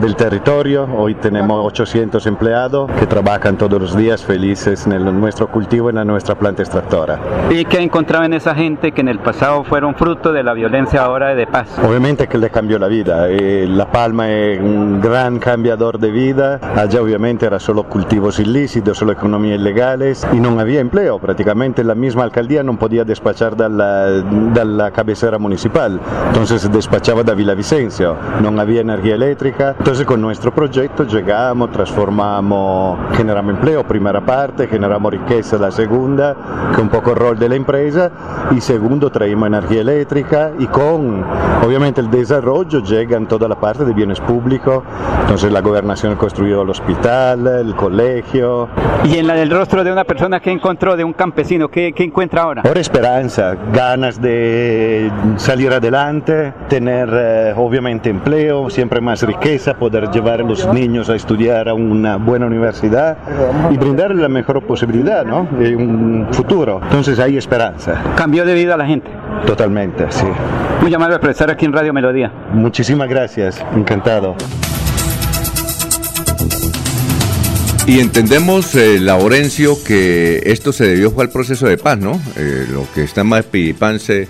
[0.00, 0.88] del territorio.
[0.96, 6.23] Hoy tenemos 800 empleados que trabajan todos los días felices en nuestro cultivo, en nuestra
[6.32, 7.18] planta extractora.
[7.50, 11.02] ¿Y qué encontraba en esa gente que en el pasado fueron fruto de la violencia
[11.02, 11.78] ahora de paz?
[11.86, 13.28] Obviamente que le cambió la vida.
[13.28, 16.60] Eh, la Palma es un gran cambiador de vida.
[16.74, 21.18] Allá obviamente era solo cultivos ilícitos, solo economías ilegales y no había empleo.
[21.18, 26.00] Prácticamente la misma alcaldía no podía despachar de la cabecera municipal.
[26.28, 28.16] Entonces despachaba de Villavicencio.
[28.40, 29.74] No había energía eléctrica.
[29.78, 36.80] Entonces con nuestro proyecto llegamos, transformamos, generamos empleo, primera parte, generamos riqueza la segunda, que
[36.80, 38.10] un poco el rol de la empresa,
[38.50, 41.24] y segundo traemos energía eléctrica y con
[41.64, 44.82] obviamente el desarrollo llega en toda la parte de bienes públicos,
[45.22, 48.68] entonces la gobernación construyó el hospital, el colegio.
[49.04, 52.04] Y en la del rostro de una persona que encontró, de un campesino, ¿qué, qué
[52.04, 52.62] encuentra ahora?
[52.64, 60.40] Ahora esperanza, ganas de salir adelante, tener eh, obviamente empleo, siempre más riqueza, poder llevar
[60.40, 63.16] a los niños a estudiar a una buena universidad
[63.70, 65.46] y brindarle la mejor posibilidad, ¿no?
[65.58, 66.80] De un futuro.
[66.82, 68.02] Entonces hay esperanza.
[68.16, 69.10] Cambió de vida a la gente.
[69.46, 70.26] Totalmente, sí.
[70.80, 72.30] Muy amable por estar aquí en Radio Melodía.
[72.52, 74.36] Muchísimas gracias, encantado.
[77.86, 82.18] Y entendemos, eh, Laurencio, que esto se debió al proceso de paz, ¿no?
[82.36, 84.26] Eh, lo que está más Piripán se,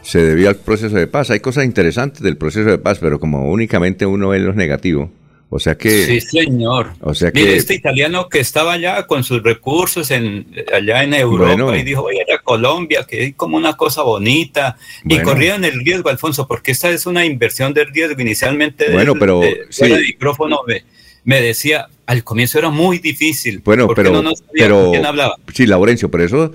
[0.00, 1.30] se debió al proceso de paz.
[1.30, 5.10] Hay cosas interesantes del proceso de paz, pero como únicamente uno ve los negativos,
[5.48, 5.90] o sea que.
[6.06, 6.94] Sí, señor.
[7.00, 7.56] O sea Mire, que.
[7.56, 12.18] este italiano que estaba allá con sus recursos en, allá en Europa y dijo, voy
[12.18, 14.76] a ir a Colombia, que es como una cosa bonita.
[15.04, 18.20] Y corrieron el riesgo, Alfonso, porque esta es una inversión de riesgo.
[18.20, 19.88] Inicialmente, Bueno, del- pero, de- sí.
[19.88, 20.84] de micrófono me,
[21.24, 23.60] me decía, al comienzo era muy difícil.
[23.64, 24.10] Bueno, pero.
[24.22, 25.36] no sabía pero con quién hablaba.
[25.54, 26.52] Sí, Laurencio, pero eso.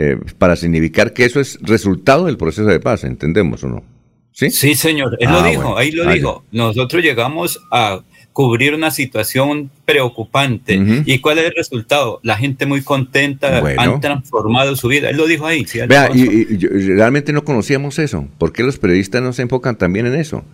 [0.00, 3.84] eh, para significar que eso es resultado del proceso de paz, ¿entendemos o no?
[4.30, 5.76] Sí, Sí, señor, él Ah, lo dijo, bueno.
[5.76, 6.44] ahí lo Ah, dijo.
[6.52, 8.00] Nosotros llegamos a
[8.38, 10.80] cubrir una situación preocupante.
[11.04, 12.20] ¿Y cuál es el resultado?
[12.22, 13.82] La gente muy contenta, Bueno.
[13.82, 15.10] han transformado su vida.
[15.10, 15.64] Él lo dijo ahí.
[15.64, 16.24] sí, Vea, Alfonso.
[16.32, 18.28] y, y yo- y realmente no conocíamos eso.
[18.38, 20.44] ¿Por qué los periodistas no se enfocan también en eso?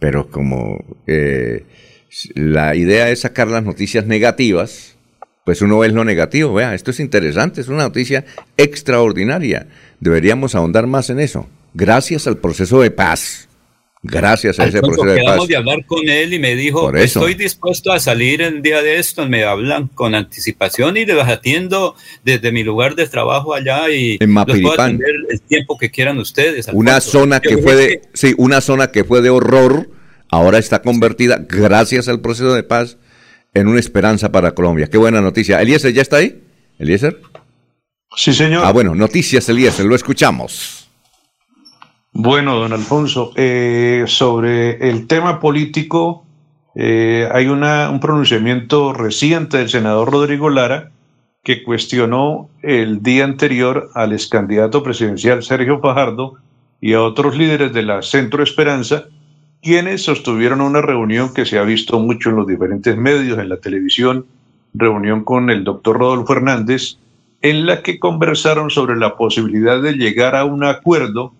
[0.00, 1.62] Pero como eh,
[2.34, 4.96] la idea es sacar las noticias negativas,
[5.44, 6.52] pues uno ve lo negativo.
[6.54, 8.24] Vea, esto es interesante, es una noticia
[8.56, 9.68] extraordinaria.
[10.00, 11.48] Deberíamos ahondar más en eso.
[11.72, 13.47] Gracias al proceso de paz.
[14.02, 15.48] Gracias a ese proceso de quedamos paz.
[15.48, 17.18] de hablar con él y me dijo, Por eso.
[17.18, 21.96] estoy dispuesto a salir el día de esto, me hablan con anticipación y les atiendo
[22.24, 26.18] desde mi lugar de trabajo allá y En los puedo atender el tiempo que quieran
[26.18, 26.68] ustedes.
[26.72, 29.90] Una zona que fue de, sí, una zona que fue de horror,
[30.30, 32.98] ahora está convertida, gracias al proceso de paz,
[33.52, 34.86] en una esperanza para Colombia.
[34.88, 35.60] Qué buena noticia.
[35.60, 36.40] Eliezer, ¿ya está ahí?
[36.78, 37.20] ¿Eliezer?
[38.14, 38.62] Sí, señor.
[38.64, 40.77] Ah, bueno, noticias, Eliezer, lo escuchamos.
[42.20, 46.24] Bueno, don Alfonso, eh, sobre el tema político,
[46.74, 50.90] eh, hay una, un pronunciamiento reciente del senador Rodrigo Lara
[51.44, 56.34] que cuestionó el día anterior al ex candidato presidencial Sergio Fajardo
[56.80, 59.04] y a otros líderes de la Centro Esperanza,
[59.62, 63.58] quienes sostuvieron una reunión que se ha visto mucho en los diferentes medios, en la
[63.58, 64.26] televisión,
[64.74, 66.96] reunión con el doctor Rodolfo Hernández,
[67.42, 71.32] en la que conversaron sobre la posibilidad de llegar a un acuerdo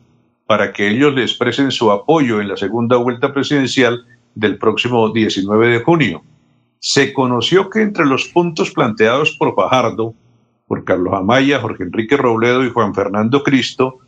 [0.48, 5.68] para que ellos le expresen su apoyo en la segunda vuelta presidencial del próximo 19
[5.68, 6.22] de junio.
[6.78, 10.14] Se conoció que entre los puntos planteados por Fajardo,
[10.66, 13.98] por Carlos Amaya, Jorge Enrique Robledo y Juan Fernando Cristo,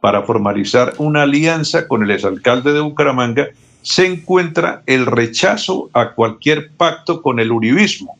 [0.00, 3.48] para formalizar una alianza con el exalcalde de Bucaramanga,
[3.82, 8.16] se encuentra el rechazo a cualquier pacto con el uribismo.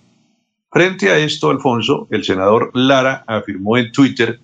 [0.73, 4.41] Frente a esto, Alfonso, el senador Lara afirmó en Twitter,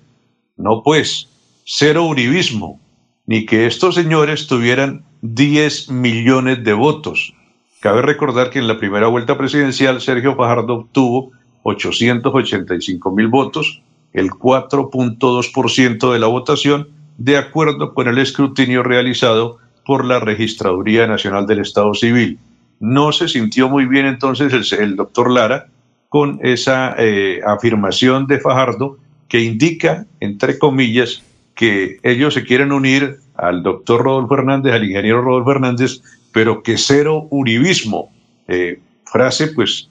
[0.56, 1.28] no pues,
[1.64, 2.78] cero uribismo,
[3.26, 7.34] ni que estos señores tuvieran 10 millones de votos.
[7.80, 11.32] Cabe recordar que en la primera vuelta presidencial Sergio Fajardo obtuvo
[11.62, 13.82] 885 mil votos,
[14.12, 16.88] el 4.2% de la votación,
[17.18, 22.38] de acuerdo con el escrutinio realizado por la Registraduría Nacional del Estado Civil.
[22.80, 25.66] No se sintió muy bien entonces el, el doctor Lara
[26.08, 28.98] con esa eh, afirmación de Fajardo
[29.28, 31.22] que indica, entre comillas,
[31.54, 36.02] que ellos se quieren unir al doctor Rodolfo Hernández, al ingeniero Rodolfo Hernández,
[36.32, 38.10] pero que cero uribismo.
[38.48, 39.88] Eh, frase, pues,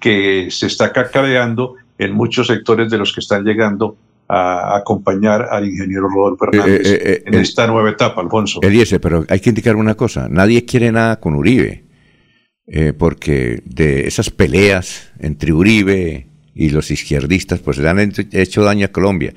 [0.00, 3.96] que se está cacareando en muchos sectores de los que están llegando
[4.28, 8.60] a acompañar al ingeniero Rodolfo Hernández Eh, eh, eh, en esta nueva etapa, Alfonso.
[8.62, 11.84] Eliezer, pero hay que indicar una cosa, nadie quiere nada con Uribe,
[12.98, 18.88] porque de esas peleas entre Uribe y los izquierdistas, pues le han hecho daño a
[18.88, 19.34] Colombia.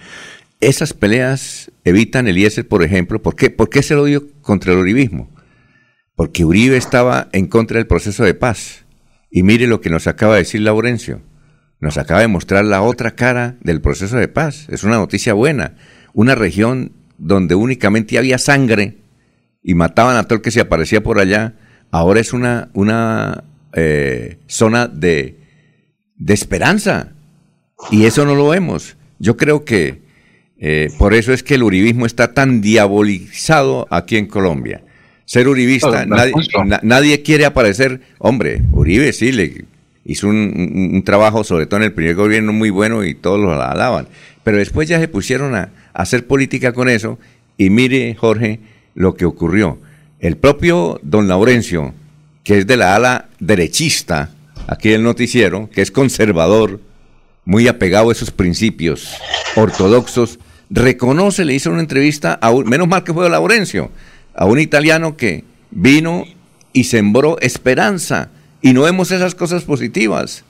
[0.59, 4.79] Esas peleas evitan Eliezer, por ejemplo, ¿por qué, ¿por qué es el odio contra el
[4.79, 5.29] uribismo?
[6.15, 8.85] Porque Uribe estaba en contra del proceso de paz.
[9.29, 11.21] Y mire lo que nos acaba de decir Laurencio.
[11.79, 14.67] Nos acaba de mostrar la otra cara del proceso de paz.
[14.69, 15.75] Es una noticia buena.
[16.13, 18.97] Una región donde únicamente había sangre
[19.61, 21.53] y mataban a todo el que se aparecía por allá,
[21.91, 23.43] ahora es una, una
[23.73, 25.39] eh, zona de,
[26.15, 27.13] de esperanza.
[27.91, 28.97] Y eso no lo vemos.
[29.19, 30.06] Yo creo que
[30.59, 34.81] eh, por eso es que el uribismo está tan diabolizado aquí en Colombia.
[35.25, 36.63] Ser uribista, nadie, Alfonso.
[36.65, 38.01] na- nadie quiere aparecer.
[38.17, 39.65] Hombre, Uribe sí le
[40.05, 43.39] hizo un, un- un trabajo, sobre todo en el primer gobierno, muy bueno y todos
[43.39, 44.07] lo alaban.
[44.43, 47.19] Pero después ya se pusieron a, a hacer política con eso.
[47.57, 48.59] Y mire, Jorge,
[48.95, 49.79] lo que ocurrió.
[50.19, 51.93] El propio don Laurencio,
[52.43, 54.31] que es de la ala derechista,
[54.67, 56.79] aquí del noticiero, que es conservador,
[57.43, 59.13] muy apegado a esos principios
[59.55, 63.91] ortodoxos, reconoce, le hizo una entrevista a un, menos mal que fue Laurencio,
[64.35, 66.25] a un italiano que vino
[66.73, 68.29] y sembró esperanza
[68.61, 70.43] y no vemos esas cosas positivas.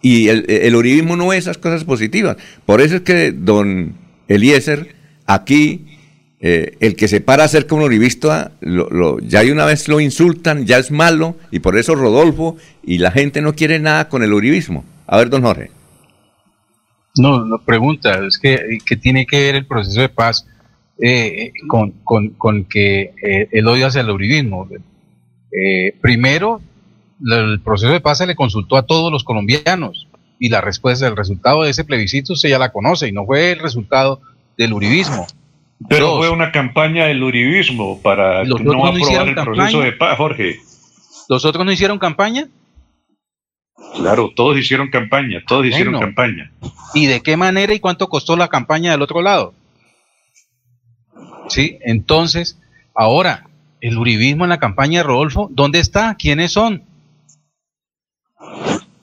[0.00, 2.36] Y el, el uribismo no ve esas cosas positivas.
[2.66, 3.94] Por eso es que don
[4.28, 4.94] Eliezer,
[5.26, 5.86] aquí,
[6.40, 9.88] eh, el que se para a ser como uribista, lo, lo- ya de una vez
[9.88, 14.08] lo insultan, ya es malo, y por eso Rodolfo y la gente no quiere nada
[14.10, 14.84] con el uribismo.
[15.06, 15.70] A ver, don Jorge.
[17.16, 20.46] No, no pregunta, es que, que tiene que ver el proceso de paz
[21.00, 24.68] eh, con, con- con que eh, el odio hacia el uribismo.
[25.52, 26.60] Eh, primero,
[27.24, 30.08] el proceso de paz se le consultó a todos los colombianos
[30.40, 33.52] y la respuesta, el resultado de ese plebiscito usted ya la conoce y no fue
[33.52, 34.20] el resultado
[34.58, 35.26] del uribismo.
[35.88, 36.18] Pero Dos.
[36.18, 40.56] fue una campaña del uribismo para Los no aprobar el proceso de paz, Jorge.
[41.28, 42.48] ¿Los otros no hicieron campaña?
[43.94, 46.50] Claro, todos hicieron campaña, todos hicieron campaña.
[46.94, 49.54] ¿Y de qué manera y cuánto costó la campaña del otro lado?
[51.48, 52.58] Sí, entonces,
[52.94, 53.46] ahora,
[53.80, 56.16] el uribismo en la campaña de Rodolfo, ¿dónde está?
[56.16, 56.82] ¿Quiénes son?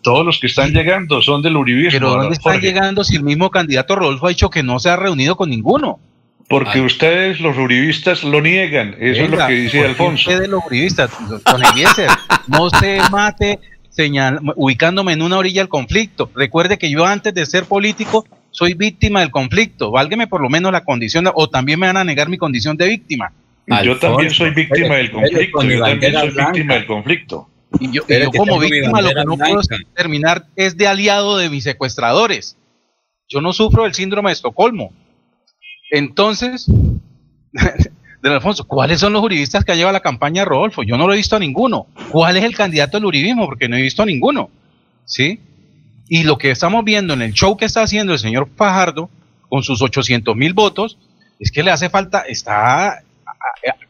[0.02, 1.92] Todos los que están llegando son del uribismo.
[1.92, 2.68] Pero ¿dónde están Jorge.
[2.68, 6.00] llegando si el mismo candidato Rodolfo ha dicho que no se ha reunido con ninguno?
[6.50, 6.86] Porque Ay.
[6.86, 8.96] ustedes, los uribistas, lo niegan.
[9.00, 10.30] Eso es lo que dice ¿por qué Alfonso.
[10.30, 11.12] usted de los uribistas,
[11.46, 12.10] don Eliezer,
[12.48, 13.60] no se mate
[13.92, 16.32] señal, ubicándome en una orilla del conflicto.
[16.34, 19.92] Recuerde que yo antes de ser político soy víctima del conflicto.
[19.92, 22.88] Válgame por lo menos la condición, o también me van a negar mi condición de
[22.88, 23.32] víctima.
[23.84, 25.64] Yo también soy víctima del conflicto.
[25.64, 26.52] Yo también soy blanca.
[26.52, 27.48] víctima del conflicto.
[27.80, 29.62] Y yo, y como víctima lo que no puedo
[29.96, 32.58] terminar es de aliado de mis secuestradores.
[33.30, 34.92] Yo no sufro del síndrome de Estocolmo.
[35.90, 36.68] Entonces,
[38.22, 40.84] don Alfonso, ¿cuáles son los uribistas que lleva la campaña Rodolfo?
[40.84, 41.88] Yo no lo he visto a ninguno.
[42.12, 43.46] ¿Cuál es el candidato del uribismo?
[43.46, 44.50] Porque no he visto a ninguno.
[45.06, 45.40] ¿Sí?
[46.08, 49.10] Y lo que estamos viendo en el show que está haciendo el señor Fajardo
[49.50, 50.98] con sus 800 mil votos
[51.40, 53.02] es que le hace falta, está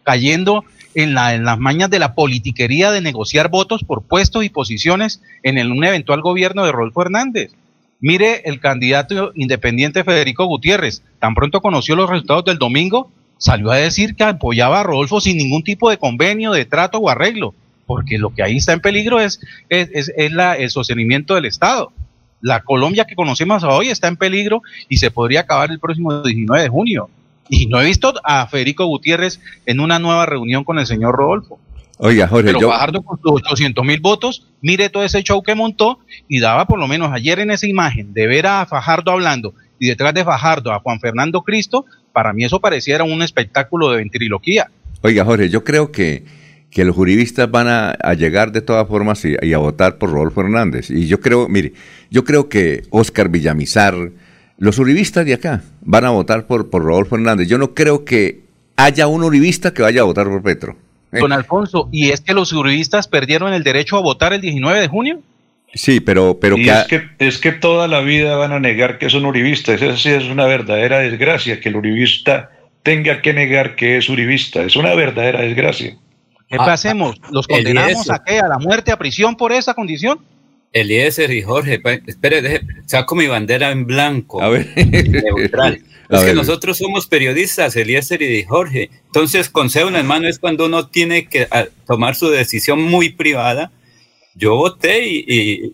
[0.03, 0.63] cayendo
[0.95, 5.21] en, la, en las mañas de la politiquería de negociar votos por puestos y posiciones
[5.43, 7.51] en el- un eventual gobierno de Rodolfo Hernández.
[7.99, 13.11] Mire el candidato independiente Federico Gutiérrez, tan pronto conoció los resultados del domingo,
[13.41, 17.09] salió a decir que apoyaba a Rodolfo sin ningún tipo de convenio, de trato o
[17.09, 17.55] arreglo,
[17.87, 21.45] porque lo que ahí está en peligro es, es, es- es la- el sostenimiento del
[21.45, 21.91] Estado.
[22.39, 26.63] La Colombia que conocemos hoy está en peligro y se podría acabar el próximo 19
[26.63, 27.09] de junio.
[27.49, 31.59] Y no he visto a Federico Gutiérrez en una nueva reunión con el señor Rodolfo.
[31.97, 35.53] Oiga, Jorge, Pero yo, Fajardo con sus 800 mil votos, mire todo ese show que
[35.55, 39.53] montó y daba por lo menos ayer en esa imagen de ver a Fajardo hablando
[39.81, 43.97] y detrás de Fajardo a Juan Fernando Cristo, para mí eso pareciera un espectáculo de
[43.97, 44.69] ventriloquía.
[45.01, 46.23] Oiga, Jorge, yo creo que,
[46.69, 50.11] que los juristas van a, a llegar de todas formas y, y a votar por
[50.11, 50.91] Rodolfo Hernández.
[50.91, 51.73] Y yo creo, mire,
[52.11, 53.95] yo creo que Oscar Villamizar,
[54.59, 57.47] los uribistas de acá, van a votar por, por Rodolfo Hernández.
[57.47, 58.41] Yo no creo que
[58.75, 60.75] haya un uribista que vaya a votar por Petro.
[61.11, 64.87] Don Alfonso, ¿y es que los uribistas perdieron el derecho a votar el 19 de
[64.87, 65.21] junio?
[65.73, 68.97] Sí, pero, pero y que, es que es que toda la vida van a negar
[68.99, 69.81] que son uribistas.
[69.81, 72.51] Esa sí es una verdadera desgracia que el uribista
[72.83, 74.63] tenga que negar que es uribista.
[74.63, 75.95] Es una verdadera desgracia.
[76.49, 77.15] ¿Qué Ah, hacemos?
[77.31, 78.39] ¿Los el condenamos a qué?
[78.39, 80.19] ¿A la muerte, a prisión por esa condición?
[80.73, 84.41] Eliezer y Jorge, pa- espere, deje- saco mi bandera en blanco.
[84.41, 84.67] A ver.
[84.75, 85.81] Neutral.
[86.09, 88.89] A es que nosotros somos periodistas, Eliezer y Jorge.
[89.05, 93.09] Entonces, consejo en las manos es cuando uno tiene que ah, tomar su decisión muy
[93.11, 93.71] privada
[94.33, 95.73] Yo voté y,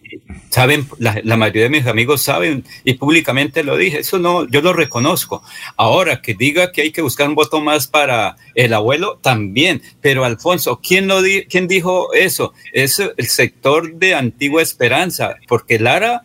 [0.50, 4.00] saben, la, mayoría de mis amigos saben y públicamente lo dije.
[4.00, 5.44] Eso no, yo lo reconozco.
[5.76, 9.82] Ahora que diga que hay que buscar un voto más para el abuelo, también.
[10.02, 12.54] Pero Alfonso, ¿quién, lo di, quién dijo eso?
[12.74, 16.24] Es el sector de Antigua Esperanza, porque Lara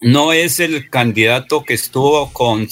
[0.00, 2.68] no es el candidato que estuvo con,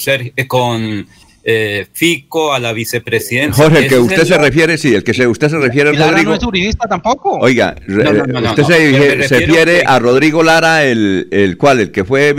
[0.47, 1.09] con
[1.45, 3.65] eh, Fico a la vicepresidencia.
[3.65, 6.31] Jorge, el que usted se refiere, sí, el que se, usted se refiere a Rodrigo.
[6.31, 7.39] no es uribista tampoco.
[7.39, 12.35] Oiga, usted se, refiere a Rodrigo Lara, el, el cual, el que fue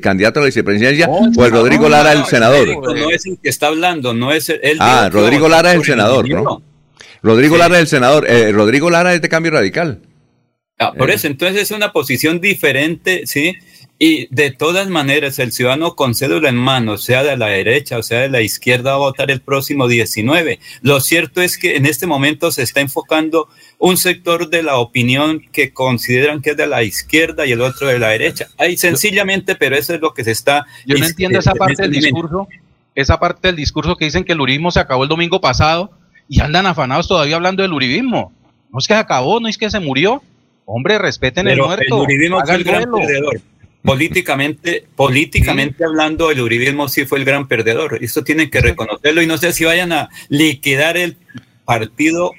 [0.00, 2.68] candidato a la vicepresidencia, o el Rodrigo Lara, el senador.
[2.68, 4.76] No es el que está hablando, no es el.
[4.80, 6.62] ah, Rodrigo Lara es el senador, ¿no?
[7.22, 8.28] Rodrigo Lara es el senador.
[8.28, 10.00] Eh, Rodrigo Lara es de cambio radical.
[10.78, 11.14] Ah, por eh.
[11.14, 13.54] eso, entonces es una posición diferente, ¿sí?
[14.04, 18.02] Y de todas maneras, el ciudadano con cédula en mano, sea de la derecha o
[18.02, 20.58] sea de la izquierda, va a votar el próximo 19.
[20.80, 23.46] Lo cierto es que en este momento se está enfocando
[23.78, 27.86] un sector de la opinión que consideran que es de la izquierda y el otro
[27.86, 28.48] de la derecha.
[28.58, 30.66] Ahí sencillamente, pero eso es lo que se está...
[30.84, 32.48] Yo no entiendo esa parte del discurso,
[32.96, 35.92] esa parte del discurso que dicen que el uribismo se acabó el domingo pasado
[36.28, 38.32] y andan afanados todavía hablando del uribismo.
[38.72, 40.24] No es que se acabó, no es que se murió.
[40.64, 41.98] Hombre, respeten el muerto.
[41.98, 43.40] El uribismo fue el gran perdedor
[43.82, 47.98] políticamente, políticamente hablando, el uribismo sí fue el gran perdedor.
[48.02, 51.16] Eso tienen que reconocerlo y no sé si vayan a liquidar el
[51.64, 52.32] partido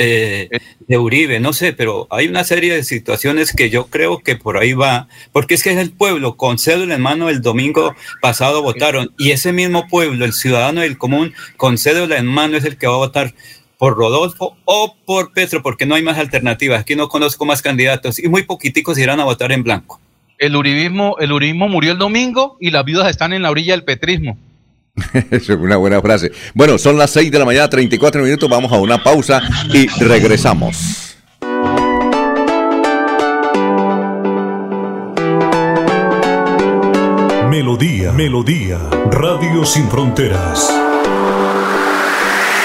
[0.00, 0.48] eh,
[0.86, 4.56] de Uribe, no sé, pero hay una serie de situaciones que yo creo que por
[4.56, 8.62] ahí va, porque es que es el pueblo con cédula en mano el domingo pasado
[8.62, 12.78] votaron y ese mismo pueblo, el ciudadano del común con cédula en mano es el
[12.78, 13.34] que va a votar
[13.76, 16.80] por Rodolfo o por Petro, porque no hay más alternativas.
[16.80, 20.00] Aquí no conozco más candidatos y muy poquiticos irán a votar en blanco.
[20.38, 23.82] El uribismo, el uribismo murió el domingo y las viudas están en la orilla del
[23.82, 24.38] petrismo.
[25.30, 26.30] Eso es una buena frase.
[26.54, 28.48] Bueno, son las 6 de la mañana, 34 minutos.
[28.48, 29.42] Vamos a una pausa
[29.72, 31.16] y regresamos.
[37.50, 38.78] Melodía, Melodía,
[39.10, 40.72] Radio Sin Fronteras.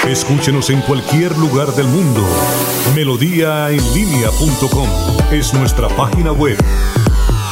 [0.06, 2.24] Escúchenos en cualquier lugar del mundo.
[2.94, 4.88] Melodíaenlínea.com
[5.32, 6.58] es nuestra página web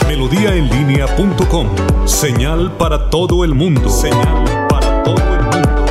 [0.07, 1.69] melodíaenlínea.com.
[2.07, 3.89] Señal para todo el mundo.
[3.89, 5.85] Señal para todo el mundo.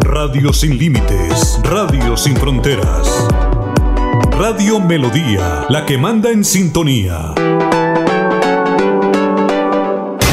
[0.00, 1.60] Radio sin límites.
[1.62, 3.28] Radio sin fronteras.
[4.38, 7.32] Radio Melodía, la que manda en sintonía.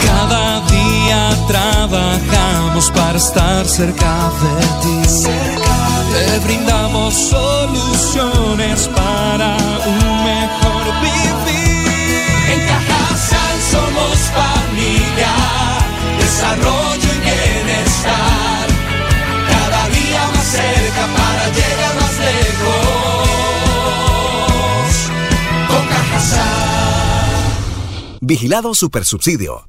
[0.05, 5.03] Cada día trabajamos para estar cerca de ti.
[6.13, 9.57] Te brindamos soluciones para
[9.87, 10.02] un
[25.83, 26.39] Con Cajasal.
[28.21, 29.67] Vigilado Supersubsidio.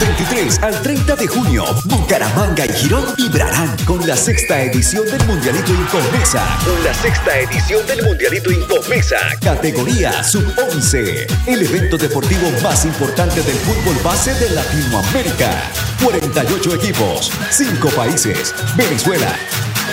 [0.00, 5.72] 23 al 30 de junio, Bucaramanga y Girón vibrarán con la sexta edición del Mundialito
[5.72, 6.58] Incomesa.
[6.64, 11.46] Con la sexta edición del Mundialito Incomesa, categoría Sub-11.
[11.46, 15.70] El evento deportivo más importante del fútbol base de Latinoamérica.
[16.02, 19.32] 48 equipos, 5 países, Venezuela,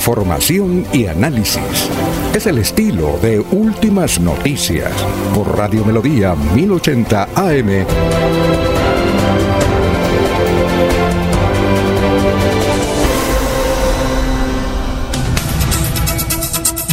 [0.02, 1.88] Información y análisis.
[2.34, 4.90] Es el estilo de Últimas Noticias
[5.32, 7.86] por Radio Melodía 1080 AM.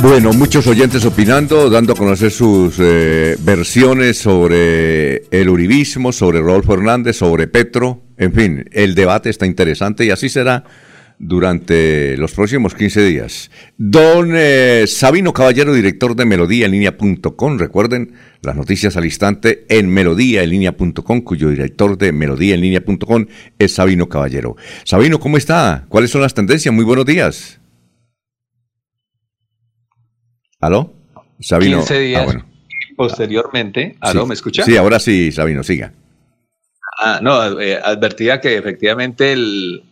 [0.03, 6.75] Bueno, muchos oyentes opinando, dando a conocer sus eh, versiones sobre el uribismo, sobre Rodolfo
[6.75, 8.03] Hernández, sobre Petro.
[8.17, 10.63] En fin, el debate está interesante y así será
[11.19, 13.51] durante los próximos 15 días.
[13.77, 17.57] Don eh, Sabino Caballero, director de Melodía en línea.com.
[17.59, 23.25] Recuerden las noticias al instante en Melodía en línea.com, cuyo director de Melodía en línea.com
[23.59, 24.55] es Sabino Caballero.
[24.85, 25.85] Sabino, ¿cómo está?
[25.89, 26.73] ¿Cuáles son las tendencias?
[26.73, 27.59] Muy buenos días.
[30.61, 30.93] ¿Aló?
[31.39, 31.77] Sabino.
[31.79, 32.25] 15 Ah, días.
[32.25, 32.45] bueno.
[32.97, 34.23] Posteriormente, ¿aló?
[34.23, 34.27] Sí.
[34.27, 34.63] ¿Me escucha?
[34.63, 35.93] Sí, ahora sí, Sabino, siga.
[37.01, 39.83] Ah, no, eh, advertía que efectivamente el,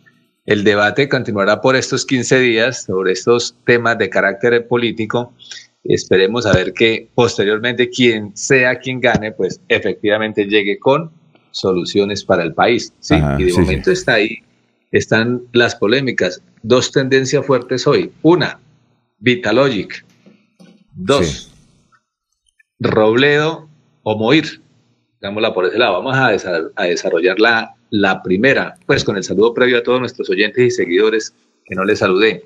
[0.48, 5.34] el debate continuará por estos 15 días sobre estos temas de carácter político.
[5.84, 11.10] Esperemos a ver que posteriormente quien sea quien gane, pues efectivamente llegue con
[11.50, 12.92] soluciones para el país.
[13.00, 14.38] Sí, Ajá, y de sí, momento está ahí,
[14.90, 16.42] están las polémicas.
[16.62, 18.10] Dos tendencias fuertes hoy.
[18.22, 18.58] Una,
[19.18, 20.04] Vitalogic.
[20.94, 21.50] Dos,
[22.80, 23.68] Robledo
[24.02, 24.62] o Moir.
[25.20, 25.94] Digámosla por ese lado.
[26.02, 30.00] Vamos a, desa- a desarrollar la, la primera, pues con el saludo previo a todos
[30.00, 31.34] nuestros oyentes y seguidores
[31.64, 32.44] que no les saludé.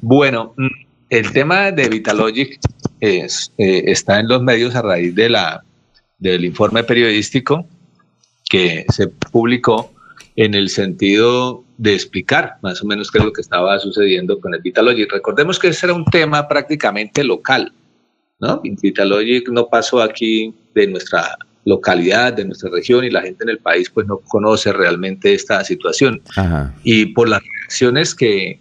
[0.00, 0.66] Bueno, mm,
[1.10, 2.58] el tema de Vitalogic
[3.00, 5.64] es, eh, está en los medios a raíz de la,
[6.18, 7.66] del informe periodístico
[8.48, 9.92] que se publicó
[10.36, 14.54] en el sentido de explicar más o menos qué es lo que estaba sucediendo con
[14.54, 15.12] el Vitalogic.
[15.12, 17.72] Recordemos que ese era un tema prácticamente local,
[18.40, 18.60] ¿no?
[18.62, 21.36] Vitalogic no pasó aquí de nuestra
[21.68, 25.62] localidad, de nuestra región y la gente en el país pues no conoce realmente esta
[25.64, 26.22] situación.
[26.34, 26.74] Ajá.
[26.82, 28.58] Y por las reacciones que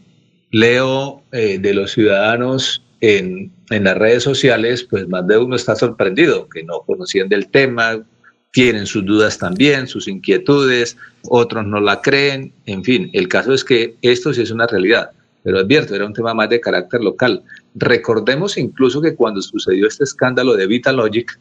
[0.51, 5.75] leo eh, de los ciudadanos en, en las redes sociales, pues más de uno está
[5.75, 8.03] sorprendido, que no conocían del tema,
[8.51, 10.97] tienen sus dudas también, sus inquietudes,
[11.29, 15.11] otros no la creen, en fin, el caso es que esto sí es una realidad,
[15.43, 17.43] pero advierto, era un tema más de carácter local.
[17.75, 21.39] Recordemos incluso que cuando sucedió este escándalo de Vitalogic,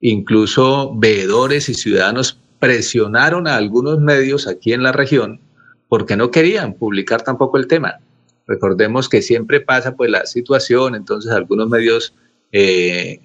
[0.00, 5.40] incluso veedores y ciudadanos presionaron a algunos medios aquí en la región
[5.88, 8.00] porque no querían publicar tampoco el tema.
[8.46, 12.14] Recordemos que siempre pasa pues la situación, entonces algunos medios
[12.52, 13.20] eh,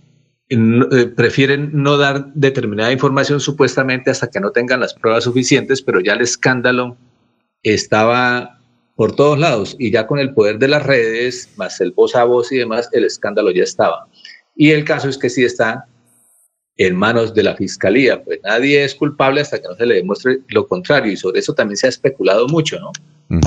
[0.49, 5.99] eh, prefieren no dar determinada información supuestamente hasta que no tengan las pruebas suficientes, pero
[5.99, 6.95] ya el escándalo
[7.63, 8.59] estaba
[8.95, 12.23] por todos lados y ya con el poder de las redes, más el voz a
[12.23, 14.07] voz y demás, el escándalo ya estaba.
[14.55, 15.87] Y el caso es que sí está
[16.79, 20.39] en manos de la fiscalía, pues nadie es culpable hasta que no se le demuestre
[20.47, 22.91] lo contrario y sobre eso también se ha especulado mucho, ¿no?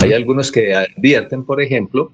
[0.02, 2.12] Hay algunos que advierten, por ejemplo,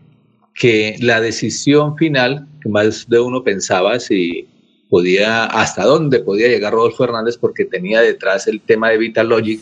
[0.54, 4.46] que la decisión final, que más de uno pensaba si
[4.88, 9.60] podía, hasta dónde podía llegar Rodolfo Hernández, porque tenía detrás el tema de Vitalogic,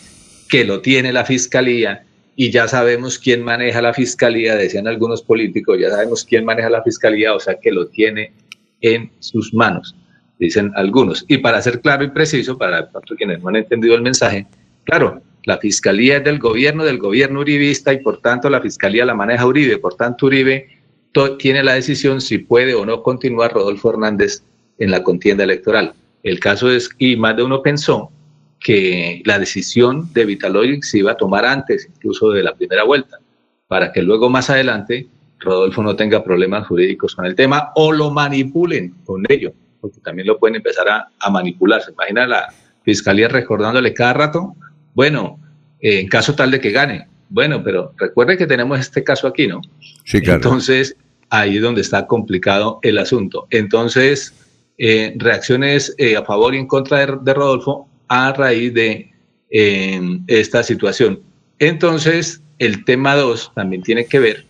[0.51, 2.05] que lo tiene la fiscalía,
[2.37, 6.83] y ya sabemos quién maneja la fiscalía, decían algunos políticos, ya sabemos quién maneja la
[6.83, 8.35] fiscalía, o sea que lo tiene
[8.83, 9.97] en sus manos,
[10.39, 11.25] dicen algunos.
[11.29, 14.47] Y para ser claro y preciso, para quienes no han entendido el mensaje,
[14.85, 19.15] claro, la fiscalía es del gobierno, del gobierno uribista, y por tanto la fiscalía la
[19.15, 20.69] maneja Uribe, por tanto Uribe
[21.39, 24.43] tiene la decisión si puede o no continuar Rodolfo Hernández
[24.79, 25.95] en la contienda electoral.
[26.23, 28.11] El caso es, y más de uno pensó
[28.61, 33.19] que la decisión de Vitalogic se iba a tomar antes incluso de la primera vuelta,
[33.69, 35.07] para que luego más adelante
[35.39, 39.53] Rodolfo no tenga problemas jurídicos con el tema o lo manipulen con ello,
[39.89, 41.83] porque también lo pueden empezar a, a manipular.
[41.83, 42.53] ¿Se imagina la
[42.85, 44.55] fiscalía recordándole cada rato?
[44.95, 45.39] Bueno,
[45.81, 47.09] eh, en caso tal de que gane.
[47.29, 49.61] Bueno, pero recuerde que tenemos este caso aquí, ¿no?
[50.05, 50.37] Sí, claro.
[50.37, 50.97] Entonces,
[51.31, 53.47] ahí es donde está complicado el asunto.
[53.51, 54.33] Entonces,
[54.79, 59.13] eh, reacciones eh, a favor y en contra de, de Rodolfo a raíz de
[59.51, 61.21] eh, esta situación.
[61.59, 64.47] Entonces, el tema 2 también tiene que ver,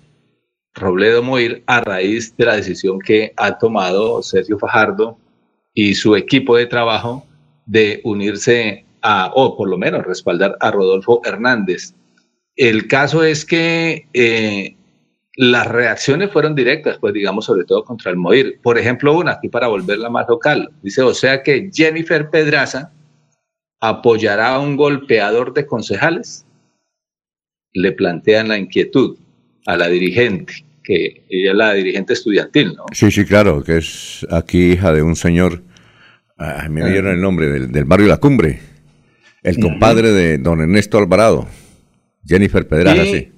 [0.75, 5.19] Robledo Moir, a raíz de la decisión que ha tomado Sergio Fajardo
[5.77, 7.27] y su equipo de trabajo
[7.66, 11.94] de unirse a, o por lo menos respaldar a Rodolfo Hernández.
[12.57, 14.74] El caso es que eh,
[15.36, 18.59] las reacciones fueron directas, pues digamos, sobre todo contra el Moir.
[18.62, 22.90] Por ejemplo, una, aquí para volverla más local, dice, o sea que Jennifer Pedraza
[23.78, 26.47] apoyará a un golpeador de concejales.
[27.74, 29.19] Le plantean la inquietud
[29.66, 32.85] a la dirigente, que ella es la dirigente estudiantil, ¿no?
[32.93, 35.63] Sí, sí, claro, que es aquí hija de un señor,
[36.39, 36.87] ay, me Ah.
[36.87, 38.61] dieron el nombre, del, del barrio La Cumbre,
[39.43, 41.49] el compadre de don Ernesto Alvarado,
[42.25, 43.29] Jennifer Pedraza, Y- sí.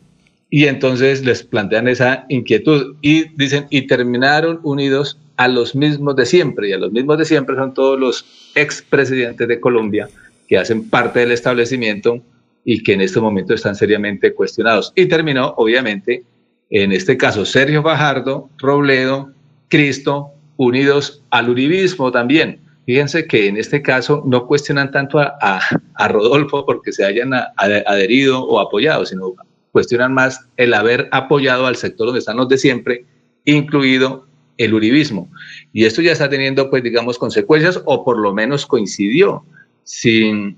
[0.51, 6.25] Y entonces les plantean esa inquietud y dicen, y terminaron unidos a los mismos de
[6.25, 6.70] siempre.
[6.70, 10.09] Y a los mismos de siempre son todos los expresidentes de Colombia
[10.49, 12.23] que hacen parte del establecimiento
[12.65, 14.93] y que en este momento están seriamente cuestionados.
[14.97, 16.23] Y terminó, obviamente,
[16.70, 19.32] en este caso, Sergio Fajardo, Robledo,
[19.69, 22.61] Cristo, unidos al uribismo también.
[22.86, 25.61] Fíjense que en este caso no cuestionan tanto a, a-
[25.95, 29.35] a Rodolfo porque se hayan a- adherido o apoyado, sino
[29.73, 33.05] cuestionan más el haber apoyado al sector donde están los de siempre,
[33.45, 34.27] incluido
[34.57, 35.31] el uribismo.
[35.73, 39.45] Y esto ya está teniendo, pues, digamos, consecuencias, o por lo menos coincidió.
[39.85, 40.57] Si,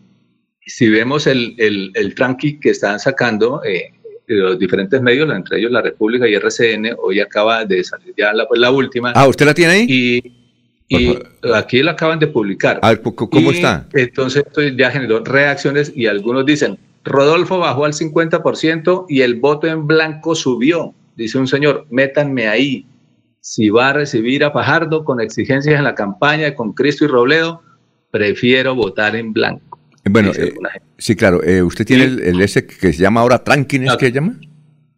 [0.66, 3.93] si vemos el, el, el tranqui que están sacando, eh,
[4.35, 8.47] los diferentes medios, entre ellos La República y RCN, hoy acaba de salir ya la,
[8.47, 9.12] pues, la última.
[9.15, 9.86] Ah, ¿usted la tiene ahí?
[9.89, 10.32] Y,
[10.89, 11.19] y
[11.55, 12.81] aquí la acaban de publicar.
[13.02, 13.86] ¿cómo- ¿cómo Y está?
[13.93, 19.66] Entonces esto ya generó reacciones y algunos dicen, Rodolfo bajó al 50% y el voto
[19.66, 20.94] en blanco subió.
[21.16, 22.86] Dice un señor, métanme ahí.
[23.40, 27.62] Si va a recibir a Fajardo con exigencias en la campaña con Cristo y Robledo,
[28.11, 29.70] prefiero votar en blanco.
[30.05, 30.55] Bueno, eh,
[30.98, 31.43] sí, claro.
[31.43, 34.39] eh, ¿Usted tiene el, el ese que se llama ahora Tranquines, que se llama?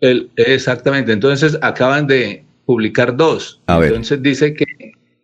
[0.00, 1.12] El- exactamente.
[1.12, 3.60] Entonces acaban de publicar dos.
[3.66, 3.88] A ver.
[3.90, 4.64] Entonces dice que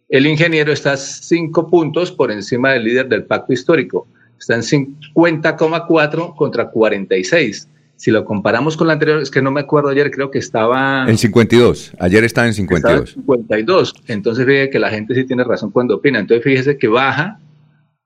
[0.08, 4.06] el ingeniero está cinco puntos por encima del líder del pacto histórico.
[4.38, 7.68] Está en 50,4 contra 46.
[7.96, 11.04] Si lo comparamos con la anterior, es que no me acuerdo ayer, creo que estaba
[11.08, 11.92] En 52.
[11.98, 13.10] Ayer estaba en estaba en 52.
[13.14, 13.94] 52.
[14.06, 16.20] Entonces fíjese que la gente sí tiene razón cuando opina.
[16.20, 17.40] Entonces fíjese que baja,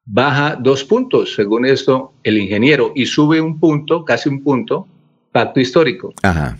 [0.04, 4.86] baja dos puntos, según esto, el ingeniero, y sube un punto, casi un punto,
[5.32, 6.12] pacto histórico.
[6.22, 6.56] Ajá.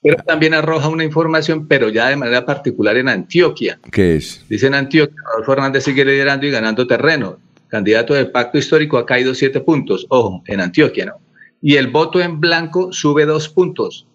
[0.00, 3.80] Pero también arroja una información, pero ya de manera particular en Antioquia.
[3.90, 4.44] ¿Qué es?
[4.48, 7.38] Dice en Antioquia, Rodolfo Hernández sigue liderando y ganando terreno.
[7.66, 10.06] Candidato del pacto histórico ha caído siete puntos.
[10.08, 11.14] Ojo, en Antioquia, ¿no?
[11.60, 14.06] Y el voto en blanco sube dos puntos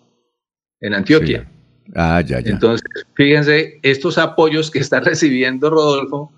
[0.80, 1.50] en Antioquia.
[1.96, 2.52] Ah, ya, ya.
[2.52, 2.86] Entonces,
[3.16, 6.32] fíjense, estos apoyos que está recibiendo Rodolfo,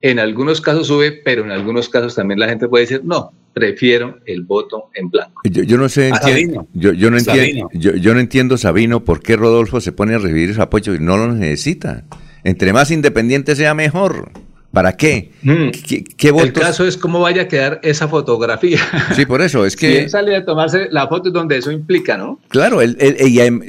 [0.00, 4.18] en algunos casos sube, pero en algunos casos también la gente puede decir, no, prefiero
[4.26, 5.40] el voto en blanco.
[5.44, 6.68] Yo, yo no sé, A enti- Sabino.
[6.74, 7.68] yo, yo no entiendo, Sabino.
[7.72, 11.00] yo, yo no entiendo, Sabino, por qué Rodolfo se pone a recibir ese apoyo y
[11.00, 12.04] no lo necesita.
[12.44, 14.30] Entre más independiente sea, mejor.
[14.70, 15.32] ¿Para qué?
[15.42, 18.78] ¿Qué, qué El caso es cómo vaya a quedar esa fotografía.
[19.16, 21.72] Sí, por eso, es Si que, él sale a tomarse la foto es donde eso
[21.72, 22.38] implica, ¿no?
[22.48, 23.16] claro, él, él-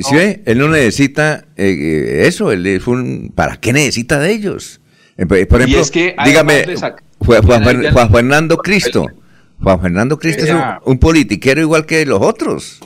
[0.04, 0.44] ¿sí ve?
[0.46, 4.82] él no necesita eh, eh, eso, él es un, ¿para qué necesita de ellos?
[5.20, 6.64] Eh, Por por Y es que dígame,
[7.20, 9.06] Juan, Fernando Cristo,
[9.62, 12.80] Juan Fernando Cristo es un, un politiquero igual que los otros,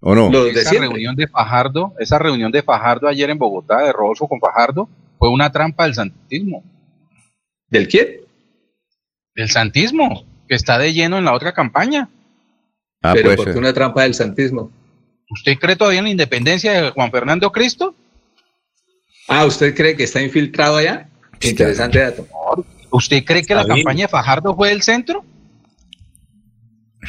[0.00, 0.30] ¿o no?
[0.46, 4.90] esa reunión de Fajardo, esa reunión de Fajardo ayer en Bogotá, de Rodolfo con Fajardo,
[5.18, 6.62] fue una trampa del santismo.
[7.68, 8.08] ¿Del quién?
[9.34, 12.10] Del santismo, que está de lleno en la otra campaña.
[13.00, 13.58] Ah, Pero pues, porque eh.
[13.58, 14.70] una trampa del santismo.
[15.30, 17.94] ¿Usted cree todavía en la independencia de Juan Fernando Cristo?
[19.28, 21.08] Ah, ¿usted cree que está infiltrado allá?
[21.40, 22.26] Interesante dato.
[22.90, 23.76] ¿Usted cree que la bien.
[23.78, 25.24] campaña de Fajardo fue del centro?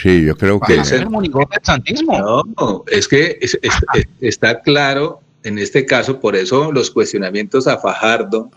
[0.02, 0.76] Sí, yo creo que...
[0.76, 2.44] Es el monigote del santismo.
[2.58, 7.68] No, es que es- es- es- está claro en este caso, por eso los cuestionamientos
[7.68, 8.50] a Fajardo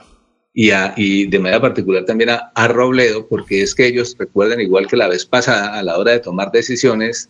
[0.55, 4.61] y, a- y de manera particular también a, a Robledo, porque es que ellos recuerden,
[4.61, 7.29] igual que la vez pasada, a la hora de tomar decisiones,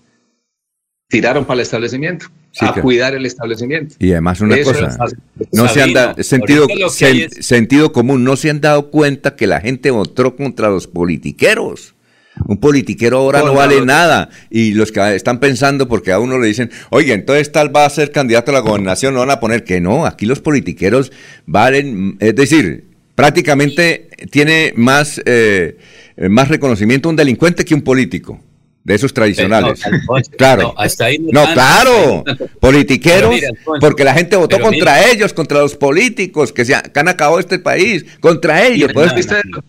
[1.09, 2.83] tiraron para el establecimiento, Sí, a claro.
[2.83, 3.95] cuidar el establecimiento.
[3.99, 4.97] Y además una Eso cosa,
[5.53, 9.35] no se han dado, sentido, lo sen- es- sentido común, no se han dado cuenta
[9.35, 11.95] que la gente votó contra los politiqueros.
[12.47, 14.29] Un politiquero ahora no vale nada.
[14.49, 17.91] Y los que están pensando, porque a uno le dicen, oye, entonces tal va a
[17.91, 21.11] ser candidato a la gobernación, no van a poner que no, aquí los politiqueros
[21.47, 22.85] valen, es decir,
[23.17, 25.79] prácticamente tiene más, eh,
[26.29, 28.41] más reconocimiento un delincuente que un político.
[28.85, 29.81] De esos tradicionales.
[29.83, 30.63] Pero, claro.
[30.63, 32.25] no, hasta ahí no claro.
[32.59, 35.11] Politiqueros, Pero mira, Alfonso, porque la gente votó contra mira.
[35.11, 38.91] ellos, contra los políticos que, se que han acabado este país, contra ellos.
[38.95, 39.13] Pues,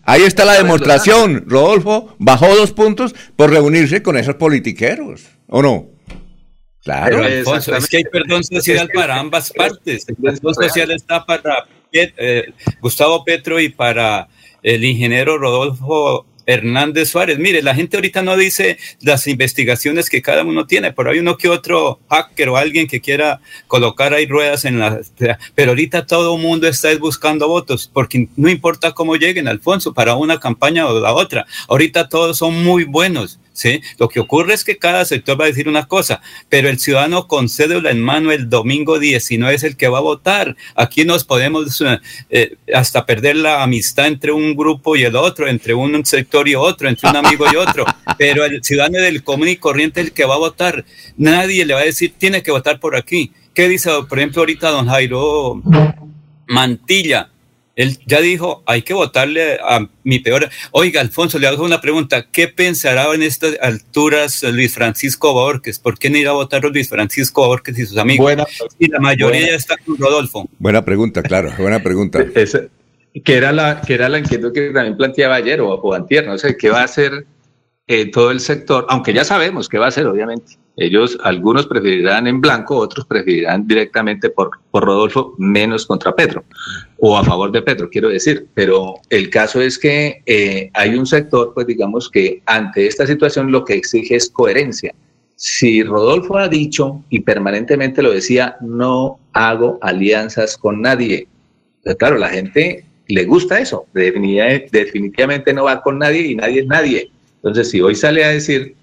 [0.04, 1.44] ahí está la demostración.
[1.48, 5.90] Rodolfo bajó dos puntos por reunirse con esos politiqueros, ¿o no?
[6.84, 7.18] Claro.
[7.18, 10.08] Pero, Alfonso, es que hay perdón social para ambas partes.
[10.08, 14.28] El perdón social está para eh, Gustavo Petro y para
[14.64, 17.38] el ingeniero Rodolfo Hernández Suárez.
[17.38, 21.38] Mire, la gente ahorita no dice las investigaciones que cada uno tiene, pero hay uno
[21.38, 25.00] que otro hacker o alguien que quiera colocar ahí ruedas en la...
[25.54, 30.16] Pero ahorita todo el mundo está buscando votos, porque no importa cómo lleguen, Alfonso, para
[30.16, 31.46] una campaña o la otra.
[31.68, 33.40] Ahorita todos son muy buenos.
[33.60, 33.82] ¿Sí?
[33.98, 37.28] Lo que ocurre es que cada sector va a decir una cosa, pero el ciudadano
[37.28, 40.56] con cédula en mano el domingo 19 es el que va a votar.
[40.76, 41.84] Aquí nos podemos
[42.30, 46.56] eh, hasta perder la amistad entre un grupo y el otro, entre un sector y
[46.56, 47.86] otro, entre un amigo y otro,
[48.18, 50.86] pero el ciudadano del común y corriente es el que va a votar.
[51.18, 53.34] Nadie le va a decir, tiene que votar por aquí.
[53.54, 55.62] ¿Qué dice, por ejemplo, ahorita don Jairo
[56.48, 57.30] Mantilla?
[57.80, 60.50] Él ya dijo, hay que votarle a mi peor.
[60.72, 62.26] Oiga, Alfonso, le hago una pregunta.
[62.30, 65.80] ¿Qué pensará en estas alturas Luis Francisco Borges?
[65.80, 68.24] ¿Por qué no irá a votar Luis Francisco Borges y sus amigos?
[68.26, 68.46] Buena-
[68.78, 70.50] y la mayoría buena- ya está con Rodolfo.
[70.60, 72.20] Buena pregunta, claro, buena pregunta.
[72.36, 72.64] Esa-
[73.24, 76.38] que era la que era la inquietud que también planteaba ayer o, o antier, no
[76.38, 77.26] sé, qué va a hacer
[77.88, 80.58] eh, todo el sector, aunque ya sabemos qué va a hacer, obviamente.
[80.80, 86.46] Ellos, algunos preferirán en blanco, otros preferirán directamente por, por Rodolfo, menos contra Pedro,
[86.98, 88.48] o a favor de Pedro, quiero decir.
[88.54, 93.52] Pero el caso es que eh, hay un sector, pues digamos que ante esta situación
[93.52, 94.96] lo que exige es coherencia.
[95.36, 101.28] si Rodolfo ha dicho y permanentemente lo decía, no hago alianzas con nadie.
[101.84, 106.68] Pues claro, la gente le gusta eso, definitivamente no va con nadie y nadie es
[106.68, 107.12] nadie.
[107.38, 108.76] Entonces, si hoy sale a decir,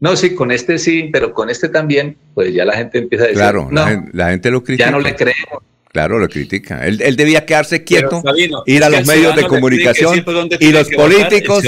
[0.00, 3.28] no, sí, con este sí, pero con este también, pues ya la gente empieza a
[3.28, 4.86] decir, claro, no, la, gente, lo critica.
[4.86, 5.62] Ya no le creemos.
[5.94, 6.84] Claro, lo critica.
[6.84, 8.20] Él, debía quedarse quieto,
[8.66, 10.24] ir a los medios de comunicación
[10.58, 11.62] y los políticos.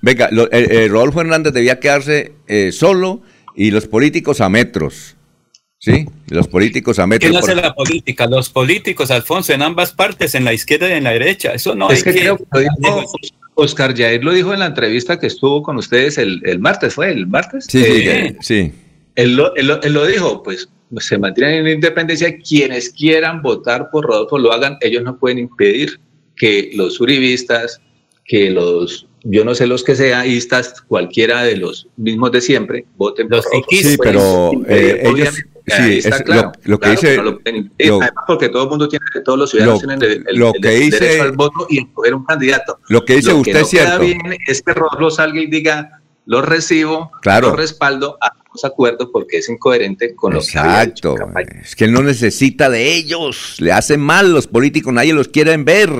[0.00, 3.22] venga, lo, eh, eh, Rodolfo Hernández debía quedarse eh, solo
[3.56, 5.16] y los políticos a metros.
[5.78, 6.06] ¿Sí?
[6.28, 7.28] Los políticos a metros.
[7.28, 8.28] ¿Quién hace la política?
[8.28, 11.52] Los políticos, Alfonso, en ambas partes, en la izquierda y en la derecha.
[11.52, 13.04] Eso no es que, creo que lo dijo,
[13.54, 17.10] Oscar Jair lo dijo en la entrevista que estuvo con ustedes el, el martes, ¿fue
[17.10, 17.66] el martes?
[17.68, 18.36] Sí, sí.
[18.40, 18.72] sí.
[19.14, 20.68] Él, lo, él, él lo dijo, pues
[20.98, 25.38] se mantienen en la independencia, quienes quieran votar por Rodolfo lo hagan, ellos no pueden
[25.38, 26.00] impedir
[26.36, 27.80] que los uribistas,
[28.24, 33.28] que los, yo no sé los que seaístas, cualquiera de los mismos de siempre, voten
[33.28, 33.66] por Rodolfo.
[33.70, 38.68] Sí, pero eh, ellos, sí, es, claro, lo, que dice, lo, además porque todo el
[38.68, 41.78] mundo tiene, todos los ciudadanos tienen el, el, lo que dice, derecho al voto y
[41.78, 42.78] escoger un candidato.
[42.88, 44.00] Lo que dice usted que es cierto.
[44.00, 47.50] Bien es que Rodolfo salga y diga, lo recibo, claro.
[47.50, 48.18] lo respaldo,
[48.64, 51.16] acuerdos porque es incoherente con los Exacto.
[51.62, 53.56] es que él no necesita de ellos.
[53.58, 55.90] Le hacen mal los políticos, nadie los quiere ver.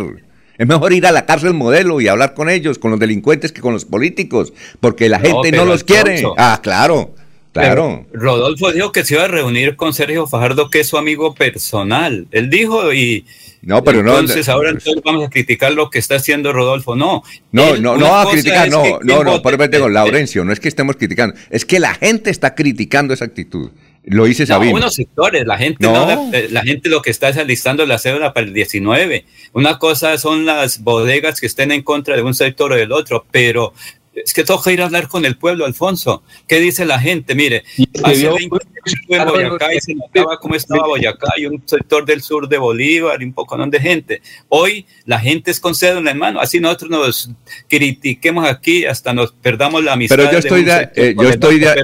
[0.58, 3.60] Es mejor ir a la cárcel modelo y hablar con ellos, con los delincuentes, que
[3.60, 6.22] con los políticos, porque la gente no, los quiere.
[6.36, 7.14] Ah, claro.
[7.52, 8.06] Claro.
[8.12, 12.26] Rodolfo dijo que se iba a reunir con Sergio Fajardo, que es su amigo personal.
[12.30, 13.26] Él dijo y
[13.62, 14.20] no, pero entonces, no.
[14.20, 16.96] Entonces ahora entonces vamos a criticar lo que está haciendo Rodolfo.
[16.96, 17.22] No.
[17.52, 20.96] No, no, no a criticar, no, no, no, por con Laurencio, no es que estemos
[20.96, 23.70] criticando, es que la gente está criticando esa actitud.
[24.04, 24.72] Lo hice Sabino.
[24.72, 26.30] No, unos sectores, la gente no.
[26.50, 29.24] la gente lo que está es alistando la cédula para el 19.
[29.52, 33.24] Una cosa son las bodegas que estén en contra de un sector o del otro,
[33.30, 33.74] pero
[34.14, 36.22] es que toca ir a hablar con el pueblo, Alfonso.
[36.46, 37.34] ¿Qué dice la gente?
[37.34, 37.64] Mire,
[38.02, 42.04] hace 20 años estuve en Boyacá y se notaba cómo estaba Boyacá y un sector
[42.04, 44.22] del sur de Bolívar y un poco de gente.
[44.48, 47.30] Hoy la gente es con cédula en mano, así nosotros nos
[47.68, 50.16] critiquemos aquí hasta nos perdamos la amistad.
[50.16, 51.74] Pero yo estoy, de, eh, yo, estoy de,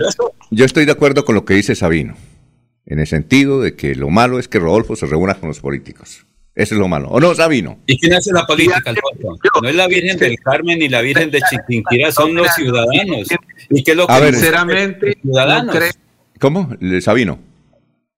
[0.51, 2.17] yo estoy de acuerdo con lo que dice Sabino,
[2.87, 6.28] en el sentido de que lo malo es que Rodolfo se reúna con los políticos.
[6.59, 7.09] Eso es lo malo.
[7.11, 7.79] ¿O no, Sabino?
[7.87, 9.39] ¿Y quién hace la política, Alfonso?
[9.63, 13.29] No es la Virgen del Carmen ni la Virgen de Chiquinquirá, son los ciudadanos.
[13.71, 15.73] ¿Y qué es lo que sinceramente ciudadanos?
[15.73, 15.81] No
[16.41, 16.77] ¿Cómo?
[17.01, 17.39] Sabino.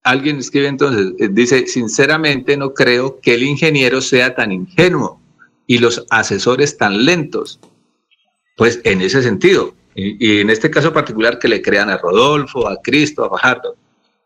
[0.05, 5.21] Alguien escribe entonces, eh, dice, sinceramente no creo que el ingeniero sea tan ingenuo
[5.67, 7.61] y los asesores tan lentos.
[8.57, 12.67] Pues en ese sentido, y, y en este caso particular que le crean a Rodolfo,
[12.67, 13.77] a Cristo, a Fajardo,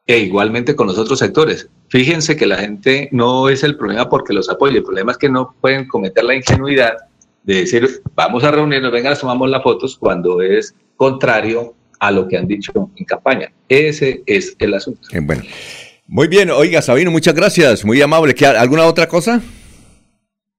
[0.07, 1.69] e igualmente con los otros sectores.
[1.89, 5.29] Fíjense que la gente no es el problema porque los apoye, el problema es que
[5.29, 6.95] no pueden cometer la ingenuidad
[7.43, 12.37] de decir, vamos a reunirnos, venga, tomamos las fotos, cuando es contrario a lo que
[12.37, 13.53] han dicho en campaña.
[13.69, 15.09] Ese es el asunto.
[15.13, 15.43] Eh, bueno,
[16.07, 18.35] muy bien, oiga Sabino, muchas gracias, muy amable.
[18.59, 19.41] ¿Alguna otra cosa?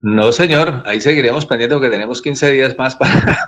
[0.01, 3.47] No, señor, ahí seguiremos pendiente porque tenemos 15 días más para,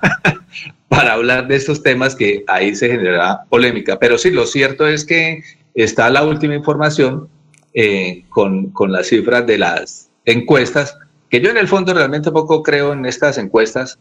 [0.89, 3.99] para hablar de estos temas que ahí se generará polémica.
[3.99, 5.43] Pero sí, lo cierto es que
[5.83, 7.29] está la última información
[7.73, 10.97] eh, con, con, las cifras de las encuestas,
[11.29, 13.99] que yo en el fondo realmente poco creo en estas encuestas,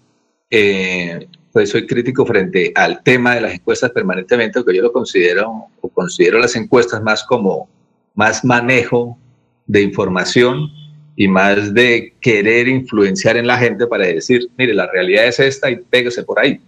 [0.51, 5.67] eh, pues soy crítico frente al tema de las encuestas permanentemente, porque yo lo considero,
[5.81, 7.69] o considero las encuestas más como
[8.15, 9.19] más manejo
[9.67, 10.71] de información
[11.17, 15.71] y más de querer influenciar en la gente para decir, mire, la realidad es esta
[15.71, 16.61] y pégase por ahí.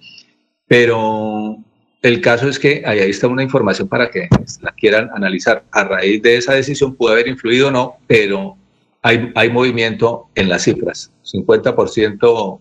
[0.66, 1.59] Pero
[2.02, 4.28] el caso es que ahí está una información para que
[4.62, 5.64] la quieran analizar.
[5.72, 8.56] A raíz de esa decisión puede haber influido o no, pero
[9.02, 11.12] hay, hay movimiento en las cifras.
[11.24, 12.60] 50%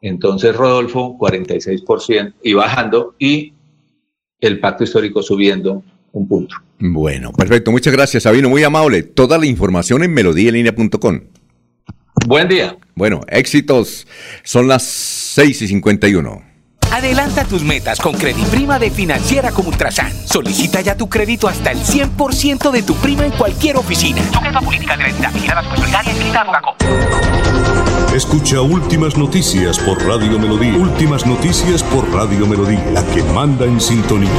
[0.00, 3.52] entonces Rodolfo, 46% y bajando y
[4.40, 5.82] el pacto histórico subiendo
[6.12, 6.56] un punto.
[6.78, 7.72] Bueno, perfecto.
[7.72, 8.48] Muchas gracias, Sabino.
[8.48, 9.02] Muy amable.
[9.02, 11.20] Toda la información en melodíaenlínea.com.
[12.26, 12.76] Buen día.
[12.94, 14.06] Bueno, éxitos.
[14.44, 16.47] Son las 6 y 51.
[16.92, 18.14] Adelanta tus metas con
[18.50, 20.12] Prima de Financiera como Ultrasan.
[20.26, 24.22] Solicita ya tu crédito hasta el 100% de tu prima en cualquier oficina.
[24.64, 25.04] política de
[28.16, 30.76] Escucha Últimas Noticias por Radio Melodía.
[30.76, 34.30] Últimas Noticias por Radio Melodía, la que manda en sintonía.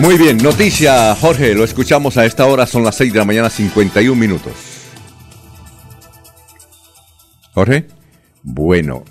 [0.00, 3.48] Muy bien, noticia, Jorge, lo escuchamos a esta hora, son las 6 de la mañana,
[3.48, 4.71] 51 minutos.
[7.54, 7.86] Jorge.
[8.42, 9.04] Bueno.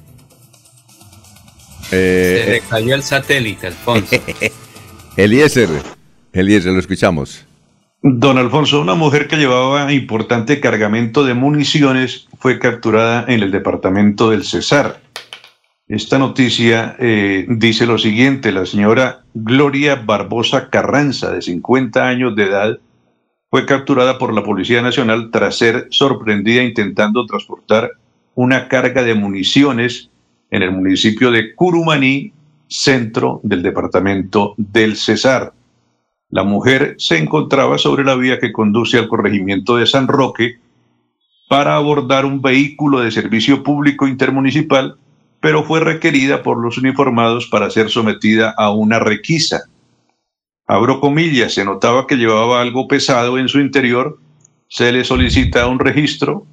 [1.92, 4.16] Eh, Se le cayó el satélite, Alfonso.
[5.18, 5.70] Eliezer,
[6.34, 7.46] Eliezer, lo escuchamos.
[8.04, 14.32] Don Alfonso, una mujer que llevaba importante cargamento de municiones fue capturada en el departamento
[14.32, 15.02] del Cesar.
[15.88, 22.44] Esta noticia eh, dice lo siguiente, la señora Gloria Barbosa Carranza, de 50 años de
[22.44, 22.80] edad,
[23.52, 27.92] fue capturada por la Policía Nacional tras ser sorprendida intentando transportar
[28.36, 30.10] una carga de municiones
[30.50, 32.34] en el municipio de Curumaní,
[32.68, 35.54] centro del departamento del Cesar.
[36.30, 40.60] La mujer se encontraba sobre la vía que conduce al corregimiento de San Roque
[41.50, 44.96] para abordar un vehículo de servicio público intermunicipal,
[45.42, 49.66] pero fue requerida por los uniformados para ser sometida a una requisa.
[50.66, 54.18] Abro comillas, se notaba que llevaba algo pesado en su interior,
[54.70, 56.46] se le solicita un registro,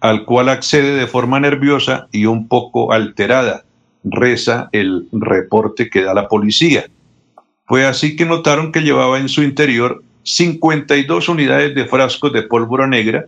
[0.00, 3.64] al cual accede de forma nerviosa y un poco alterada,
[4.04, 6.86] reza el reporte que da la policía.
[7.66, 12.86] Fue así que notaron que llevaba en su interior 52 unidades de frascos de pólvora
[12.86, 13.26] negra,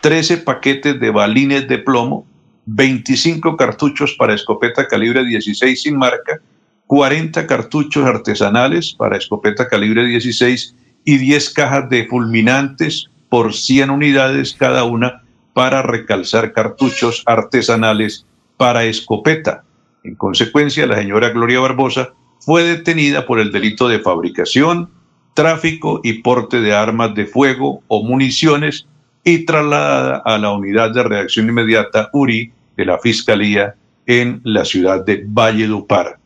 [0.00, 2.26] 13 paquetes de balines de plomo,
[2.66, 6.40] 25 cartuchos para escopeta calibre 16 sin marca,
[6.86, 10.74] 40 cartuchos artesanales para escopeta calibre 16
[11.04, 15.22] y 10 cajas de fulminantes por 100 unidades cada una
[15.52, 19.64] para recalzar cartuchos artesanales para escopeta.
[20.04, 24.90] En consecuencia, la señora Gloria Barbosa fue detenida por el delito de fabricación,
[25.34, 28.86] tráfico y porte de armas de fuego o municiones
[29.24, 33.74] y trasladada a la unidad de reacción inmediata URI de la Fiscalía
[34.06, 36.18] en la ciudad de Valledupar.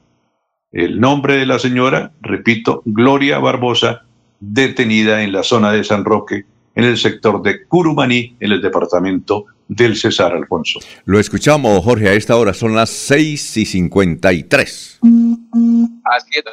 [0.72, 4.02] El nombre de la señora, repito, Gloria Barbosa,
[4.40, 6.44] detenida en la zona de San Roque,
[6.74, 10.80] en el sector de Curumaní, en el departamento del César Alfonso.
[11.04, 15.00] Lo escuchamos, Jorge, a esta hora son las 6 y 53.
[15.02, 16.44] Así es.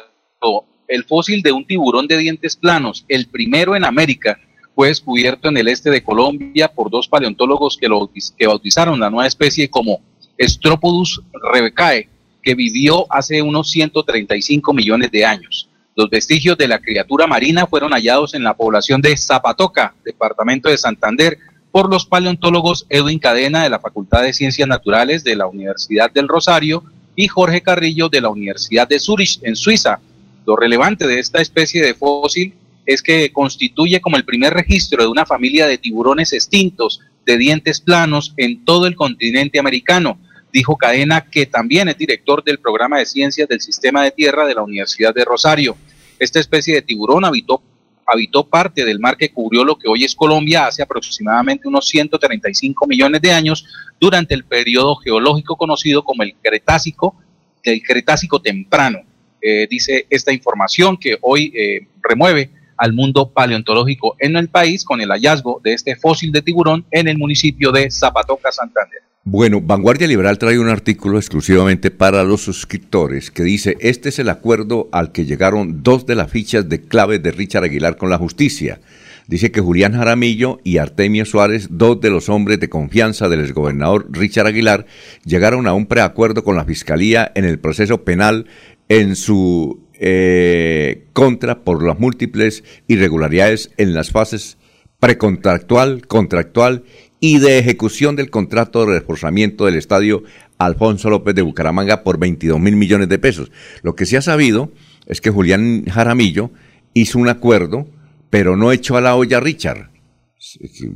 [0.88, 4.38] El fósil de un tiburón de dientes planos, el primero en América,
[4.74, 9.10] fue descubierto en el este de Colombia por dos paleontólogos que, lo, que bautizaron la
[9.10, 10.00] nueva especie como
[10.38, 11.22] Stropodus
[11.52, 12.08] rebecae,
[12.42, 15.68] que vivió hace unos 135 millones de años.
[15.94, 20.78] Los vestigios de la criatura marina fueron hallados en la población de Zapatoca, departamento de
[20.78, 21.38] Santander,
[21.70, 26.28] por los paleontólogos Edwin Cadena de la Facultad de Ciencias Naturales de la Universidad del
[26.28, 30.00] Rosario y Jorge Carrillo de la Universidad de Zurich, en Suiza.
[30.46, 32.54] Lo relevante de esta especie de fósil
[32.86, 37.80] es que constituye como el primer registro de una familia de tiburones extintos de dientes
[37.80, 40.18] planos en todo el continente americano,
[40.52, 44.54] dijo Cadena, que también es director del programa de ciencias del sistema de tierra de
[44.54, 45.76] la Universidad de Rosario.
[46.18, 47.62] Esta especie de tiburón habitó
[48.06, 52.86] habitó parte del mar que cubrió lo que hoy es Colombia hace aproximadamente unos 135
[52.86, 53.64] millones de años
[54.00, 57.16] durante el periodo geológico conocido como el Cretácico,
[57.62, 59.00] el Cretácico temprano.
[59.40, 65.00] Eh, dice esta información que hoy eh, remueve al mundo paleontológico en el país con
[65.00, 69.02] el hallazgo de este fósil de tiburón en el municipio de Zapatoca, Santander.
[69.24, 74.28] Bueno, Vanguardia Liberal trae un artículo exclusivamente para los suscriptores que dice, este es el
[74.28, 78.18] acuerdo al que llegaron dos de las fichas de clave de Richard Aguilar con la
[78.18, 78.80] justicia.
[79.28, 84.08] Dice que Julián Jaramillo y Artemio Suárez, dos de los hombres de confianza del exgobernador
[84.10, 84.86] Richard Aguilar,
[85.24, 88.46] llegaron a un preacuerdo con la Fiscalía en el proceso penal
[88.88, 94.58] en su eh, contra por las múltiples irregularidades en las fases
[94.98, 96.82] precontractual, contractual
[97.24, 100.24] y de ejecución del contrato de reforzamiento del estadio
[100.58, 103.52] Alfonso López de Bucaramanga por 22 mil millones de pesos.
[103.82, 104.72] Lo que se ha sabido
[105.06, 106.50] es que Julián Jaramillo
[106.94, 107.86] hizo un acuerdo,
[108.28, 109.90] pero no echó a la olla a Richard.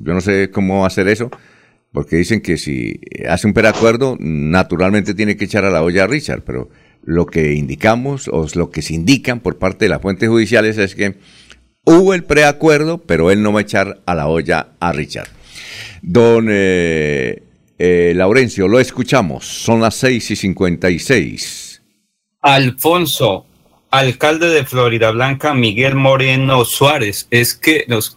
[0.03, 1.31] Yo no sé cómo hacer eso,
[1.93, 2.99] porque dicen que si
[3.29, 6.71] hace un preacuerdo, naturalmente tiene que echar a la olla a Richard, pero
[7.05, 10.97] lo que indicamos o lo que se indican por parte de las fuentes judiciales es
[10.97, 11.19] que
[11.85, 15.36] hubo el preacuerdo, pero él no va a echar a la olla a Richard.
[16.09, 17.43] Don eh,
[17.77, 19.45] eh, Laurencio, lo escuchamos.
[19.45, 21.83] Son las 6 y 56.
[22.43, 23.45] Alfonso,
[23.91, 27.27] alcalde de Florida Blanca, Miguel Moreno Suárez.
[27.33, 28.17] Es que nos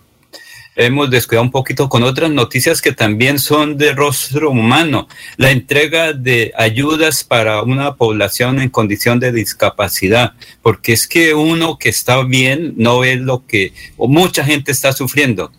[0.76, 5.07] hemos descuidado un poquito con otras noticias que también son de rostro humano.
[5.38, 11.80] La entrega de ayudas para una población en condición de discapacidad, porque es que uno
[11.80, 15.52] que está bien no ve lo que mucha gente está sufriendo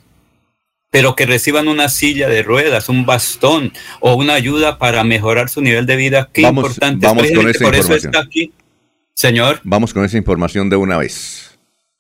[0.91, 5.61] pero que reciban una silla de ruedas, un bastón o una ayuda para mejorar su
[5.61, 6.29] nivel de vida.
[6.33, 7.07] Qué vamos, importante.
[7.07, 7.97] Vamos con esa por información.
[7.97, 8.53] eso está aquí.
[9.15, 9.61] Señor.
[9.63, 11.59] Vamos con esa información de una vez.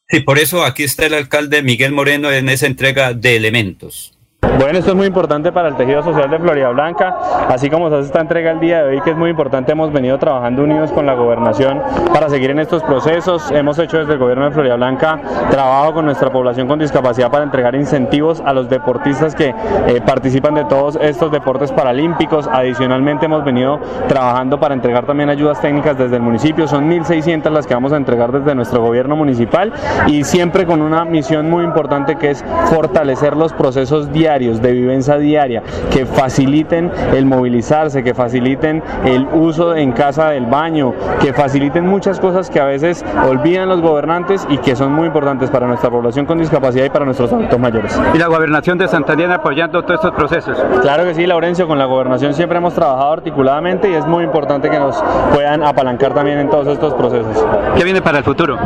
[0.08, 4.18] Sí, por eso aquí está el alcalde Miguel Moreno en esa entrega de elementos.
[4.60, 7.16] Bueno, esto es muy importante para el tejido social de Florida Blanca,
[7.48, 9.92] así como se hace esta entrega el día de hoy, que es muy importante, hemos
[9.92, 13.50] venido trabajando unidos con la gobernación para seguir en estos procesos.
[13.50, 17.44] Hemos hecho desde el gobierno de Florida Blanca trabajo con nuestra población con discapacidad para
[17.44, 19.54] entregar incentivos a los deportistas que
[19.86, 22.48] eh, participan de todos estos deportes paralímpicos.
[22.50, 26.66] Adicionalmente hemos venido trabajando para entregar también ayudas técnicas desde el municipio.
[26.66, 29.72] Son 1.600 las que vamos a entregar desde nuestro gobierno municipal
[30.06, 35.18] y siempre con una misión muy importante que es fortalecer los procesos diarios de vivencia
[35.18, 41.84] diaria, que faciliten el movilizarse, que faciliten el uso en casa del baño, que faciliten
[41.84, 45.90] muchas cosas que a veces olvidan los gobernantes y que son muy importantes para nuestra
[45.90, 48.00] población con discapacidad y para nuestros adultos mayores.
[48.14, 50.56] ¿Y la gobernación de Santander apoyando todos estos procesos?
[50.80, 54.70] Claro que sí, Laurencio, con la gobernación siempre hemos trabajado articuladamente y es muy importante
[54.70, 55.02] que nos
[55.34, 57.44] puedan apalancar también en todos estos procesos.
[57.76, 58.56] ¿Qué viene para el futuro?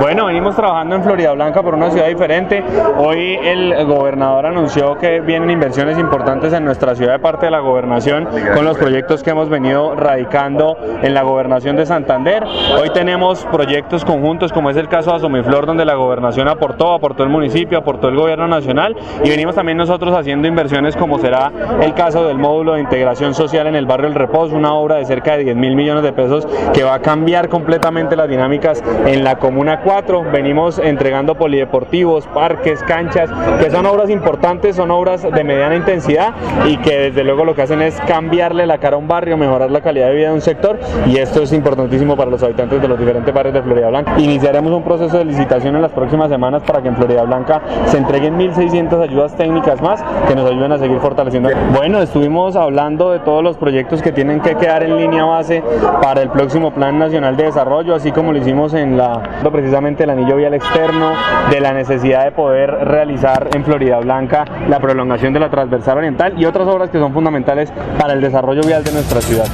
[0.00, 2.64] Bueno, venimos trabajando en Florida Blanca por una ciudad diferente.
[2.96, 7.58] Hoy el gobernador anunció que vienen inversiones importantes en nuestra ciudad de parte de la
[7.58, 12.44] gobernación con los proyectos que hemos venido radicando en la gobernación de Santander.
[12.80, 17.24] Hoy tenemos proyectos conjuntos como es el caso de Asomiflor donde la gobernación aportó, aportó
[17.24, 21.52] el municipio, aportó el gobierno nacional y venimos también nosotros haciendo inversiones como será
[21.82, 25.04] el caso del módulo de integración social en el barrio El Reposo, una obra de
[25.04, 29.24] cerca de 10 mil millones de pesos que va a cambiar completamente las dinámicas en
[29.24, 30.24] la Comuna 4.
[30.32, 33.30] Venimos entregando polideportivos, parques, canchas,
[33.60, 36.34] que son obras importantes son obras de mediana intensidad
[36.66, 39.70] y que desde luego lo que hacen es cambiarle la cara a un barrio, mejorar
[39.70, 42.88] la calidad de vida de un sector y esto es importantísimo para los habitantes de
[42.88, 44.14] los diferentes barrios de Florida Blanca.
[44.18, 47.98] Iniciaremos un proceso de licitación en las próximas semanas para que en Florida Blanca se
[47.98, 51.50] entreguen 1.600 ayudas técnicas más que nos ayuden a seguir fortaleciendo.
[51.74, 55.62] Bueno, estuvimos hablando de todos los proyectos que tienen que quedar en línea base
[56.02, 59.20] para el próximo Plan Nacional de Desarrollo, así como lo hicimos en la
[59.50, 61.12] precisamente el anillo vial externo,
[61.50, 66.34] de la necesidad de poder realizar en Florida Blanca la prolongación de la transversal oriental
[66.38, 69.46] y otras obras que son fundamentales para el desarrollo vial de nuestra ciudad.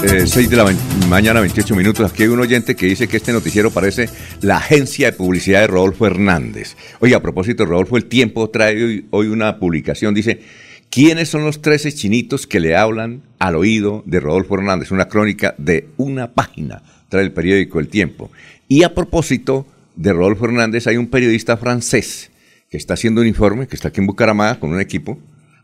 [0.00, 0.64] 6 eh, de la
[1.08, 2.08] mañana, 28 minutos.
[2.08, 4.08] Aquí hay un oyente que dice que este noticiero parece
[4.42, 6.76] la agencia de publicidad de Rodolfo Hernández.
[7.00, 10.14] Oye, a propósito, Rodolfo, el tiempo trae hoy, hoy una publicación.
[10.14, 10.40] Dice,
[10.88, 14.92] ¿quiénes son los 13 chinitos que le hablan al oído de Rodolfo Hernández?
[14.92, 18.30] Una crónica de una página, trae el periódico El Tiempo.
[18.68, 19.66] Y a propósito
[19.96, 22.30] de Rodolfo Hernández, hay un periodista francés
[22.70, 25.18] que está haciendo un informe, que está aquí en Bucaramanga con un equipo,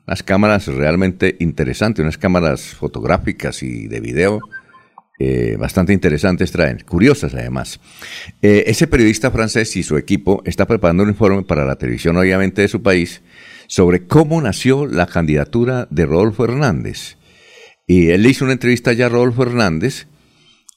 [0.06, 4.40] unas cámaras realmente interesantes, unas cámaras fotográficas y de video
[5.20, 7.78] eh, bastante interesantes traen, curiosas además.
[8.42, 12.62] Eh, ese periodista francés y su equipo está preparando un informe para la televisión, obviamente,
[12.62, 13.22] de su país,
[13.68, 17.16] sobre cómo nació la candidatura de Rodolfo Hernández.
[17.86, 20.06] Y él hizo una entrevista ya a Rodolfo Hernández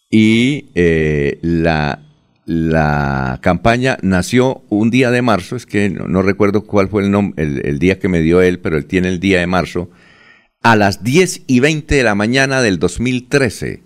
[0.10, 2.07] y eh, la
[2.48, 7.78] la campaña nació un día de marzo, es que no, recuerdo cuál fue el, el,
[7.78, 9.90] día que me dio él, pero él tiene el día de marzo,
[10.64, 13.82] a las 10 y 20 de la mañana del 2013,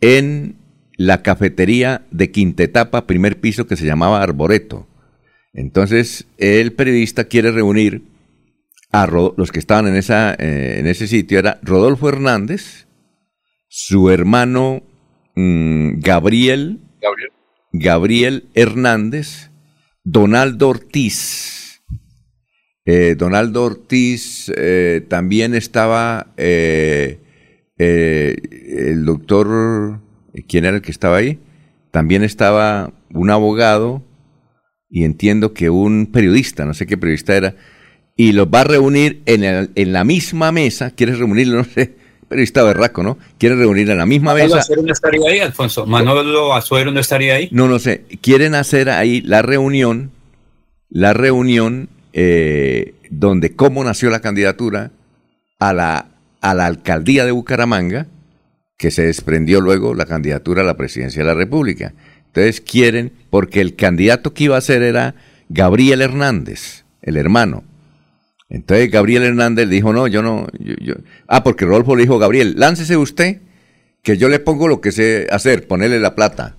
[0.00, 0.56] en
[0.96, 4.86] la cafetería de Quintetapa, primer piso, que se llamaba Arboreto.
[5.52, 8.02] Entonces, el periodista quiere reunir
[8.92, 12.86] a los que estaban eh, en ese sitio, era Rodolfo Hernández,
[13.68, 14.82] su hermano
[15.34, 17.30] mm, Gabriel, Gabriel
[17.76, 19.50] Gabriel Hernández,
[20.04, 21.82] Donaldo Ortiz.
[22.84, 27.18] Eh, Donaldo Ortiz eh, también estaba eh,
[27.76, 30.00] el doctor,
[30.46, 31.40] ¿quién era el que estaba ahí?
[31.90, 34.04] También estaba un abogado
[34.88, 37.56] y entiendo que un periodista, no sé qué periodista era,
[38.14, 41.56] y los va a reunir en, en la misma mesa, ¿quieres reunirlo?
[41.58, 41.96] No sé,
[42.34, 43.16] periodista berraco, ¿no?
[43.38, 44.46] Quieren reunir en la misma mesa.
[44.46, 45.86] ¿Manolo Azuero no estaría ahí, Alfonso?
[45.86, 47.48] ¿Manolo Azuero no estaría ahí?
[47.52, 48.06] No, no sé.
[48.20, 50.10] Quieren hacer ahí la reunión,
[50.90, 54.90] la reunión eh, donde cómo nació la candidatura
[55.60, 56.06] a la,
[56.40, 58.08] a la alcaldía de Bucaramanga,
[58.78, 61.94] que se desprendió luego la candidatura a la presidencia de la República.
[62.26, 65.14] Entonces quieren, porque el candidato que iba a ser era
[65.48, 67.62] Gabriel Hernández, el hermano.
[68.54, 70.94] Entonces Gabriel Hernández dijo, no, yo no, yo,
[71.26, 73.40] ah, porque Rodolfo le dijo, Gabriel, láncese usted,
[74.00, 76.54] que yo le pongo lo que sé hacer, ponerle la plata.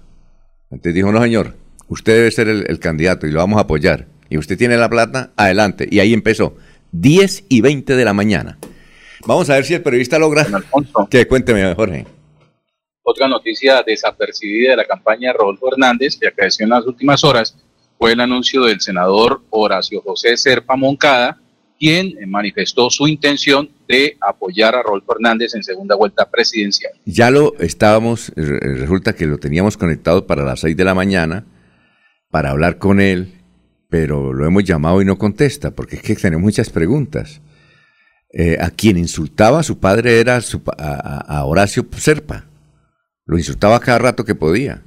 [0.69, 1.55] Entonces dijo, no señor,
[1.88, 4.07] usted debe ser el, candidato y lo vamos a apoyar.
[4.30, 5.88] Y usted tiene la plata, adelante.
[5.89, 6.57] Y ahí empezó,
[6.91, 8.57] 10 y 20 de la mañana.
[9.26, 10.45] Vamos a ver si el periodista logra...
[11.09, 12.05] Que cuénteme, Jorge.
[13.03, 17.55] Otra noticia desapercibida de la campaña de Rodolfo Hernández, que acaeció en las últimas horas,
[17.97, 21.39] fue el anuncio del senador Horacio José Serpa Moncada,
[21.86, 26.94] quien manifestó su intención de apoyar a Rodolfo Hernández en segunda vuelta presidencial.
[27.06, 31.45] Ya lo estábamos, resulta que lo teníamos conectado para las seis de la mañana
[32.32, 33.36] para hablar con él
[33.90, 37.40] pero lo hemos llamado y no contesta, porque es que tenemos muchas preguntas.
[38.34, 42.44] Eh, a quien insultaba a su padre era su, a, a, Horacio Serpa.
[43.26, 44.82] Lo insultaba cada rato que podía.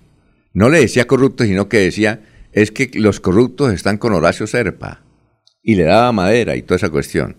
[0.53, 2.20] No le decía corrupto, sino que decía,
[2.53, 5.01] es que los corruptos están con Horacio Serpa.
[5.69, 7.36] Y le daba madera y toda esa cuestión.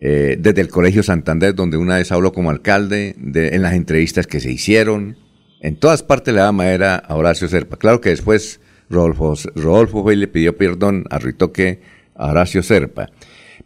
[0.00, 4.26] Eh, desde el Colegio Santander, donde una vez habló como alcalde, de, en las entrevistas
[4.26, 5.18] que se hicieron,
[5.60, 7.76] en todas partes le daba madera a Horacio Serpa.
[7.76, 8.58] Claro que después
[8.88, 11.82] Rodolfo, Rodolfo fue y le pidió perdón a Ritoque
[12.14, 13.10] a Horacio Serpa.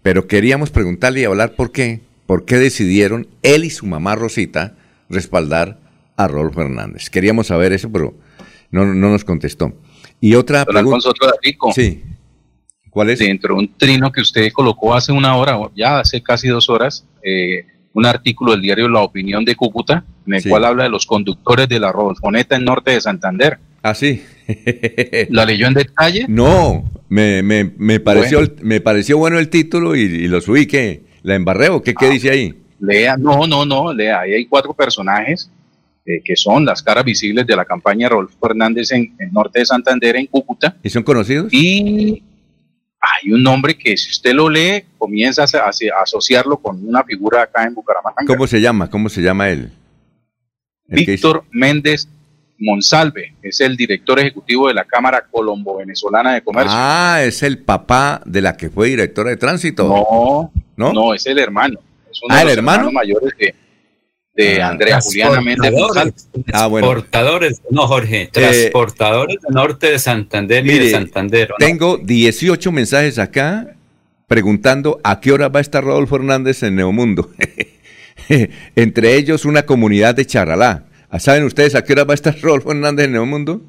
[0.03, 4.75] Pero queríamos preguntarle y hablar por qué, por qué decidieron él y su mamá Rosita
[5.09, 5.79] respaldar
[6.17, 7.09] a Rodolfo Hernández.
[7.09, 8.17] Queríamos saber eso, pero
[8.73, 9.79] no, no nos contestó.
[10.21, 11.09] Y otra pregunta.
[11.73, 12.03] Sí.
[12.97, 13.19] ¿Cuál es?
[13.19, 17.05] Dentro de un trino que usted colocó hace una hora, ya hace casi dos horas,
[17.23, 21.05] eh, un artículo del diario La Opinión de Cúcuta, en el cual habla de los
[21.05, 23.59] conductores de la Rodolfoneta en norte de Santander.
[23.83, 24.23] Ah, sí.
[25.29, 26.25] ¿La leyó en detalle?
[26.27, 28.55] No, me, me, me pareció, bueno.
[28.63, 30.65] me pareció bueno el título y, lo subí.
[30.65, 31.03] ¿Qué?
[31.23, 31.83] ¿La embarreo?
[31.83, 32.55] ¿Qué, qué ah, dice ahí?
[32.81, 34.21] Lea, no, no, no, lea.
[34.21, 35.51] Ahí hay cuatro personajes
[36.07, 39.67] eh, que son las caras visibles de la campaña Rodolfo Hernández en el norte de
[39.67, 40.79] Santander, en Cúcuta.
[40.83, 41.53] ¿Y son conocidos?
[41.53, 42.23] Y
[43.15, 47.65] hay un nombre que si usted lo lee, comienza a, asociarlo con una figura acá
[47.65, 48.25] en Bucaramanga.
[48.27, 48.91] ¿Cómo se llama?
[48.91, 49.71] ¿Cómo se llama él?
[50.89, 52.09] Víctor Méndez
[52.59, 56.73] Monsalve, es el director ejecutivo de la Cámara Colombo-Venezolana de Comercio.
[56.75, 59.87] Ah, es el papá de la que fue directora de tránsito.
[59.87, 61.81] No, no, no es el hermano.
[62.11, 62.91] Es uno ah, el hermano.
[62.91, 63.55] mayores de,
[64.37, 66.13] de ah, Andrea Juliana Méndez Monsalve.
[66.53, 66.89] Ah, bueno.
[66.89, 71.53] Transportadores, no Jorge, eh, transportadores del norte de Santander y de Santander.
[71.59, 73.77] Tengo 18 mensajes acá
[74.27, 77.31] preguntando a qué hora va a estar Rodolfo Hernández en Neomundo.
[78.77, 80.85] Entre ellos una comunidad de Charalá.
[81.19, 83.63] ¿Saben ustedes a qué hora va a estar Rodolfo Hernández en Neomundo?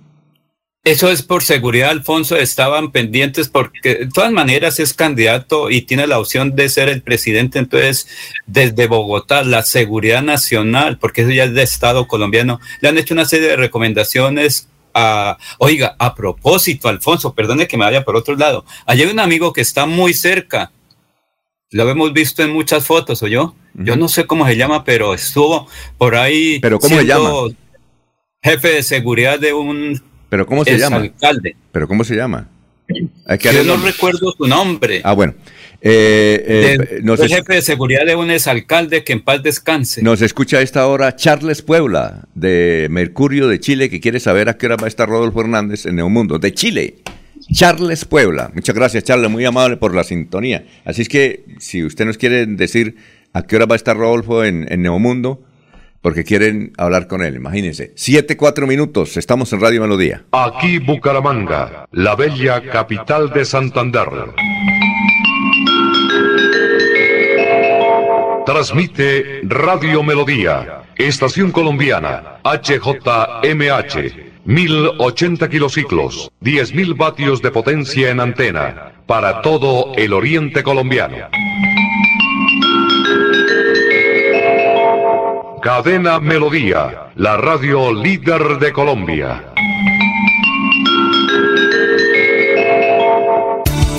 [0.88, 2.38] Eso es por seguridad, Alfonso.
[2.38, 7.01] Estaban pendientes porque de todas maneras es candidato y tiene la opción de ser el
[7.01, 7.59] presidente.
[7.59, 8.07] Entonces,
[8.45, 13.14] desde Bogotá, la seguridad nacional, porque eso ya es de Estado colombiano, le han hecho
[13.14, 18.38] una serie de recomendaciones a, oiga, a propósito, Alfonso, perdone que me vaya por otro
[18.38, 18.64] lado.
[18.85, 20.72] Allí hay un amigo que está muy cerca.
[21.69, 23.55] Lo hemos visto en muchas fotos, ¿o yo?
[23.73, 26.61] Yo no sé cómo se llama, pero estuvo por ahí.
[26.61, 27.30] ¿Pero cómo se llama?
[28.41, 30.97] Jefe de seguridad de un ¿Pero cómo se llama?
[30.97, 31.55] alcalde.
[31.71, 32.49] ¿Pero cómo se llama?
[33.25, 35.01] Hay que Yo no recuerdo su nombre.
[35.03, 35.33] Ah, bueno.
[35.81, 40.01] Eh, eh, el jefe de seguridad de un exalcalde que en paz descanse.
[40.01, 44.57] Nos escucha a esta hora Charles Puebla, de Mercurio de Chile, que quiere saber a
[44.57, 46.95] qué hora va a estar Rodolfo Hernández en Neomundo, de Chile.
[47.53, 48.51] Charles Puebla.
[48.53, 50.65] Muchas gracias, Charles, muy amable por la sintonía.
[50.83, 52.95] Así es que, si usted nos quiere decir
[53.33, 55.43] a qué hora va a estar Rodolfo en, en Neomundo,
[56.07, 57.91] porque quieren hablar con él, imagínense.
[57.97, 60.23] Siete, cuatro minutos, estamos en Radio Melodía.
[60.31, 64.07] Aquí Bucaramanga, la bella capital de Santander.
[68.45, 74.27] Transmite Radio Melodía, Estación Colombiana, HJMH.
[74.45, 81.27] 1080 kilociclos, 10.000 vatios de potencia en antena, para todo el oriente colombiano.
[85.68, 89.56] Cadena Melodía, la radio líder de Colombia.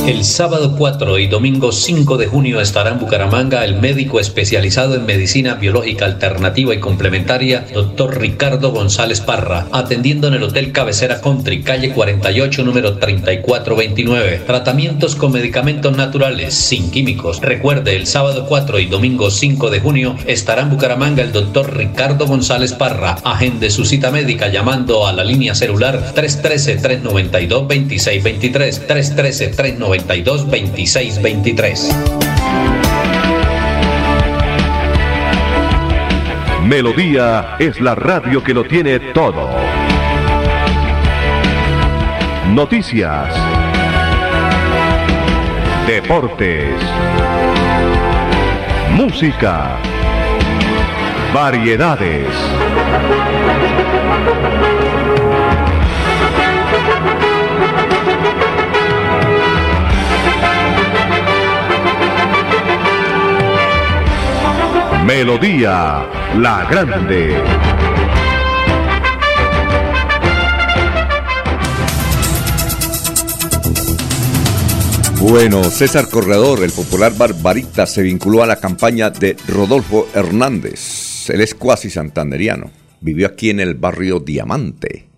[0.09, 5.05] El sábado 4 y domingo 5 de junio estará en Bucaramanga el médico especializado en
[5.05, 11.63] medicina biológica alternativa y complementaria, doctor Ricardo González Parra, atendiendo en el Hotel Cabecera Country,
[11.63, 14.45] calle 48, número 3429.
[14.47, 17.43] Tratamientos con medicamentos naturales, sin químicos.
[17.43, 22.27] Recuerde, el sábado 4 y domingo 5 de junio estará en Bucaramanga el doctor Ricardo
[22.27, 23.19] González Parra.
[23.25, 28.87] Agende su cita médica llamando a la línea celular 313-392-2623.
[28.89, 29.98] 313-392.
[29.99, 31.97] 92 26 23.
[36.65, 39.51] Melodía es la radio que lo tiene todo.
[42.49, 43.35] Noticias.
[45.87, 46.81] Deportes.
[48.95, 49.79] Música.
[51.35, 52.29] Variedades.
[65.09, 66.07] Melodía
[66.37, 67.35] La Grande.
[75.19, 81.31] Bueno, César Corredor, el popular Barbarita, se vinculó a la campaña de Rodolfo Hernández.
[81.31, 82.71] Él es cuasi santanderiano.
[83.01, 85.09] Vivió aquí en el barrio Diamante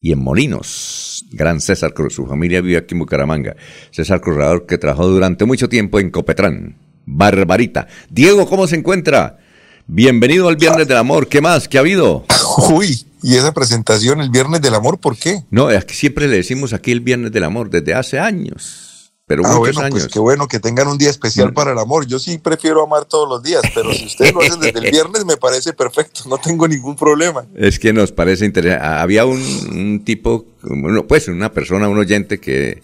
[0.00, 2.14] y en Molinos Gran César Cruz.
[2.14, 3.54] Su familia vive aquí en Bucaramanga.
[3.92, 6.87] César Corredor que trabajó durante mucho tiempo en Copetrán.
[7.10, 7.88] Barbarita.
[8.10, 9.38] Diego, ¿cómo se encuentra?
[9.86, 11.26] Bienvenido al Viernes del Amor.
[11.26, 11.66] ¿Qué más?
[11.66, 12.26] ¿Qué ha habido?
[12.70, 15.42] Uy, y esa presentación, el Viernes del Amor, ¿por qué?
[15.50, 19.12] No, es que siempre le decimos aquí el Viernes del Amor desde hace años.
[19.26, 20.00] Pero ah, muchos bueno, años.
[20.00, 22.06] pues qué bueno que tengan un día especial para el amor.
[22.06, 25.26] Yo sí prefiero amar todos los días, pero si ustedes lo hacen desde el viernes
[25.26, 27.44] me parece perfecto, no tengo ningún problema.
[27.54, 28.86] Es que nos parece interesante.
[28.86, 29.38] Había un,
[29.70, 32.80] un tipo, bueno, pues una persona, un oyente que,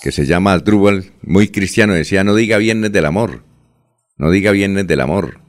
[0.00, 3.42] que se llama Asdrúbal, muy cristiano, decía, no diga viernes del amor,
[4.16, 5.40] no diga viernes del amor,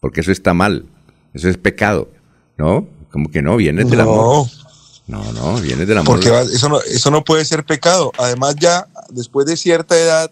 [0.00, 0.86] porque eso está mal,
[1.34, 2.10] eso es pecado,
[2.56, 2.86] ¿no?
[3.10, 4.46] Como que no, viernes del amor.
[5.06, 6.20] No, no, viernes del amor.
[6.20, 8.12] Porque eso no, eso no puede ser pecado.
[8.18, 10.30] Además, ya después de cierta edad,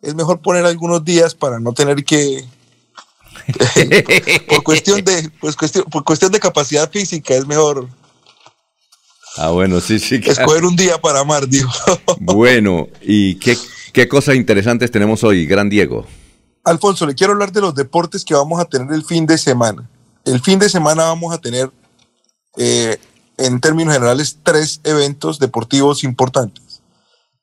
[0.00, 2.44] es mejor poner algunos días para no tener que.
[4.48, 7.88] por cuestión de pues cuestión, por cuestión de capacidad física es mejor
[9.36, 10.20] Ah, bueno, sí, sí.
[10.20, 10.40] claro.
[10.40, 11.70] escoger un día para amar digo
[12.20, 13.56] Bueno, ¿y qué,
[13.92, 16.06] qué cosas interesantes tenemos hoy, Gran Diego?
[16.64, 19.88] Alfonso le quiero hablar de los deportes que vamos a tener el fin de semana
[20.24, 21.70] el fin de semana vamos a tener
[22.56, 22.98] eh,
[23.36, 26.82] en términos generales tres eventos deportivos importantes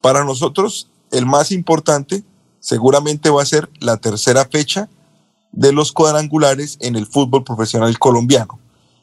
[0.01, 2.23] para nosotros el más importante
[2.59, 4.89] seguramente va a ser la tercera fecha
[5.51, 8.59] de los cuadrangulares en el fútbol profesional colombiano.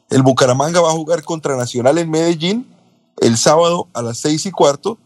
[0.09, 2.67] El Bucaramanga va a jugar contra Nacional en Medellín
[3.21, 4.97] el sábado a las seis y cuarto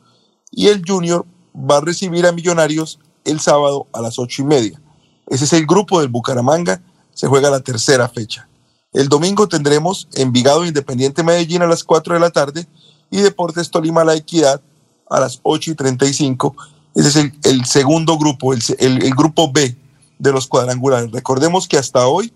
[0.52, 1.26] y el Junior
[1.56, 4.82] va a recibir a Millonarios el sábado a las ocho y media.
[5.28, 6.82] Ese es el grupo del Bucaramanga,
[7.14, 8.48] se juega la tercera fecha.
[8.94, 12.68] El domingo tendremos Envigado Independiente Medellín a las 4 de la tarde
[13.12, 14.62] y Deportes Tolima La Equidad
[15.10, 16.56] a las 8 y 35.
[16.96, 19.78] Ese es el, segundo grupo, el grupo B
[20.20, 21.12] de los cuadrangulares.
[21.12, 22.34] Recordemos que hasta hoy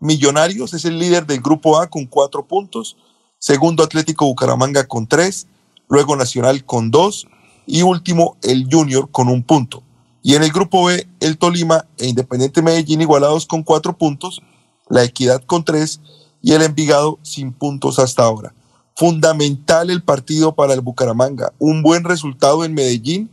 [0.00, 2.96] Millonarios es el líder del grupo A con cuatro puntos,
[3.40, 5.48] segundo Atlético Bucaramanga con tres,
[5.88, 7.26] luego Nacional con dos
[7.66, 9.82] y último el Junior con un punto.
[10.22, 14.42] Y en el grupo B, el Tolima e Independiente Medellín igualados con cuatro puntos,
[14.88, 16.00] la Equidad con tres
[16.42, 18.54] y el Envigado sin puntos hasta ahora.
[18.94, 21.54] Fundamental el partido para el Bucaramanga.
[21.58, 23.30] Un buen resultado en Medellín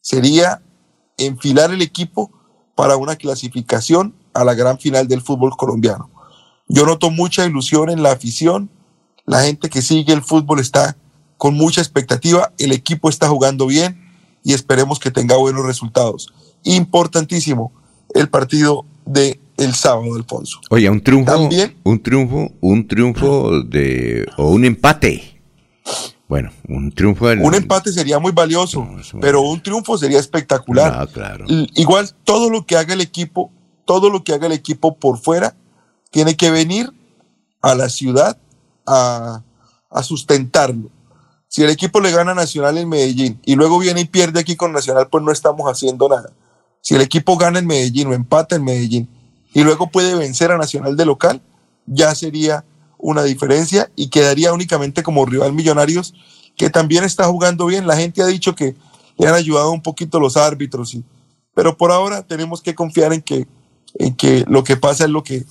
[0.00, 0.62] sería
[1.18, 2.30] enfilar el equipo
[2.74, 6.08] para una clasificación a la gran final del fútbol colombiano.
[6.68, 8.70] Yo noto mucha ilusión en la afición,
[9.26, 10.96] la gente que sigue el fútbol está
[11.36, 14.00] con mucha expectativa, el equipo está jugando bien
[14.44, 16.32] y esperemos que tenga buenos resultados.
[16.64, 17.72] Importantísimo
[18.14, 20.60] el partido de el sábado, Alfonso.
[20.70, 21.48] Oye, un triunfo,
[21.84, 25.40] un triunfo, un triunfo de o un empate.
[26.28, 28.88] Bueno, un triunfo del Un empate sería muy valioso,
[29.20, 31.08] pero un triunfo sería espectacular.
[31.08, 31.44] Claro.
[31.48, 33.50] Igual todo lo que haga el equipo,
[33.84, 35.54] todo lo que haga el equipo por fuera,
[36.10, 36.90] tiene que venir
[37.60, 38.38] a la ciudad
[38.86, 39.42] a,
[40.02, 40.90] sustentarlo.
[41.48, 44.56] Si el equipo le gana a Nacional en Medellín y luego viene y pierde aquí
[44.56, 46.32] con Nacional, pues no estamos haciendo nada.
[46.80, 49.08] Si el equipo gana en Medellín o empata en Medellín
[49.52, 51.42] y luego puede vencer a Nacional de local,
[51.86, 52.64] ya sería
[52.98, 56.14] una diferencia y quedaría únicamente como rival Millonarios,
[56.56, 57.86] que también está jugando bien.
[57.86, 58.76] La gente ha dicho que
[59.18, 60.96] le han ayudado un poquito los árbitros,
[61.54, 63.46] pero por ahora tenemos que confiar en que,
[63.98, 65.44] en que lo que pasa es lo que,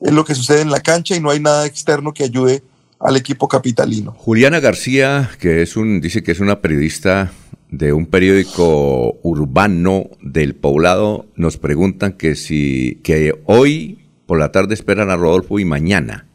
[0.00, 2.62] es lo que sucede en la cancha y no hay nada externo que ayude
[3.00, 4.12] al equipo capitalino.
[4.12, 7.32] Juliana García, que es un, dice que es una periodista
[7.70, 14.74] de un periódico urbano del poblado, nos preguntan que si, que hoy por la tarde
[14.74, 16.26] esperan a Rodolfo y mañana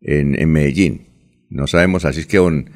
[0.00, 1.08] en, en Medellín.
[1.48, 2.70] No sabemos, así es que don,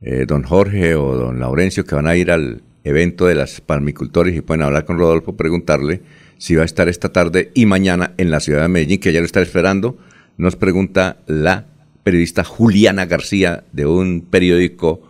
[0.00, 4.36] eh, don Jorge o don Laurencio que van a ir al evento de las palmicultores
[4.36, 6.02] y pueden hablar con Rodolfo, preguntarle
[6.38, 9.20] si va a estar esta tarde y mañana en la ciudad de Medellín, que ya
[9.20, 9.98] lo está esperando,
[10.36, 11.66] nos pregunta la
[12.08, 15.02] periodista Juliana García de un periódico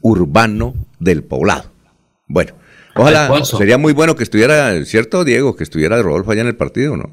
[0.00, 1.70] urbano del poblado.
[2.28, 2.54] Bueno,
[2.96, 3.58] ojalá, Alfonso.
[3.58, 5.54] sería muy bueno que estuviera, ¿cierto, Diego?
[5.54, 7.10] Que estuviera Rodolfo allá en el partido, ¿no?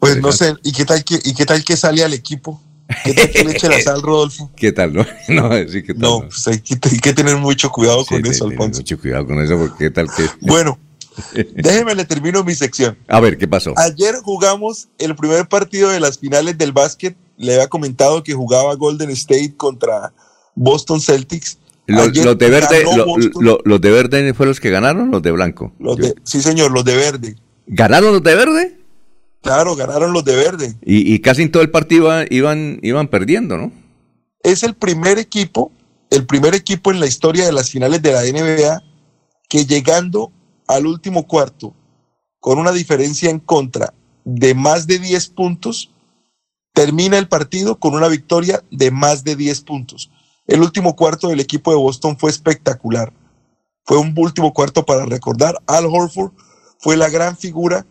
[0.00, 2.60] Pues no sé, ¿y qué tal que, y qué tal que sale al equipo?
[3.04, 4.50] ¿Qué tal que le eche la sal, Rodolfo?
[4.56, 5.06] ¿Qué tal, no?
[5.28, 6.00] No, sí, ¿qué tal?
[6.00, 8.80] No, pues hay que, hay que tener mucho cuidado Sí, con eso, Alfonso.
[8.80, 10.24] Mucho cuidado con eso, porque qué tal que...
[10.40, 10.80] Bueno,
[11.54, 12.98] déjeme le termino mi sección.
[13.06, 13.72] A ver, ¿qué pasó?
[13.76, 17.16] Ayer jugamos el primer partido de las finales del básquet.
[17.36, 20.12] Le había comentado que jugaba Golden State contra
[20.54, 21.58] Boston Celtics.
[21.86, 23.06] Los, de verde, lo-
[23.40, 25.72] lo- los de verde fueron los que ganaron, los de blanco.
[25.78, 27.36] Los de- sí, señor, los de verde.
[27.66, 28.78] ¿Ganaron los de verde?
[29.42, 30.74] Claro, ganaron los de verde.
[30.82, 33.70] Y, y casi en todo el partido iba- iban, iban perdiendo, ¿no?
[34.42, 35.72] Es el primer equipo,
[36.10, 38.82] el primer equipo en la historia de las finales de la NBA
[39.48, 40.32] que llegando
[40.66, 41.74] al último cuarto
[42.40, 43.92] con una diferencia en contra
[44.24, 45.90] de más de 10 puntos,
[46.74, 50.10] termina el partido con una victoria de más de 10 puntos.
[50.46, 53.12] El último cuarto del equipo de Boston fue espectacular.
[53.86, 55.54] Fue un último cuarto para recordar.
[55.66, 56.32] Al Horford
[56.78, 57.86] fue la gran figura,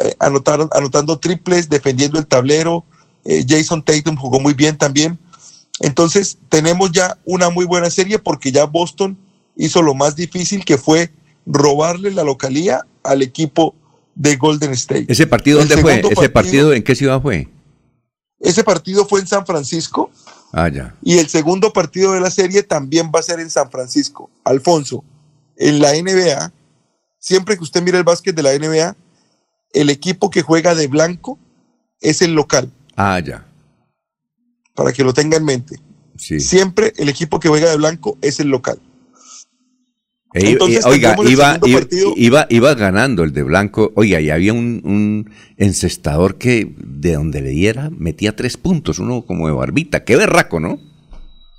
[0.00, 2.84] eh, anotaron, anotando triples, defendiendo el tablero.
[3.24, 5.18] Eh, Jason Tatum jugó muy bien también.
[5.80, 9.18] Entonces tenemos ya una muy buena serie porque ya Boston
[9.54, 11.12] hizo lo más difícil que fue
[11.46, 13.74] robarle la localía al equipo
[14.14, 15.06] de Golden State.
[15.08, 16.02] ¿Ese partido El dónde fue?
[16.10, 17.48] ¿Ese partido en qué ciudad fue?
[18.40, 20.10] Ese partido fue en San Francisco
[20.52, 20.94] Ah, ya.
[21.02, 24.30] y el segundo partido de la serie también va a ser en San Francisco.
[24.44, 25.04] Alfonso,
[25.56, 26.52] en la NBA,
[27.18, 28.96] siempre que usted mira el básquet de la NBA,
[29.72, 31.38] el equipo que juega de blanco
[32.00, 33.44] es el local, Ah, ya.
[34.74, 35.80] para que lo tenga en mente.
[36.16, 36.40] Sí.
[36.40, 38.80] Siempre el equipo que juega de blanco es el local.
[40.34, 42.12] E- Entonces, e- oiga, iba, iba, partido.
[42.16, 43.92] iba, iba ganando el de blanco.
[43.96, 49.22] Oiga, y había un, un encestador que de donde le diera metía tres puntos, uno
[49.22, 50.04] como de barbita.
[50.04, 50.78] Qué berraco, ¿no?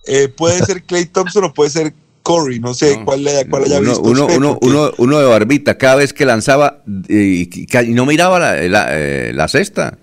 [0.05, 3.79] Eh, puede ser Clay Thompson o puede ser Corey, no sé cuál, le- cuál haya
[3.79, 7.47] Uno, visto uno, usted, uno, porque uno, uno de barbita, cada vez que lanzaba eh,
[7.49, 9.97] y, y no miraba la, la, eh, la cesta.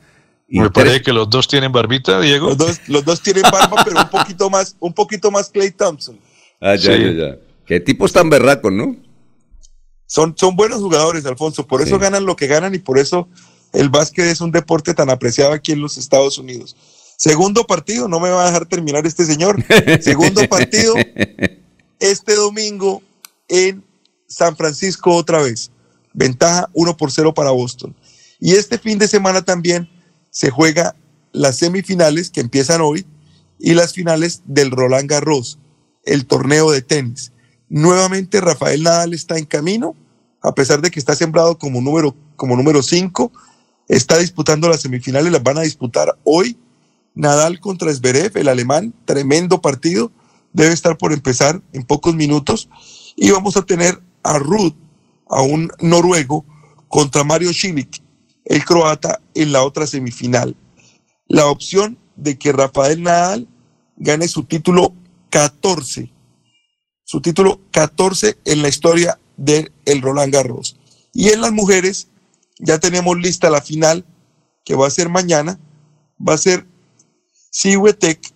[0.49, 2.49] Y Me parece que los dos tienen barbita, Diego.
[2.49, 6.19] Los dos, los dos tienen barba, pero un poquito más, un poquito más Clay Thompson.
[6.61, 7.03] Ah, ya, Sí.
[7.03, 7.37] ya, ya.
[7.67, 8.97] Qué tipos tan berracos, ¿no?
[10.07, 13.29] Son, son buenos jugadores, Alfonso, por eso ganan lo que ganan y por eso
[13.73, 16.77] el básquet es un deporte tan apreciado aquí en los Estados Unidos.
[17.17, 19.65] Segundo partido, no me va a dejar terminar este señor.
[20.01, 20.95] Segundo partido,
[21.99, 23.03] este domingo
[23.49, 23.83] en
[24.29, 25.71] San Francisco otra vez.
[26.13, 27.95] Ventaja 1 por 0 para Boston.
[28.39, 29.89] Y este fin de semana también
[30.31, 30.95] se juega
[31.33, 33.07] las semifinales que empiezan hoy
[33.59, 35.59] y las finales del Roland Garros,
[36.05, 37.33] el torneo de tenis.
[37.69, 39.95] Nuevamente Rafael Nadal está en camino,
[40.43, 43.33] a pesar de que está sembrado como número como número 5,
[43.89, 46.57] está disputando las semifinales, las van a disputar hoy.
[47.15, 50.13] Nadal contra Zverev, el alemán, tremendo partido,
[50.53, 52.69] debe estar por empezar en pocos minutos.
[53.17, 54.75] Y vamos a tener a Ruth,
[55.29, 56.45] a un noruego,
[56.89, 58.03] contra Mario Cilic,
[58.45, 60.55] el croata, en la otra semifinal.
[61.27, 63.49] La opción de que Rafael Nadal
[63.97, 64.93] gane su título
[65.31, 66.13] 14,
[67.07, 70.77] su título 14 en la historia del el Roland Garros.
[71.13, 72.09] Y en las mujeres
[72.59, 74.05] ya tenemos lista la final
[74.65, 75.59] que va a ser mañana,
[76.21, 76.67] va a ser
[77.51, 78.35] Siwetek,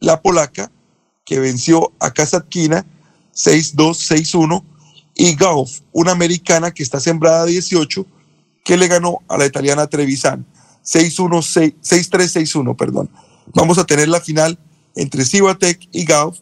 [0.00, 0.72] la polaca,
[1.26, 2.86] que venció a Kasatkina
[3.34, 4.64] 6-2, 6-1,
[5.14, 8.06] y Gauff, una americana que está sembrada a 18,
[8.64, 10.46] que le ganó a la italiana Trevisan
[10.84, 13.10] 6-1, 6-3, 6-1, perdón.
[13.54, 14.58] Vamos a tener la final
[14.94, 16.38] entre Siwatek y Gauff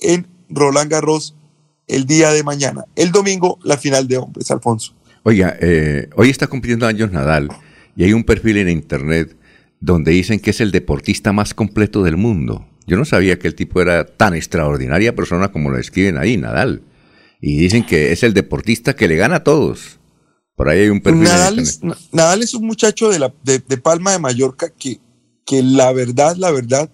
[0.00, 1.34] en Roland Garros
[1.86, 2.84] el día de mañana.
[2.96, 4.94] El domingo, la final de hombres, Alfonso.
[5.24, 7.48] Oiga, eh, hoy está cumpliendo años Nadal
[7.96, 9.36] y hay un perfil en internet
[9.80, 12.66] donde dicen que es el deportista más completo del mundo.
[12.86, 16.82] Yo no sabía que el tipo era tan extraordinaria persona como lo describen ahí, Nadal.
[17.40, 19.98] Y dicen que es el deportista que le gana a todos.
[20.56, 21.22] Por ahí hay un perfil.
[21.22, 21.80] en Nadal es,
[22.12, 25.00] Nadal es un muchacho de, la, de, de Palma de Mallorca que,
[25.44, 26.90] que la verdad, la verdad,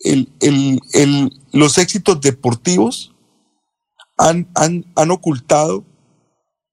[0.00, 3.14] el, el, el, los éxitos deportivos
[4.16, 5.84] han, han, han ocultado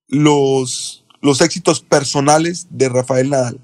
[0.07, 3.59] los, los éxitos personales de Rafael Nadal.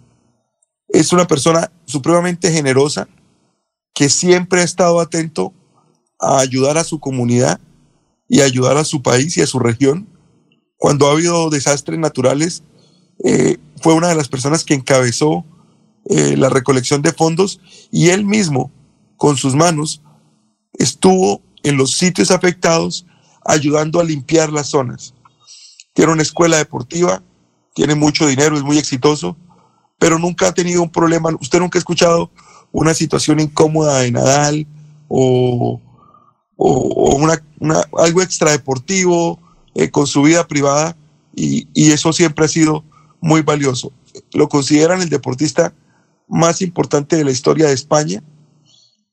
[0.88, 3.08] Es una persona supremamente generosa
[3.94, 5.54] que siempre ha estado atento
[6.20, 7.60] a ayudar a su comunidad
[8.28, 10.08] y ayudar a su país y a su región.
[10.78, 12.64] Cuando ha habido desastres naturales,
[13.24, 15.46] eh, fue una de las personas que encabezó
[16.10, 17.60] eh, la recolección de fondos
[17.92, 18.72] y él mismo,
[19.20, 20.02] con sus manos,
[20.74, 23.06] estuvo en los sitios afectados
[23.46, 25.14] ayudando a limpiar las zonas.
[25.94, 27.22] Tiene una escuela deportiva,
[27.76, 29.36] tiene mucho dinero, es muy exitoso,
[30.00, 31.32] pero nunca ha tenido un problema.
[31.42, 32.32] Usted nunca ha escuchado
[32.72, 34.66] una situación incómoda de Nadal
[35.10, 35.82] o,
[36.56, 37.28] o,
[37.98, 39.38] algo extradeportivo
[39.76, 40.96] eh, con su vida privada
[41.36, 42.86] y eso siempre ha sido
[43.20, 43.92] muy valioso.
[44.32, 45.74] Lo consideran el deportista
[46.30, 48.24] más importante de la historia de España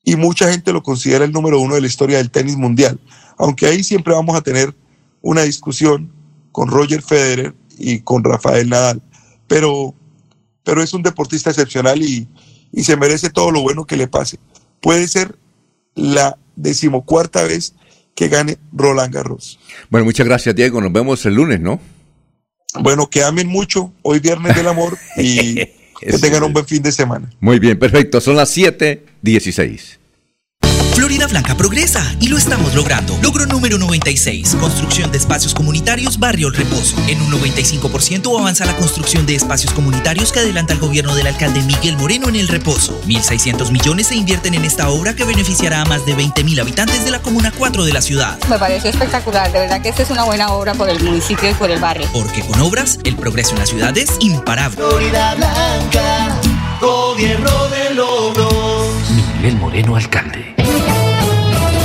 [0.07, 2.99] y mucha gente lo considera el número uno de la historia del tenis mundial.
[3.37, 4.73] Aunque ahí siempre vamos a tener
[5.21, 6.13] una discusión
[6.53, 9.03] con Roger Federer y con Rafael Nadal.
[9.49, 9.95] Pero,
[10.63, 12.29] pero es un deportista excepcional y,
[12.73, 14.39] y se merece todo lo bueno que le pase.
[14.81, 15.37] Puede ser
[15.97, 17.75] la decimocuarta vez
[18.15, 19.59] que gane Roland Garros.
[19.91, 20.81] Bueno, muchas gracias, Diego.
[20.81, 21.81] Nos vemos el lunes, ¿no?
[22.79, 25.57] Bueno, que amen mucho hoy viernes del amor y
[26.01, 27.31] que tengan un buen fin de semana.
[27.41, 28.21] Muy bien, perfecto.
[28.21, 29.99] Son las 7:16.
[30.97, 33.19] Florida Blanca progresa y lo estamos logrando.
[33.21, 36.97] Logro número 96, construcción de espacios comunitarios Barrio El Reposo.
[37.07, 41.61] En un 95% avanza la construcción de espacios comunitarios que adelanta el gobierno del alcalde
[41.61, 42.99] Miguel Moreno en El Reposo.
[43.07, 47.11] 1.600 millones se invierten en esta obra que beneficiará a más de 20.000 habitantes de
[47.11, 48.39] la Comuna 4 de la ciudad.
[48.49, 51.55] Me pareció espectacular, de verdad que esta es una buena obra por el municipio y
[51.55, 52.09] por el barrio.
[52.15, 54.77] Porque con obras, el progreso en la ciudad es imparable.
[54.77, 56.41] Florida Blanca,
[56.81, 58.89] gobierno de logros.
[59.35, 60.55] Miguel Moreno, alcalde.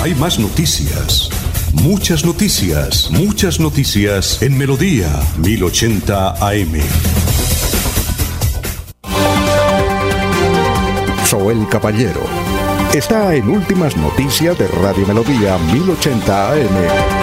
[0.03, 1.29] Hay más noticias.
[1.73, 6.81] Muchas noticias, muchas noticias en Melodía 1080 AM.
[11.25, 12.21] Soel Caballero
[12.93, 17.21] está en Últimas Noticias de Radio Melodía 1080 AM.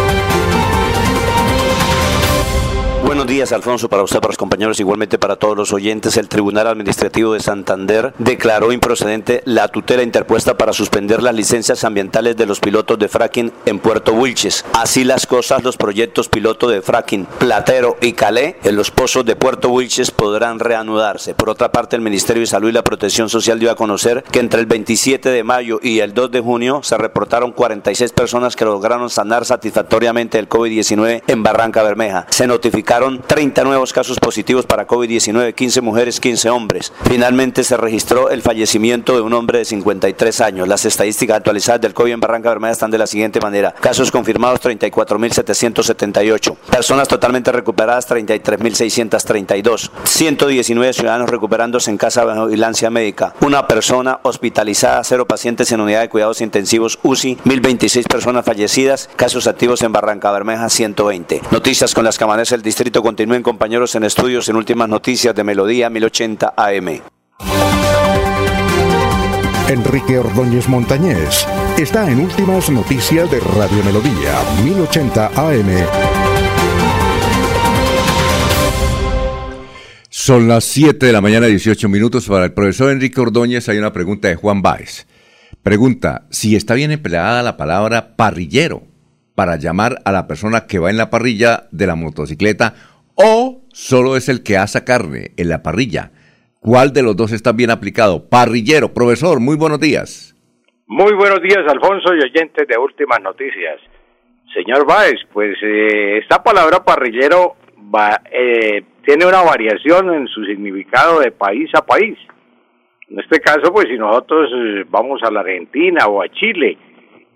[3.28, 6.16] Días, Alfonso, para usted, para los compañeros, igualmente para todos los oyentes.
[6.16, 12.38] El Tribunal Administrativo de Santander declaró improcedente la tutela interpuesta para suspender las licencias ambientales
[12.38, 14.64] de los pilotos de fracking en Puerto Wilches.
[14.72, 19.36] Así las cosas, los proyectos piloto de fracking Platero y Calé en los pozos de
[19.36, 21.34] Puerto Wilches podrán reanudarse.
[21.34, 24.40] Por otra parte, el Ministerio de Salud y la Protección Social dio a conocer que
[24.40, 28.64] entre el 27 de mayo y el 2 de junio se reportaron 46 personas que
[28.64, 32.26] lograron sanar satisfactoriamente el COVID-19 en Barranca Bermeja.
[32.30, 36.92] Se notificaron 30 nuevos casos positivos para COVID-19, 15 mujeres, 15 hombres.
[37.04, 40.68] Finalmente se registró el fallecimiento de un hombre de 53 años.
[40.68, 43.72] Las estadísticas actualizadas del COVID en Barranca Bermeja están de la siguiente manera.
[43.72, 46.56] Casos confirmados 34.778.
[46.70, 49.90] Personas totalmente recuperadas 33.632.
[50.04, 53.34] 119 ciudadanos recuperándose en casa de vigilancia médica.
[53.40, 59.08] Una persona hospitalizada, cero pacientes en unidad de cuidados intensivos UCI, 1.026 personas fallecidas.
[59.16, 61.42] Casos activos en Barranca Bermeja 120.
[61.50, 65.42] Noticias con las que amanece el distrito continúen compañeros en estudios en últimas noticias de
[65.42, 67.00] Melodía 1080 AM.
[69.70, 71.48] Enrique Ordóñez Montañés
[71.78, 75.70] está en Últimas Noticias de Radio Melodía 1080 AM.
[80.10, 82.26] Son las 7 de la mañana, 18 minutos.
[82.26, 85.06] Para el profesor Enrique Ordóñez hay una pregunta de Juan Báez.
[85.62, 88.82] Pregunta, si está bien empleada la palabra parrillero
[89.34, 92.74] para llamar a la persona que va en la parrilla de la motocicleta
[93.18, 96.12] o solo es el que asa carne en la parrilla.
[96.60, 98.28] ¿Cuál de los dos está bien aplicado?
[98.28, 100.34] Parrillero, profesor, muy buenos días.
[100.86, 103.80] Muy buenos días, Alfonso y oyentes de Últimas Noticias.
[104.54, 107.56] Señor Báez, pues eh, esta palabra parrillero
[107.94, 112.18] va, eh, tiene una variación en su significado de país a país.
[113.10, 116.76] En este caso, pues si nosotros eh, vamos a la Argentina o a Chile,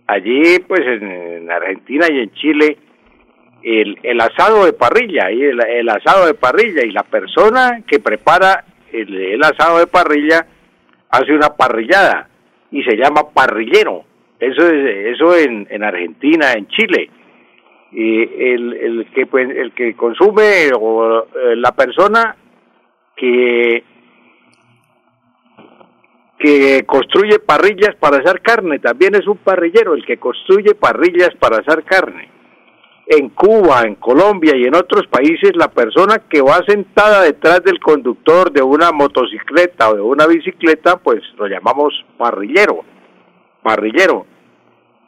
[0.06, 2.78] allí pues en, Argentina y en Chile
[3.62, 8.00] el, el asado de parrilla y el, el, asado de parrilla y la persona que
[8.00, 10.46] prepara el, el, asado de parrilla
[11.10, 12.28] hace una parrillada
[12.70, 14.04] y se llama parrillero
[14.40, 17.10] eso es eso en, en Argentina en Chile
[17.92, 22.36] y el, el que pues, el que consume o eh, la persona
[23.14, 23.84] que
[26.42, 31.58] que construye parrillas para hacer carne, también es un parrillero el que construye parrillas para
[31.58, 32.28] hacer carne.
[33.06, 37.80] En Cuba, en Colombia y en otros países, la persona que va sentada detrás del
[37.80, 42.84] conductor de una motocicleta o de una bicicleta, pues lo llamamos parrillero,
[43.62, 44.26] parrillero.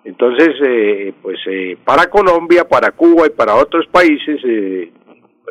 [0.05, 4.93] Entonces, eh, pues eh, para Colombia, para Cuba y para otros países, eh,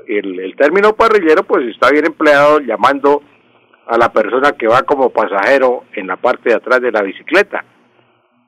[0.08, 3.22] el, el término parrillero pues está bien empleado llamando
[3.88, 7.64] a la persona que va como pasajero en la parte de atrás de la bicicleta.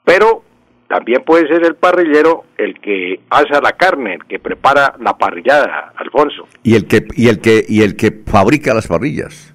[0.03, 0.43] Pero
[0.87, 5.93] también puede ser el parrillero el que asa la carne, el que prepara la parrillada,
[5.97, 6.47] Alfonso.
[6.63, 9.53] Y el que y el que y el que fabrica las parrillas.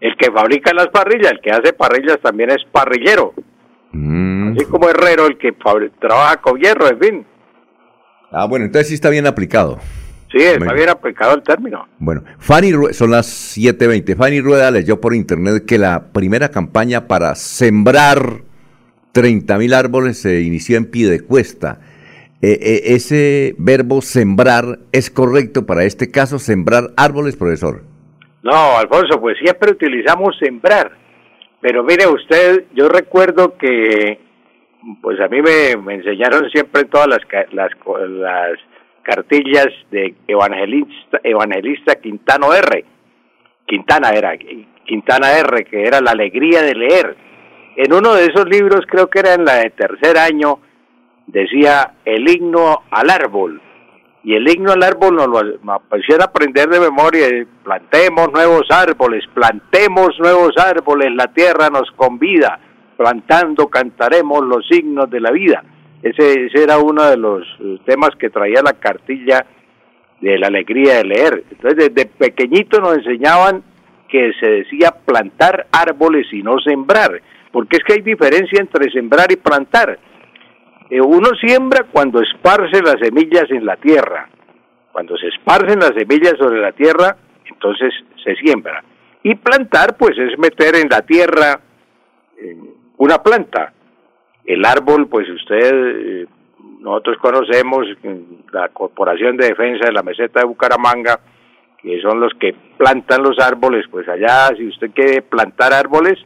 [0.00, 3.32] El que fabrica las parrillas, el que hace parrillas también es parrillero.
[3.92, 4.52] Mm.
[4.52, 5.52] Así como herrero, el que
[5.98, 7.26] trabaja con hierro, en fin.
[8.30, 9.78] Ah, bueno, entonces sí está bien aplicado.
[10.30, 11.88] Sí, está bien aplicado el término.
[11.98, 14.16] Bueno, Fanny son las 7.20.
[14.16, 18.42] Fanny Rueda leyó por internet que la primera campaña para sembrar
[19.16, 21.78] 30.000 árboles se inició en Piedecuesta.
[22.42, 27.80] Eh, eh, ¿Ese verbo sembrar es correcto para este caso, sembrar árboles, profesor?
[28.42, 30.92] No, Alfonso, pues siempre utilizamos sembrar.
[31.62, 34.20] Pero mire usted, yo recuerdo que,
[35.00, 37.20] pues a mí me, me enseñaron siempre todas las,
[37.52, 37.70] las,
[38.10, 38.58] las
[39.02, 42.84] cartillas de evangelista, evangelista Quintano R.
[43.66, 44.36] Quintana era,
[44.84, 47.25] Quintana R, que era la alegría de leer.
[47.76, 50.60] En uno de esos libros, creo que era en la de tercer año,
[51.26, 53.60] decía el himno al árbol.
[54.24, 57.26] Y el himno al árbol nos lo pusieron aprender de memoria.
[57.62, 62.58] Plantemos nuevos árboles, plantemos nuevos árboles, la tierra nos convida.
[62.96, 65.62] plantando cantaremos los signos de la vida.
[66.02, 69.44] Ese, ese era uno de los eh, temas que traía la cartilla
[70.20, 71.44] de la alegría de leer.
[71.50, 73.62] Entonces, desde pequeñito nos enseñaban
[74.08, 77.20] que se decía plantar árboles y no sembrar,
[77.56, 79.98] porque es que hay diferencia entre sembrar y plantar.
[80.90, 84.28] Eh, uno siembra cuando esparce las semillas en la tierra.
[84.92, 88.84] Cuando se esparcen las semillas sobre la tierra, entonces se siembra.
[89.22, 91.58] Y plantar, pues es meter en la tierra
[92.98, 93.72] una planta.
[94.44, 96.26] El árbol, pues usted, eh,
[96.80, 97.86] nosotros conocemos
[98.52, 101.20] la Corporación de Defensa de la Meseta de Bucaramanga,
[101.78, 106.18] que son los que plantan los árboles, pues allá, si usted quiere plantar árboles,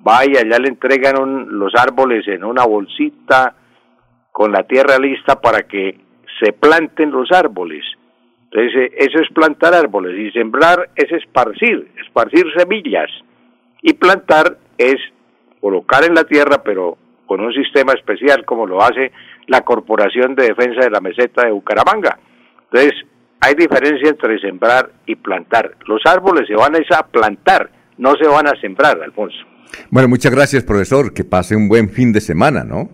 [0.00, 3.54] vaya, allá le entregan los árboles en una bolsita
[4.32, 5.98] con la tierra lista para que
[6.40, 7.84] se planten los árboles.
[8.50, 13.10] Entonces, eh, eso es plantar árboles y sembrar es esparcir, esparcir semillas.
[13.82, 14.96] Y plantar es
[15.60, 19.12] colocar en la tierra, pero con un sistema especial como lo hace
[19.46, 22.18] la Corporación de Defensa de la Meseta de Bucaramanga.
[22.70, 22.94] Entonces,
[23.40, 25.72] hay diferencia entre sembrar y plantar.
[25.86, 29.38] Los árboles se van a plantar, no se van a sembrar, Alfonso.
[29.90, 31.12] Bueno, muchas gracias, profesor.
[31.12, 32.90] Que pase un buen fin de semana, ¿no?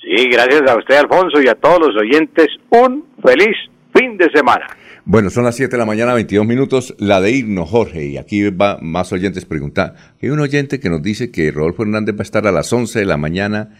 [0.00, 2.48] Sí, gracias a usted, Alfonso, y a todos los oyentes.
[2.70, 3.56] Un feliz
[3.94, 4.66] fin de semana.
[5.06, 8.48] Bueno, son las 7 de la mañana, 22 minutos, la de irnos, Jorge, y aquí
[8.48, 9.94] va más oyentes preguntar.
[10.22, 13.00] Hay un oyente que nos dice que Rodolfo Hernández va a estar a las 11
[13.00, 13.76] de la mañana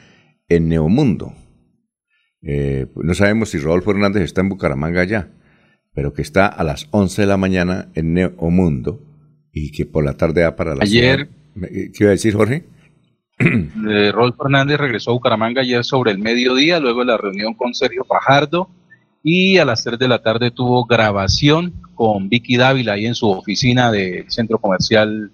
[0.49, 1.33] en Neomundo.
[2.43, 5.31] Eh, no sabemos si Rodolfo Hernández está en Bucaramanga ya
[5.95, 9.01] pero que está a las 11 de la mañana en Neomundo
[9.53, 11.29] y que por la tarde va para la Ayer,
[11.61, 12.65] ¿qué iba a decir Jorge?
[13.87, 17.75] Eh, Rolf Fernández regresó a Bucaramanga ayer sobre el mediodía, luego de la reunión con
[17.75, 18.71] Sergio Fajardo
[19.23, 23.29] y a las 3 de la tarde tuvo grabación con Vicky Dávila ahí en su
[23.29, 25.33] oficina del centro comercial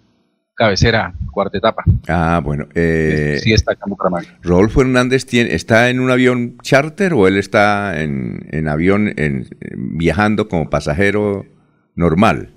[0.54, 1.82] cabecera, cuarta etapa.
[2.06, 2.68] Ah, bueno.
[2.74, 4.28] Eh, sí, está acá en Bucaramanga.
[4.42, 10.48] ¿Rodolfo Hernández tiene, está en un avión charter o él está en, avión en, viajando
[10.48, 11.46] como pasajero
[11.94, 12.50] normal?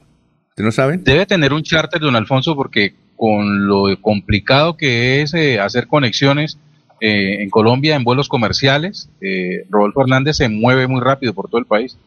[0.49, 0.97] ¿Usted no sabe?
[0.97, 2.93] Debe tener un charter, don Alfonso, porque
[3.23, 6.57] con lo complicado que es eh, hacer conexiones
[6.99, 11.59] eh, en Colombia en vuelos comerciales, eh, Rodolfo Hernández se mueve muy rápido por todo
[11.59, 11.97] el país.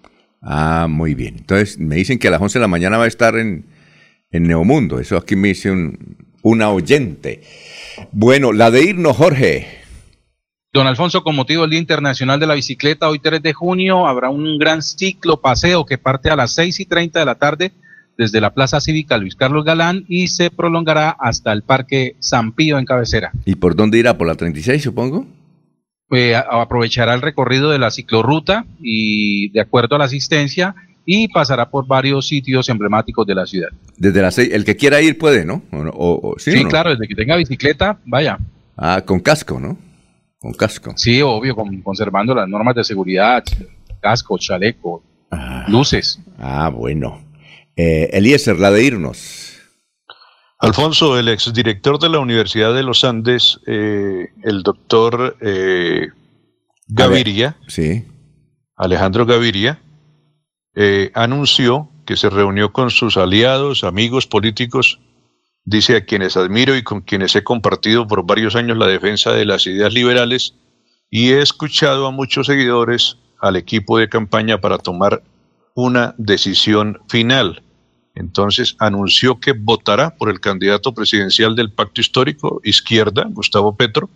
[0.43, 1.37] Ah, muy bien.
[1.39, 3.65] Entonces me dicen que a las 11 de la mañana va a estar en,
[4.31, 5.01] en Neomundo.
[5.01, 7.41] Eso aquí me dice un, una oyente.
[8.13, 9.69] Bueno, la de irnos, Jorge.
[10.71, 14.29] Don Alfonso, con motivo del Día Internacional de la Bicicleta, hoy 3 de junio habrá
[14.29, 17.73] un gran ciclo paseo que parte a las 6 y 30 de la tarde
[18.17, 22.79] desde la Plaza Cívica Luis Carlos Galán y se prolongará hasta el Parque San Pío
[22.79, 23.33] en Cabecera.
[23.45, 24.17] ¿Y por dónde irá?
[24.17, 25.27] ¿Por la 36, supongo?
[26.09, 31.71] Pues aprovechará el recorrido de la ciclorruta y de acuerdo a la asistencia y pasará
[31.71, 33.69] por varios sitios emblemáticos de la ciudad.
[33.97, 35.63] Desde las seis, el que quiera ir puede, ¿no?
[36.39, 38.39] sí, claro, desde que tenga bicicleta, vaya.
[38.77, 39.79] Ah, con casco, ¿no?
[40.39, 40.93] Con casco.
[40.97, 43.43] Sí, obvio, conservando las normas de seguridad,
[44.01, 45.65] casco, chaleco, ah.
[45.69, 46.21] luces.
[46.39, 47.26] Ah, bueno.
[47.77, 49.53] Eh, Eliezer, la de irnos.
[50.59, 56.09] Alfonso, el exdirector de la Universidad de los Andes, eh, el doctor eh,
[56.89, 58.07] Gaviria, sí.
[58.77, 59.83] Alejandro Gaviria,
[61.15, 65.01] anunció que se reunió con sus aliados, amigos políticos,
[65.65, 69.45] dice a quienes admiro y con quienes he compartido por varios años la defensa de
[69.47, 70.55] las ideas liberales
[71.11, 75.23] y he escuchado a muchos seguidores al equipo de campaña para tomar
[75.75, 77.63] una decisión final.
[78.17, 84.11] Entonces anunció que votará por el candidato presidencial del pacto histórico, izquierda, Gustavo Petro,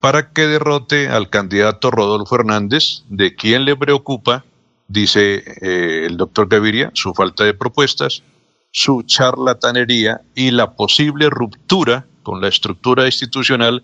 [0.00, 4.44] para que derrote al candidato Rodolfo Hernández, de quien le preocupa
[4.88, 8.22] dice eh, el doctor Gaviria, su falta de propuestas,
[8.70, 13.82] su charlatanería y la posible ruptura con la estructura institucional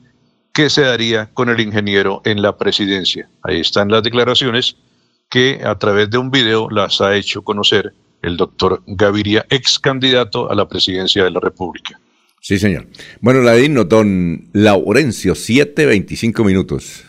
[0.52, 3.28] que se daría con el ingeniero en la presidencia.
[3.42, 4.76] Ahí están las declaraciones
[5.30, 10.50] que a través de un video las ha hecho conocer el doctor Gaviria, ex candidato
[10.50, 12.00] a la presidencia de la República.
[12.40, 12.86] Sí, señor.
[13.20, 17.04] Bueno, la digno, don Laurencio, 7.25 minutos.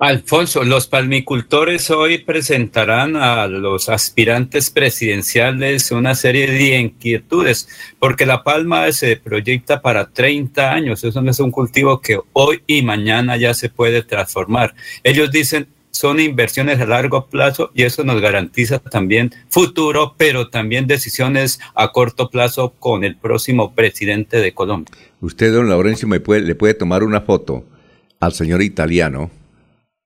[0.00, 7.68] Alfonso, los palmicultores hoy presentarán a los aspirantes presidenciales una serie de inquietudes,
[7.98, 11.02] porque la palma se proyecta para 30 años.
[11.02, 14.72] Eso no es un cultivo que hoy y mañana ya se puede transformar.
[15.02, 20.86] Ellos dicen son inversiones a largo plazo y eso nos garantiza también futuro, pero también
[20.86, 24.94] decisiones a corto plazo con el próximo presidente de Colombia.
[25.20, 27.64] Usted, don Laurencio, me puede, le puede tomar una foto
[28.20, 29.30] al señor italiano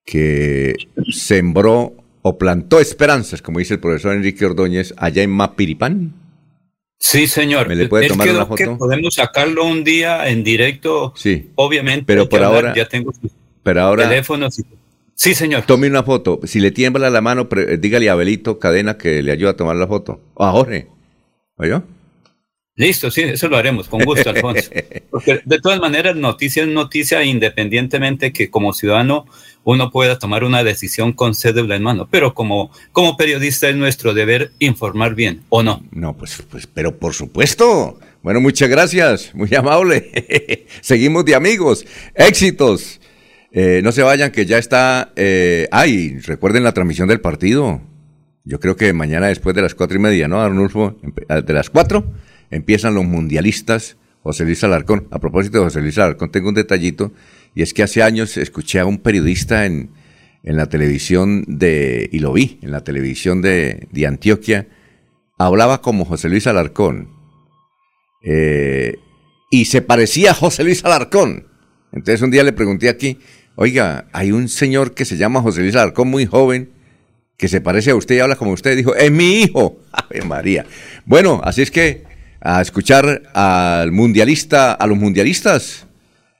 [0.04, 0.74] que
[1.10, 6.14] sembró o plantó esperanzas, como dice el profesor Enrique Ordóñez, allá en Mapiripán.
[6.98, 7.66] Sí, señor.
[7.68, 8.78] ¿Me le puede tomar una foto?
[8.78, 11.12] podemos sacarlo un día en directo.
[11.16, 11.50] Sí.
[11.56, 12.04] Obviamente.
[12.06, 12.74] Pero por ahora.
[12.76, 13.12] Ya tengo
[13.64, 14.08] pero ahora.
[14.08, 14.48] Teléfono.
[15.14, 15.62] Sí, señor.
[15.62, 16.40] Tome una foto.
[16.44, 19.86] Si le tiembla la mano, dígale a Abelito Cadena que le ayude a tomar la
[19.86, 20.20] foto.
[20.34, 20.88] O a Jorge.
[21.56, 21.82] ¿Oyó?
[22.74, 24.70] Listo, sí, eso lo haremos, con gusto, Alfonso.
[25.10, 29.26] Porque de todas maneras, noticia es noticia, independientemente que como ciudadano
[29.62, 32.08] uno pueda tomar una decisión con cédula en mano.
[32.10, 35.82] Pero como, como periodista es nuestro deber informar bien, ¿o no?
[35.90, 37.98] No, pues, pues pero por supuesto.
[38.22, 40.66] Bueno, muchas gracias, muy amable.
[40.80, 41.84] Seguimos de amigos.
[42.14, 43.01] Éxitos.
[43.52, 45.12] Eh, no se vayan, que ya está.
[45.14, 47.82] Eh, ay, recuerden la transmisión del partido.
[48.44, 50.98] Yo creo que mañana después de las cuatro y media, ¿no, Arnulfo?
[51.28, 52.12] De las cuatro
[52.50, 55.06] empiezan los mundialistas, José Luis Alarcón.
[55.10, 57.12] A propósito de José Luis Alarcón, tengo un detallito,
[57.54, 59.90] y es que hace años escuché a un periodista en,
[60.42, 64.66] en la televisión de, y lo vi, en la televisión de, de Antioquia,
[65.38, 67.10] hablaba como José Luis Alarcón,
[68.24, 68.96] eh,
[69.50, 71.46] y se parecía a José Luis Alarcón.
[71.92, 73.18] Entonces un día le pregunté aquí,
[73.56, 76.70] oiga, hay un señor que se llama José Luis Alarcón, muy joven,
[77.36, 78.76] que se parece a usted y habla como usted.
[78.76, 79.78] Dijo, es mi hijo.
[79.92, 80.66] Ave María.
[81.04, 82.04] Bueno, así es que
[82.40, 85.86] a escuchar al mundialista, a los mundialistas,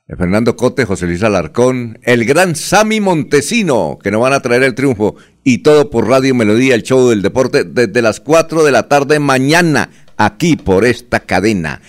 [0.08, 4.64] eh, Fernando Cote, José Luis Alarcón, el gran Sami Montesino, que nos van a traer
[4.64, 8.72] el triunfo, y todo por Radio Melodía, el show del deporte, desde las 4 de
[8.72, 11.80] la tarde mañana, aquí por esta cadena.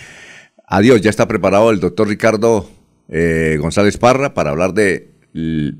[0.66, 2.68] Adiós, ya está preparado el doctor Ricardo
[3.08, 5.13] eh, González Parra para hablar de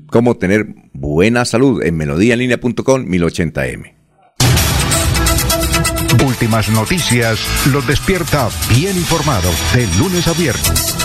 [0.07, 3.93] cómo tener buena salud en melodíaenlínea.com 1080m.
[6.25, 7.39] Últimas noticias
[7.71, 10.95] los despierta bien informados de lunes a viernes.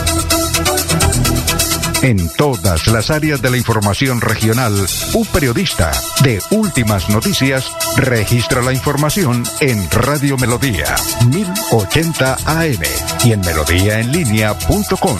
[2.01, 4.73] En todas las áreas de la información regional,
[5.13, 5.91] un periodista
[6.23, 10.95] de Últimas Noticias registra la información en Radio Melodía
[11.29, 12.81] 1080 AM
[13.23, 15.17] y en melodíaenlínea.com.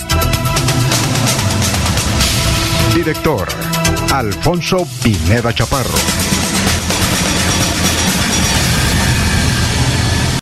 [2.93, 3.47] Director
[4.11, 6.40] Alfonso Pineda Chaparro.